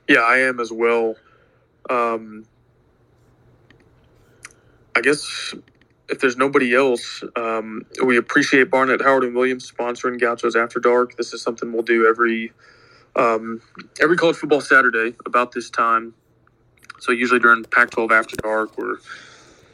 Yeah, 0.08 0.20
I 0.20 0.38
am 0.38 0.58
as 0.58 0.72
well. 0.72 1.14
Um, 1.88 2.44
I 4.96 5.00
guess 5.02 5.54
if 6.08 6.18
there's 6.20 6.36
nobody 6.36 6.74
else, 6.74 7.22
um, 7.36 7.82
we 8.04 8.16
appreciate 8.16 8.70
Barnett 8.70 9.00
Howard 9.00 9.24
and 9.24 9.36
Williams 9.36 9.70
sponsoring 9.70 10.20
Gauchos 10.20 10.56
After 10.56 10.80
Dark. 10.80 11.16
This 11.16 11.32
is 11.32 11.42
something 11.42 11.72
we'll 11.72 11.82
do 11.82 12.08
every 12.08 12.52
um, 13.14 13.62
every 14.02 14.16
college 14.16 14.36
football 14.36 14.60
Saturday 14.60 15.14
about 15.26 15.52
this 15.52 15.70
time. 15.70 16.12
So 16.98 17.12
usually 17.12 17.38
during 17.38 17.62
Pac-12 17.64 18.10
After 18.10 18.36
Dark 18.36 18.76
or 18.76 18.98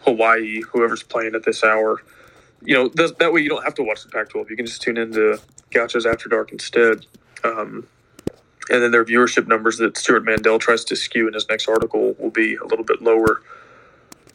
Hawaii, 0.00 0.62
whoever's 0.62 1.02
playing 1.02 1.34
at 1.34 1.44
this 1.44 1.64
hour. 1.64 2.02
You 2.62 2.74
know, 2.74 2.88
th- 2.88 3.16
that 3.18 3.32
way 3.32 3.40
you 3.40 3.48
don't 3.48 3.64
have 3.64 3.74
to 3.74 3.82
watch 3.82 4.02
the 4.02 4.10
Pac-12. 4.10 4.50
You 4.50 4.56
can 4.56 4.66
just 4.66 4.82
tune 4.82 4.98
into 4.98 5.40
Gauchos 5.72 6.06
After 6.06 6.28
Dark 6.28 6.52
instead. 6.52 7.06
Um, 7.44 7.86
and 8.70 8.82
then 8.82 8.90
their 8.90 9.04
viewership 9.04 9.48
numbers 9.48 9.78
that 9.78 9.96
Stewart 9.96 10.24
Mandel 10.24 10.58
tries 10.58 10.84
to 10.84 10.96
skew 10.96 11.26
in 11.26 11.34
his 11.34 11.48
next 11.48 11.68
article 11.68 12.14
will 12.18 12.30
be 12.30 12.56
a 12.56 12.64
little 12.64 12.84
bit 12.84 13.02
lower. 13.02 13.42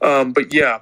Um, 0.01 0.34
but 0.34 0.53
yeah, 0.53 0.80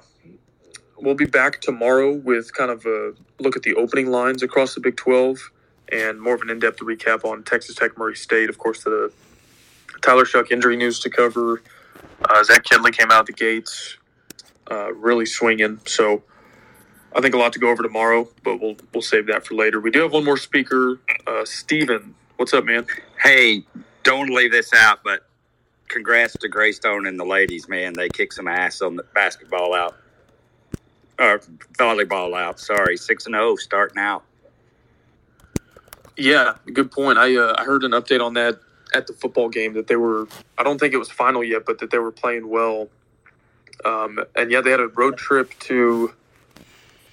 we'll 0.96 1.14
be 1.14 1.26
back 1.26 1.60
tomorrow 1.60 2.12
with 2.12 2.52
kind 2.54 2.70
of 2.70 2.84
a 2.86 3.14
look 3.38 3.56
at 3.56 3.62
the 3.62 3.74
opening 3.74 4.10
lines 4.10 4.42
across 4.42 4.74
the 4.74 4.80
Big 4.80 4.96
12 4.96 5.50
and 5.92 6.20
more 6.20 6.34
of 6.34 6.40
an 6.42 6.50
in-depth 6.50 6.80
recap 6.80 7.24
on 7.24 7.42
Texas 7.44 7.76
Tech 7.76 7.96
Murray 7.98 8.16
State. 8.16 8.48
Of 8.48 8.58
course, 8.58 8.82
the 8.82 9.12
Tyler 10.02 10.24
Shough 10.24 10.50
injury 10.50 10.76
news 10.76 10.98
to 11.00 11.10
cover. 11.10 11.62
Uh, 12.28 12.42
Zach 12.44 12.64
Kittley 12.64 12.96
came 12.96 13.10
out 13.10 13.26
the 13.26 13.32
gates, 13.32 13.98
uh, 14.70 14.92
really 14.94 15.26
swinging. 15.26 15.80
So 15.86 16.22
I 17.14 17.20
think 17.20 17.34
a 17.34 17.38
lot 17.38 17.52
to 17.52 17.58
go 17.58 17.70
over 17.70 17.82
tomorrow, 17.82 18.28
but 18.42 18.60
we'll 18.60 18.76
we'll 18.92 19.02
save 19.02 19.26
that 19.26 19.46
for 19.46 19.54
later. 19.54 19.80
We 19.80 19.90
do 19.90 20.02
have 20.02 20.12
one 20.12 20.24
more 20.24 20.36
speaker, 20.36 20.98
uh, 21.26 21.44
Steven. 21.44 22.14
What's 22.36 22.52
up, 22.52 22.64
man? 22.64 22.86
Hey, 23.22 23.64
don't 24.02 24.30
leave 24.30 24.50
this 24.50 24.72
out, 24.74 25.00
but 25.04 25.26
congrats 25.88 26.34
to 26.34 26.48
Greystone 26.48 27.06
and 27.06 27.18
the 27.18 27.24
ladies, 27.24 27.68
man. 27.68 27.92
They 27.92 28.08
kicked 28.08 28.34
some 28.34 28.48
ass 28.48 28.82
on 28.82 28.96
the 28.96 29.04
basketball 29.14 29.74
out. 29.74 29.96
Or 31.18 31.40
volleyball 31.78 32.36
out, 32.36 32.58
sorry. 32.58 32.96
6 32.96 33.26
and 33.26 33.34
0 33.36 33.54
starting 33.56 33.98
out. 33.98 34.24
Yeah, 36.16 36.54
good 36.72 36.90
point. 36.90 37.18
I 37.18 37.36
uh, 37.36 37.54
I 37.56 37.64
heard 37.64 37.84
an 37.84 37.92
update 37.92 38.24
on 38.24 38.34
that 38.34 38.58
at 38.92 39.06
the 39.06 39.12
football 39.12 39.48
game 39.48 39.74
that 39.74 39.86
they 39.86 39.96
were. 39.96 40.28
I 40.58 40.62
don't 40.62 40.78
think 40.78 40.94
it 40.94 40.98
was 40.98 41.10
final 41.10 41.42
yet, 41.42 41.64
but 41.66 41.78
that 41.78 41.90
they 41.90 41.98
were 41.98 42.12
playing 42.12 42.48
well. 42.48 42.88
Um, 43.84 44.20
and 44.36 44.50
yeah, 44.50 44.60
they 44.60 44.70
had 44.70 44.80
a 44.80 44.88
road 44.88 45.16
trip 45.16 45.52
to. 45.60 46.14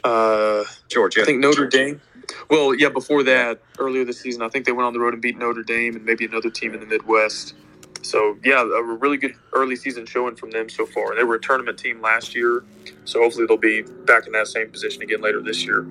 Uh, 0.04 0.64
Georgia. 0.90 1.22
I 1.22 1.26
think 1.26 1.40
Notre 1.40 1.68
Dame. 1.68 2.02
Well, 2.50 2.74
yeah, 2.74 2.90
before 2.90 3.24
that, 3.24 3.62
earlier 3.80 4.06
this 4.06 4.22
season, 4.22 4.42
I 4.42 4.50
think 4.50 4.66
they 4.66 4.72
went 4.72 4.88
on 4.88 4.94
the 4.94 5.00
road 5.00 5.14
and 5.14 5.22
beat 5.22 5.38
Notre 5.38 5.64
Dame 5.64 5.96
and 5.96 6.06
maybe 6.06 6.26
another 6.26 6.50
team 6.50 6.74
in 6.74 6.80
the 6.80 6.86
Midwest. 6.86 7.56
So 8.02 8.38
yeah, 8.44 8.62
a 8.62 8.82
really 8.84 9.18
good 9.18 9.36
early 9.54 9.76
season 9.76 10.06
showing 10.06 10.36
from 10.36 10.52
them 10.52 10.70
so 10.70 10.86
far. 10.86 11.16
They 11.16 11.24
were 11.24 11.36
a 11.36 11.42
tournament 11.42 11.78
team 11.78 12.02
last 12.02 12.36
year, 12.36 12.64
so 13.06 13.22
hopefully 13.22 13.46
they'll 13.48 13.58
be 13.58 13.84
back 13.84 14.26
in 14.26 14.34
that 14.34 14.48
same 14.48 14.70
position 14.72 15.02
again 15.04 15.22
later 15.22 15.42
this 15.42 15.64
year. 15.66 15.86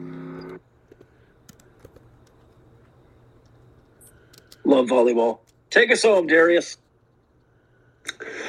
Love 4.65 4.87
volleyball. 4.87 5.41
Take 5.71 5.91
us 5.93 6.03
home, 6.03 6.27
Darius. 6.27 6.77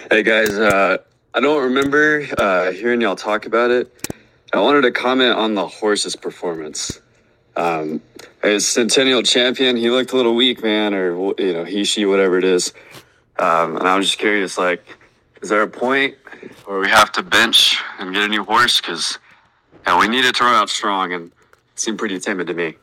Hey 0.09 0.23
guys, 0.23 0.49
uh, 0.51 0.97
I 1.33 1.39
don't 1.39 1.63
remember 1.63 2.27
uh, 2.37 2.71
hearing 2.71 2.99
y'all 2.99 3.15
talk 3.15 3.45
about 3.45 3.71
it. 3.71 4.13
I 4.51 4.59
wanted 4.59 4.81
to 4.81 4.91
comment 4.91 5.37
on 5.37 5.55
the 5.55 5.65
horse's 5.65 6.13
performance. 6.13 6.99
Um, 7.55 8.01
as 8.43 8.67
Centennial 8.67 9.23
champion, 9.23 9.77
he 9.77 9.89
looked 9.89 10.11
a 10.11 10.17
little 10.17 10.35
weak, 10.35 10.61
man, 10.61 10.93
or 10.93 11.33
you 11.39 11.53
know, 11.53 11.63
he, 11.63 11.85
she, 11.85 12.05
whatever 12.05 12.37
it 12.37 12.43
is. 12.43 12.73
Um, 13.39 13.77
and 13.77 13.87
I 13.87 13.95
was 13.95 14.07
just 14.07 14.19
curious, 14.19 14.57
like, 14.57 14.83
is 15.41 15.47
there 15.47 15.61
a 15.61 15.69
point 15.69 16.15
where 16.65 16.79
we 16.79 16.89
have 16.89 17.13
to 17.13 17.23
bench 17.23 17.81
and 17.97 18.13
get 18.13 18.23
a 18.23 18.27
new 18.27 18.43
horse? 18.43 18.81
Because 18.81 19.17
yeah, 19.87 19.97
we 19.97 20.09
needed 20.09 20.35
to 20.35 20.43
run 20.43 20.55
out 20.55 20.69
strong, 20.69 21.13
and 21.13 21.27
it 21.27 21.79
seemed 21.79 21.97
pretty 21.97 22.19
timid 22.19 22.47
to 22.47 22.53
me. 22.53 22.75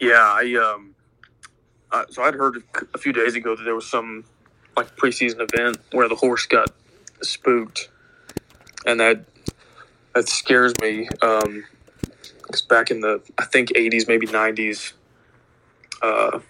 Yeah, 0.00 0.14
I 0.18 0.74
um, 0.74 0.96
uh, 1.92 2.04
so 2.10 2.24
I'd 2.24 2.34
heard 2.34 2.64
a 2.94 2.98
few 2.98 3.12
days 3.12 3.36
ago 3.36 3.54
that 3.54 3.62
there 3.62 3.76
was 3.76 3.88
some 3.88 4.24
like 4.76 4.96
preseason 4.96 5.46
event 5.52 5.78
where 5.92 6.08
the 6.08 6.16
horse 6.16 6.46
got 6.46 6.70
spooked, 7.22 7.88
and 8.86 9.00
that 9.00 9.24
that 10.14 10.28
scares 10.28 10.72
me. 10.80 11.08
Um, 11.22 11.64
because 12.42 12.62
back 12.62 12.90
in 12.90 13.00
the 13.00 13.20
I 13.38 13.44
think 13.44 13.72
eighties, 13.74 14.06
maybe 14.06 14.26
nineties, 14.26 14.92
uh, 16.02 16.40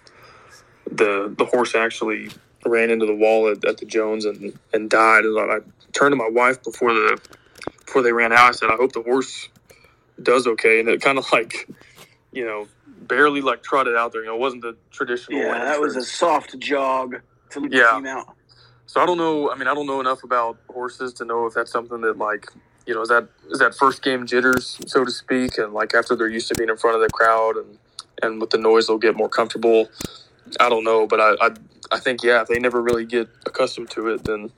the 0.89 1.33
the 1.37 1.45
horse 1.45 1.75
actually 1.75 2.29
ran 2.65 2.89
into 2.89 3.05
the 3.05 3.15
wall 3.15 3.49
at, 3.49 3.63
at 3.65 3.77
the 3.77 3.85
Jones 3.85 4.25
and 4.25 4.57
and 4.73 4.89
died. 4.89 5.25
And 5.25 5.39
I 5.39 5.59
turned 5.93 6.11
to 6.11 6.15
my 6.15 6.29
wife 6.29 6.63
before 6.63 6.93
the 6.93 7.19
before 7.85 8.01
they 8.01 8.11
ran 8.11 8.33
out. 8.33 8.49
I 8.49 8.51
said, 8.51 8.69
"I 8.69 8.75
hope 8.75 8.91
the 8.91 9.03
horse 9.03 9.49
does 10.21 10.47
okay." 10.47 10.79
And 10.79 10.89
it 10.89 11.01
kind 11.01 11.17
of 11.17 11.25
like, 11.31 11.67
you 12.31 12.45
know, 12.45 12.67
barely 12.87 13.41
like 13.41 13.63
trotted 13.63 13.95
out 13.95 14.11
there. 14.11 14.21
You 14.21 14.27
know, 14.27 14.35
it 14.35 14.39
wasn't 14.39 14.63
the 14.63 14.75
traditional. 14.91 15.39
Yeah, 15.39 15.63
that 15.63 15.79
was 15.79 15.95
a 15.95 16.03
soft 16.03 16.59
jog 16.59 17.21
Yeah. 17.63 17.95
the 17.95 17.97
team 17.97 18.05
out. 18.07 18.35
So 18.87 19.01
I 19.01 19.05
don't 19.05 19.17
know. 19.17 19.51
I 19.51 19.55
mean, 19.55 19.67
I 19.67 19.73
don't 19.73 19.87
know 19.87 19.99
enough 19.99 20.23
about 20.23 20.57
horses 20.69 21.13
to 21.13 21.25
know 21.25 21.45
if 21.47 21.53
that's 21.53 21.71
something 21.71 22.01
that 22.01 22.17
like 22.17 22.49
you 22.85 22.93
know 22.93 23.01
is 23.01 23.09
that 23.09 23.27
is 23.49 23.59
that 23.59 23.75
first 23.75 24.03
game 24.03 24.25
jitters, 24.25 24.79
so 24.87 25.03
to 25.03 25.11
speak, 25.11 25.57
and 25.57 25.73
like 25.73 25.93
after 25.95 26.15
they're 26.15 26.29
used 26.29 26.47
to 26.49 26.55
being 26.55 26.69
in 26.69 26.77
front 26.77 26.95
of 26.95 27.01
the 27.01 27.09
crowd 27.09 27.57
and 27.57 27.77
and 28.21 28.39
with 28.39 28.51
the 28.51 28.57
noise 28.57 28.87
they'll 28.87 28.97
get 28.97 29.15
more 29.15 29.29
comfortable. 29.29 29.89
I 30.59 30.69
don't 30.69 30.83
know, 30.83 31.07
but 31.07 31.19
I 31.19 31.35
I, 31.41 31.51
I 31.91 31.99
think 31.99 32.23
yeah, 32.23 32.41
if 32.41 32.47
they 32.47 32.59
never 32.59 32.81
really 32.81 33.05
get 33.05 33.27
accustomed 33.45 33.89
to 33.91 34.09
it, 34.09 34.23
then 34.23 34.51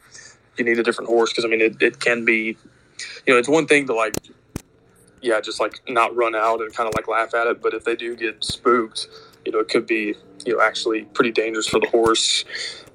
you 0.58 0.66
need 0.66 0.78
a 0.78 0.84
different 0.84 1.10
horse 1.10 1.32
because 1.32 1.46
I 1.46 1.48
mean 1.48 1.62
it, 1.62 1.82
it 1.82 2.00
can 2.00 2.26
be, 2.26 2.58
you 3.26 3.34
know, 3.34 3.38
it's 3.38 3.48
one 3.50 3.66
thing 3.66 3.88
to 3.88 3.94
like 3.94 4.16
yeah, 5.22 5.42
just 5.42 5.60
like 5.60 5.82
not 5.88 6.16
run 6.16 6.36
out 6.36 6.62
and 6.62 6.74
kind 6.74 6.88
of 6.88 6.94
like 6.96 7.08
laugh 7.08 7.34
at 7.34 7.48
it, 7.48 7.62
but 7.62 7.74
if 7.74 7.84
they 7.86 7.96
do 7.96 8.16
get 8.16 8.44
spooked, 8.44 9.08
you 9.46 9.52
know, 9.52 9.60
it 9.60 9.70
could 9.70 9.88
be 9.88 10.16
you 10.48 10.56
know 10.56 10.62
actually 10.62 11.04
pretty 11.04 11.32
dangerous 11.32 11.68
for 11.68 11.80
the 11.80 11.88
horse, 11.88 12.46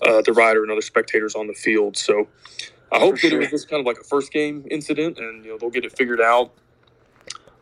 uh, 0.06 0.22
the 0.22 0.32
rider, 0.32 0.62
and 0.62 0.72
other 0.72 0.80
spectators 0.80 1.34
on 1.34 1.46
the 1.46 1.52
field. 1.52 1.96
So 1.96 2.26
I 2.90 2.98
hope 2.98 3.20
that 3.20 3.32
it 3.32 3.38
was 3.38 3.50
just 3.50 3.68
kind 3.68 3.80
of 3.80 3.86
like 3.86 3.98
a 3.98 4.04
first 4.04 4.32
game 4.32 4.66
incident, 4.70 5.18
and 5.18 5.44
you 5.44 5.52
know 5.52 5.58
they'll 5.58 5.70
get 5.70 5.84
it 5.84 5.96
figured 5.96 6.20
out. 6.20 6.52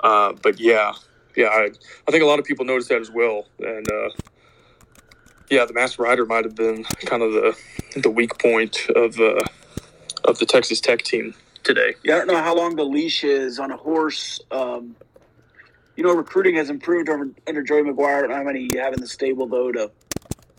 Uh, 0.03 0.33
but 0.41 0.61
yeah, 0.61 0.93
yeah, 1.37 1.47
I, 1.47 1.71
I 2.07 2.11
think 2.11 2.23
a 2.23 2.27
lot 2.27 2.39
of 2.39 2.45
people 2.45 2.65
noticed 2.65 2.89
that 2.89 3.01
as 3.01 3.11
well, 3.11 3.47
and 3.59 3.91
uh, 3.91 4.11
yeah, 5.51 5.65
the 5.65 5.75
Masked 5.75 5.99
Rider 5.99 6.25
might 6.25 6.45
have 6.45 6.55
been 6.55 6.85
kind 7.05 7.23
of 7.23 7.33
the 7.33 7.57
the 7.97 8.11
weak 8.11 8.39
point 8.39 8.89
of 8.95 9.19
uh, 9.19 9.43
of 10.25 10.39
the 10.39 10.47
Texas 10.47 10.81
Tech 10.81 11.03
team 11.03 11.35
today. 11.65 11.97
Yeah, 12.05 12.15
I 12.15 12.19
don't 12.19 12.29
know 12.29 12.43
how 12.43 12.57
long 12.57 12.77
the 12.77 12.85
leash 12.85 13.25
is 13.25 13.59
on 13.59 13.73
a 13.73 13.77
horse. 13.77 14.41
Um, 14.53 14.95
you 16.01 16.07
know, 16.07 16.15
recruiting 16.15 16.55
has 16.55 16.71
improved 16.71 17.11
over, 17.11 17.29
under 17.47 17.63
Joey 17.63 17.83
McGuire. 17.83 18.17
I 18.17 18.21
don't 18.23 18.31
know 18.31 18.37
how 18.37 18.43
many 18.43 18.67
you 18.73 18.81
have 18.81 18.95
in 18.95 19.03
the 19.03 19.07
stable 19.07 19.47
though. 19.47 19.71
To 19.71 19.91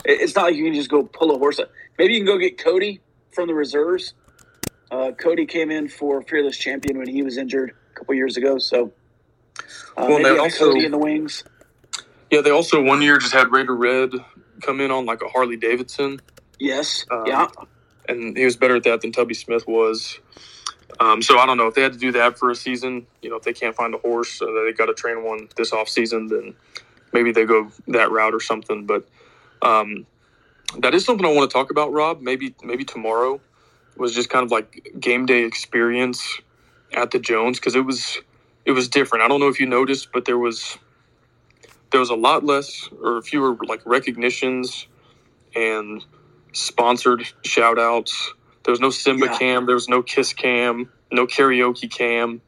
it's 0.05 0.35
not 0.35 0.43
like 0.43 0.55
you 0.55 0.65
can 0.65 0.75
just 0.75 0.87
go 0.91 1.01
pull 1.01 1.33
a 1.33 1.37
horse. 1.39 1.57
Up. 1.57 1.71
Maybe 1.97 2.13
you 2.13 2.19
can 2.19 2.27
go 2.27 2.37
get 2.37 2.59
Cody 2.59 3.01
from 3.31 3.47
the 3.47 3.55
reserves. 3.55 4.13
Uh, 4.91 5.13
Cody 5.13 5.47
came 5.47 5.71
in 5.71 5.87
for 5.87 6.21
Fearless 6.21 6.57
Champion 6.57 6.99
when 6.99 7.07
he 7.07 7.23
was 7.23 7.37
injured 7.37 7.71
a 7.71 7.95
couple 7.97 8.13
years 8.13 8.37
ago. 8.37 8.59
So 8.59 8.91
uh, 9.97 10.05
Well, 10.09 10.19
maybe 10.19 10.29
they 10.29 10.37
also- 10.37 10.73
Cody 10.73 10.85
in 10.85 10.91
the 10.91 10.99
wings. 10.99 11.43
Yeah, 12.29 12.41
they 12.41 12.51
also 12.51 12.79
one 12.83 13.01
year 13.01 13.17
just 13.17 13.33
had 13.33 13.51
Raider 13.51 13.75
Red 13.75 14.11
come 14.61 14.79
in 14.79 14.91
on 14.91 15.07
like 15.07 15.23
a 15.23 15.27
Harley 15.27 15.57
Davidson. 15.57 16.21
Yes. 16.59 17.03
Um, 17.09 17.25
yeah. 17.25 17.47
and 18.07 18.37
he 18.37 18.45
was 18.45 18.55
better 18.55 18.75
at 18.75 18.83
that 18.83 19.01
than 19.01 19.11
Tubby 19.11 19.33
Smith 19.33 19.67
was. 19.67 20.19
Um, 20.99 21.21
so 21.21 21.39
I 21.39 21.45
don't 21.45 21.57
know 21.57 21.67
if 21.67 21.75
they 21.75 21.81
had 21.81 21.93
to 21.93 21.99
do 21.99 22.11
that 22.13 22.37
for 22.37 22.51
a 22.51 22.55
season. 22.55 23.07
You 23.21 23.29
know, 23.29 23.37
if 23.37 23.43
they 23.43 23.53
can't 23.53 23.75
find 23.75 23.93
a 23.93 23.97
horse, 23.97 24.41
uh, 24.41 24.47
they 24.65 24.73
got 24.73 24.87
to 24.87 24.93
train 24.93 25.23
one 25.23 25.49
this 25.55 25.73
off 25.73 25.89
season, 25.89 26.27
then 26.27 26.55
maybe 27.13 27.31
they 27.31 27.45
go 27.45 27.71
that 27.87 28.11
route 28.11 28.33
or 28.33 28.39
something. 28.39 28.85
But 28.85 29.07
um, 29.61 30.05
that 30.79 30.93
is 30.93 31.05
something 31.05 31.25
I 31.25 31.33
want 31.33 31.49
to 31.49 31.53
talk 31.53 31.71
about, 31.71 31.91
Rob. 31.91 32.21
Maybe 32.21 32.55
maybe 32.63 32.83
tomorrow 32.83 33.39
was 33.97 34.13
just 34.13 34.29
kind 34.29 34.45
of 34.45 34.51
like 34.51 34.91
game 34.99 35.25
day 35.25 35.43
experience 35.43 36.39
at 36.93 37.11
the 37.11 37.19
Jones 37.19 37.59
because 37.59 37.75
it 37.75 37.85
was 37.85 38.19
it 38.65 38.71
was 38.71 38.87
different. 38.87 39.23
I 39.23 39.27
don't 39.27 39.39
know 39.39 39.49
if 39.49 39.59
you 39.59 39.65
noticed, 39.65 40.11
but 40.11 40.25
there 40.25 40.37
was 40.37 40.77
there 41.91 41.99
was 41.99 42.09
a 42.09 42.15
lot 42.15 42.43
less 42.43 42.89
or 43.01 43.21
fewer 43.21 43.57
like 43.67 43.81
recognitions 43.85 44.87
and 45.55 46.03
sponsored 46.53 47.25
shout 47.43 47.79
outs. 47.79 48.33
There 48.63 48.71
was 48.71 48.79
no 48.79 48.89
Simba 48.89 49.27
Yeah. 49.27 49.37
cam, 49.37 49.65
there 49.65 49.75
was 49.75 49.89
no 49.89 50.01
Kiss 50.03 50.33
cam, 50.33 50.91
no 51.11 51.25
karaoke 51.27 51.89
cam. 51.89 52.41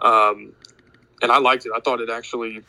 Um, 0.00 0.52
and 1.22 1.30
I 1.30 1.38
liked 1.38 1.66
it. 1.66 1.72
I 1.74 1.80
thought 1.80 2.00
it 2.00 2.10
actually, 2.10 2.62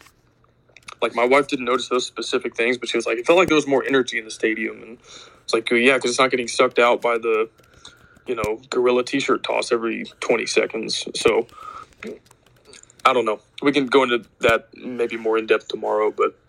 like, 1.02 1.16
my 1.16 1.26
wife 1.26 1.48
didn't 1.48 1.66
notice 1.66 1.90
those 1.90 2.06
specific 2.06 2.56
things, 2.56 2.78
but 2.78 2.90
she 2.90 2.98
was 2.98 3.06
like, 3.06 3.18
it 3.18 3.26
felt 3.26 3.38
like 3.40 3.48
there 3.48 3.56
was 3.56 3.68
more 3.68 3.84
energy 3.84 4.20
in 4.20 4.26
the 4.26 4.32
stadium. 4.32 4.82
And 4.84 5.00
it's 5.44 5.54
like, 5.54 5.70
yeah, 5.72 5.96
because 5.96 6.12
it's 6.12 6.20
not 6.20 6.32
getting 6.32 6.48
sucked 6.48 6.80
out 6.80 7.02
by 7.02 7.18
the, 7.18 7.50
you 8.28 8.36
know, 8.36 8.62
gorilla 8.70 9.04
t 9.04 9.20
shirt 9.20 9.44
toss 9.44 9.72
every 9.72 10.06
20 10.20 10.46
seconds. 10.46 11.08
So 11.16 11.48
I 13.06 13.14
don't 13.14 13.26
know. 13.26 13.42
We 13.62 13.72
can 13.72 13.88
go 13.88 14.04
into 14.04 14.24
that 14.40 14.70
maybe 14.76 15.18
more 15.18 15.38
in 15.38 15.48
depth 15.48 15.68
tomorrow, 15.68 16.12
but 16.12 16.40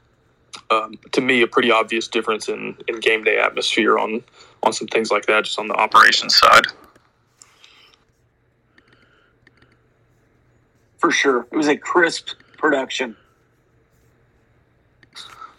um, 0.71 0.99
to 1.13 1.21
me, 1.21 1.43
a 1.43 1.47
pretty 1.47 1.71
obvious 1.71 2.09
difference 2.09 2.49
in, 2.49 2.77
in 2.89 3.01
game 3.01 3.25
day 3.25 3.39
atmosphere 3.39 3.99
on 3.99 4.23
on 4.63 4.73
some 4.73 4.89
things 4.89 5.11
like 5.11 5.27
that, 5.27 5.45
just 5.45 5.59
on 5.59 5.69
the 5.69 5.75
operations 5.75 6.37
side. 6.37 6.65
For 10.99 11.11
sure. 11.11 11.47
It 11.53 11.57
was 11.57 11.69
a 11.69 11.77
crisp 11.77 12.31
production. 12.57 13.15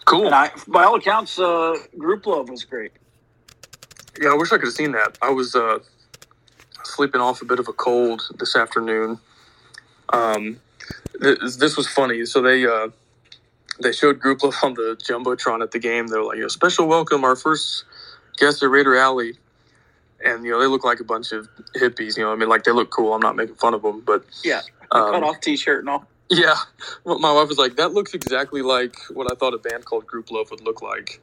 Cool. 0.06 0.26
And 0.26 0.36
I, 0.36 0.52
by 0.68 0.84
all 0.84 0.96
accounts, 0.96 1.38
uh, 1.38 1.76
Grouplove 1.98 2.50
was 2.50 2.64
great. 2.64 2.92
Yeah, 4.20 4.30
I 4.30 4.36
wish 4.36 4.52
I 4.52 4.58
could 4.58 4.66
have 4.66 4.74
seen 4.74 4.92
that. 4.94 5.18
I 5.22 5.30
was 5.30 5.56
uh, 5.56 5.80
sleeping 6.84 7.22
off 7.22 7.42
a 7.42 7.46
bit 7.46 7.60
of 7.60 7.68
a 7.68 7.74
cold 7.74 8.24
this 8.40 8.56
afternoon. 8.56 9.20
Um, 10.10 10.60
this, 11.20 11.58
this 11.58 11.78
was 11.78 11.88
funny. 11.88 12.26
So 12.26 12.42
they 12.42 12.66
uh, 12.66 12.90
they 13.82 13.92
showed 13.92 14.20
Grouplove 14.20 14.64
on 14.64 14.74
the 14.76 14.98
jumbotron 15.02 15.62
at 15.62 15.72
the 15.72 15.80
game. 15.80 16.08
They're 16.08 16.24
like, 16.24 16.40
"A 16.40 16.50
special 16.50 16.88
welcome, 16.88 17.24
our 17.24 17.36
first 17.36 17.84
guest 18.38 18.64
at 18.64 18.70
Raider 18.70 18.96
Alley," 18.98 19.38
and 20.24 20.44
you 20.46 20.52
know 20.52 20.60
they 20.60 20.68
look 20.68 20.84
like 20.84 21.00
a 21.00 21.04
bunch 21.04 21.32
of 21.32 21.48
hippies. 21.76 22.18
You 22.18 22.24
know, 22.24 22.32
I 22.32 22.36
mean, 22.36 22.50
like 22.50 22.64
they 22.64 22.72
look 22.72 22.90
cool. 22.90 23.14
I'm 23.14 23.22
not 23.22 23.36
making 23.36 23.56
fun 23.56 23.74
of 23.74 23.82
them, 23.82 24.02
but 24.06 24.24
Yeah. 24.44 24.62
um, 24.92 25.12
Cut 25.14 25.24
off 25.24 25.42
t 25.42 25.58
shirt 25.58 25.80
and 25.80 25.90
all. 25.90 26.06
yeah, 26.30 26.56
Well, 27.04 27.20
my 27.20 27.32
wife 27.32 27.50
was 27.50 27.58
like, 27.58 27.76
"That 27.76 27.94
looks 27.94 28.14
exactly 28.14 28.62
like 28.62 28.96
what 29.14 29.32
I 29.32 29.36
thought 29.36 29.54
a 29.54 29.58
band 29.60 29.86
called 29.86 30.06
Grouplove 30.08 30.50
would 30.52 30.62
look 30.62 30.82
like." 30.82 31.22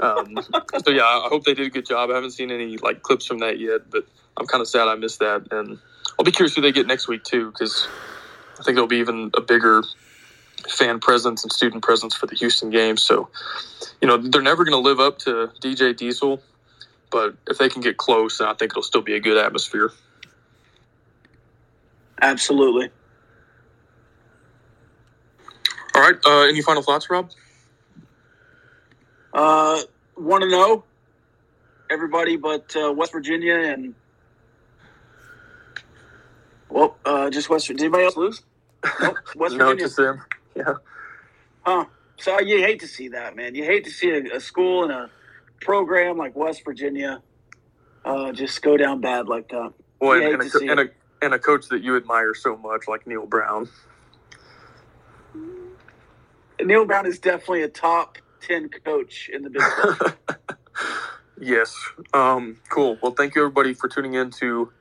Um, 0.00 0.36
so 0.84 0.90
yeah, 0.92 1.02
I 1.04 1.26
hope 1.28 1.44
they 1.44 1.54
did 1.54 1.66
a 1.66 1.70
good 1.70 1.86
job. 1.86 2.10
I 2.10 2.14
haven't 2.14 2.30
seen 2.30 2.50
any 2.50 2.76
like 2.78 3.02
clips 3.02 3.26
from 3.26 3.38
that 3.40 3.58
yet, 3.58 3.90
but 3.90 4.06
I'm 4.36 4.46
kind 4.46 4.60
of 4.60 4.68
sad 4.68 4.88
I 4.88 4.94
missed 4.94 5.18
that, 5.18 5.48
and 5.50 5.78
I'll 6.18 6.24
be 6.24 6.30
curious 6.32 6.54
who 6.54 6.62
they 6.62 6.72
get 6.72 6.86
next 6.86 7.08
week 7.08 7.24
too, 7.24 7.50
because 7.50 7.86
I 8.58 8.62
think 8.62 8.76
it'll 8.76 8.86
be 8.86 8.98
even 8.98 9.30
a 9.36 9.40
bigger 9.40 9.82
fan 10.68 11.00
presence 11.00 11.42
and 11.42 11.52
student 11.52 11.82
presence 11.82 12.14
for 12.14 12.26
the 12.26 12.36
Houston 12.36 12.70
game. 12.70 12.96
So, 12.96 13.28
you 14.00 14.08
know, 14.08 14.16
they're 14.16 14.42
never 14.42 14.64
going 14.64 14.80
to 14.80 14.88
live 14.88 15.00
up 15.00 15.18
to 15.20 15.50
DJ 15.60 15.96
Diesel, 15.96 16.42
but 17.10 17.34
if 17.48 17.58
they 17.58 17.68
can 17.68 17.82
get 17.82 17.96
close, 17.96 18.38
then 18.38 18.48
I 18.48 18.54
think 18.54 18.72
it'll 18.72 18.82
still 18.82 19.02
be 19.02 19.14
a 19.14 19.20
good 19.20 19.36
atmosphere. 19.36 19.92
Absolutely. 22.20 22.90
All 25.94 26.00
right, 26.00 26.16
uh, 26.24 26.40
any 26.42 26.62
final 26.62 26.82
thoughts, 26.82 27.10
Rob? 27.10 27.30
Uh, 29.34 29.80
want 30.16 30.42
to 30.42 30.48
know 30.48 30.84
everybody 31.90 32.36
but 32.36 32.74
uh, 32.76 32.92
West 32.92 33.12
Virginia 33.12 33.54
and 33.54 33.94
well, 36.70 36.96
uh, 37.04 37.28
just 37.28 37.50
West. 37.50 37.66
Did 37.66 37.80
anybody 37.80 38.04
else 38.04 38.16
lose? 38.16 38.42
Nope. 39.00 39.16
West 39.36 39.54
no, 39.54 39.66
Virginia. 39.66 39.84
just 39.84 39.96
them. 39.96 40.22
Yeah. 40.56 40.74
Huh. 41.64 41.84
So 42.16 42.40
you 42.40 42.58
hate 42.58 42.80
to 42.80 42.88
see 42.88 43.08
that, 43.08 43.36
man. 43.36 43.54
You 43.54 43.64
hate 43.64 43.84
to 43.84 43.90
see 43.90 44.10
a, 44.10 44.36
a 44.36 44.40
school 44.40 44.84
and 44.84 44.92
a 44.92 45.10
program 45.60 46.18
like 46.18 46.36
West 46.36 46.62
Virginia 46.64 47.22
uh, 48.04 48.32
just 48.32 48.60
go 48.62 48.76
down 48.76 49.00
bad 49.00 49.28
like 49.28 49.48
that. 49.48 49.72
Well, 50.00 50.20
You 50.20 50.32
and, 50.34 50.42
and, 50.42 50.54
a, 50.54 50.70
and, 50.70 50.80
a, 50.80 50.88
and 51.22 51.34
a 51.34 51.38
coach 51.38 51.68
that 51.68 51.82
you 51.82 51.96
admire 51.96 52.34
so 52.34 52.56
much, 52.56 52.88
like 52.88 53.06
Neal 53.06 53.26
Brown. 53.26 53.68
Neal 56.60 56.84
Brown 56.84 57.06
is 57.06 57.18
definitely 57.18 57.62
a 57.62 57.68
top 57.68 58.18
ten 58.40 58.68
coach 58.68 59.30
in 59.32 59.42
the 59.42 59.50
Big 59.50 59.62
Twelve. 59.62 60.16
yes. 61.40 61.74
Um, 62.12 62.60
cool. 62.68 62.98
Well, 63.02 63.12
thank 63.12 63.34
you 63.34 63.42
everybody 63.42 63.74
for 63.74 63.88
tuning 63.88 64.14
in 64.14 64.30
to 64.32 64.72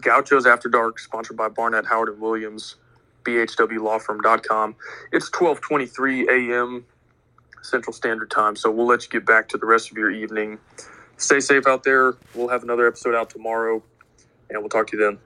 Gauchos 0.00 0.46
After 0.46 0.68
Dark, 0.68 0.98
sponsored 0.98 1.36
by 1.36 1.48
Barnett 1.48 1.86
Howard 1.86 2.08
and 2.08 2.20
Williams, 2.20 2.76
bhwlawfirm.com. 3.24 4.76
It's 5.12 5.30
12:23 5.30 6.28
a.m. 6.28 6.84
Central 7.62 7.92
Standard 7.92 8.30
Time, 8.30 8.56
so 8.56 8.70
we'll 8.70 8.86
let 8.86 9.04
you 9.04 9.10
get 9.10 9.26
back 9.26 9.48
to 9.48 9.58
the 9.58 9.66
rest 9.66 9.90
of 9.90 9.96
your 9.96 10.10
evening. 10.10 10.58
Stay 11.16 11.40
safe 11.40 11.66
out 11.66 11.82
there. 11.84 12.14
We'll 12.34 12.48
have 12.48 12.62
another 12.62 12.86
episode 12.86 13.14
out 13.14 13.30
tomorrow, 13.30 13.82
and 14.50 14.60
we'll 14.60 14.68
talk 14.68 14.88
to 14.88 14.96
you 14.96 15.02
then. 15.02 15.18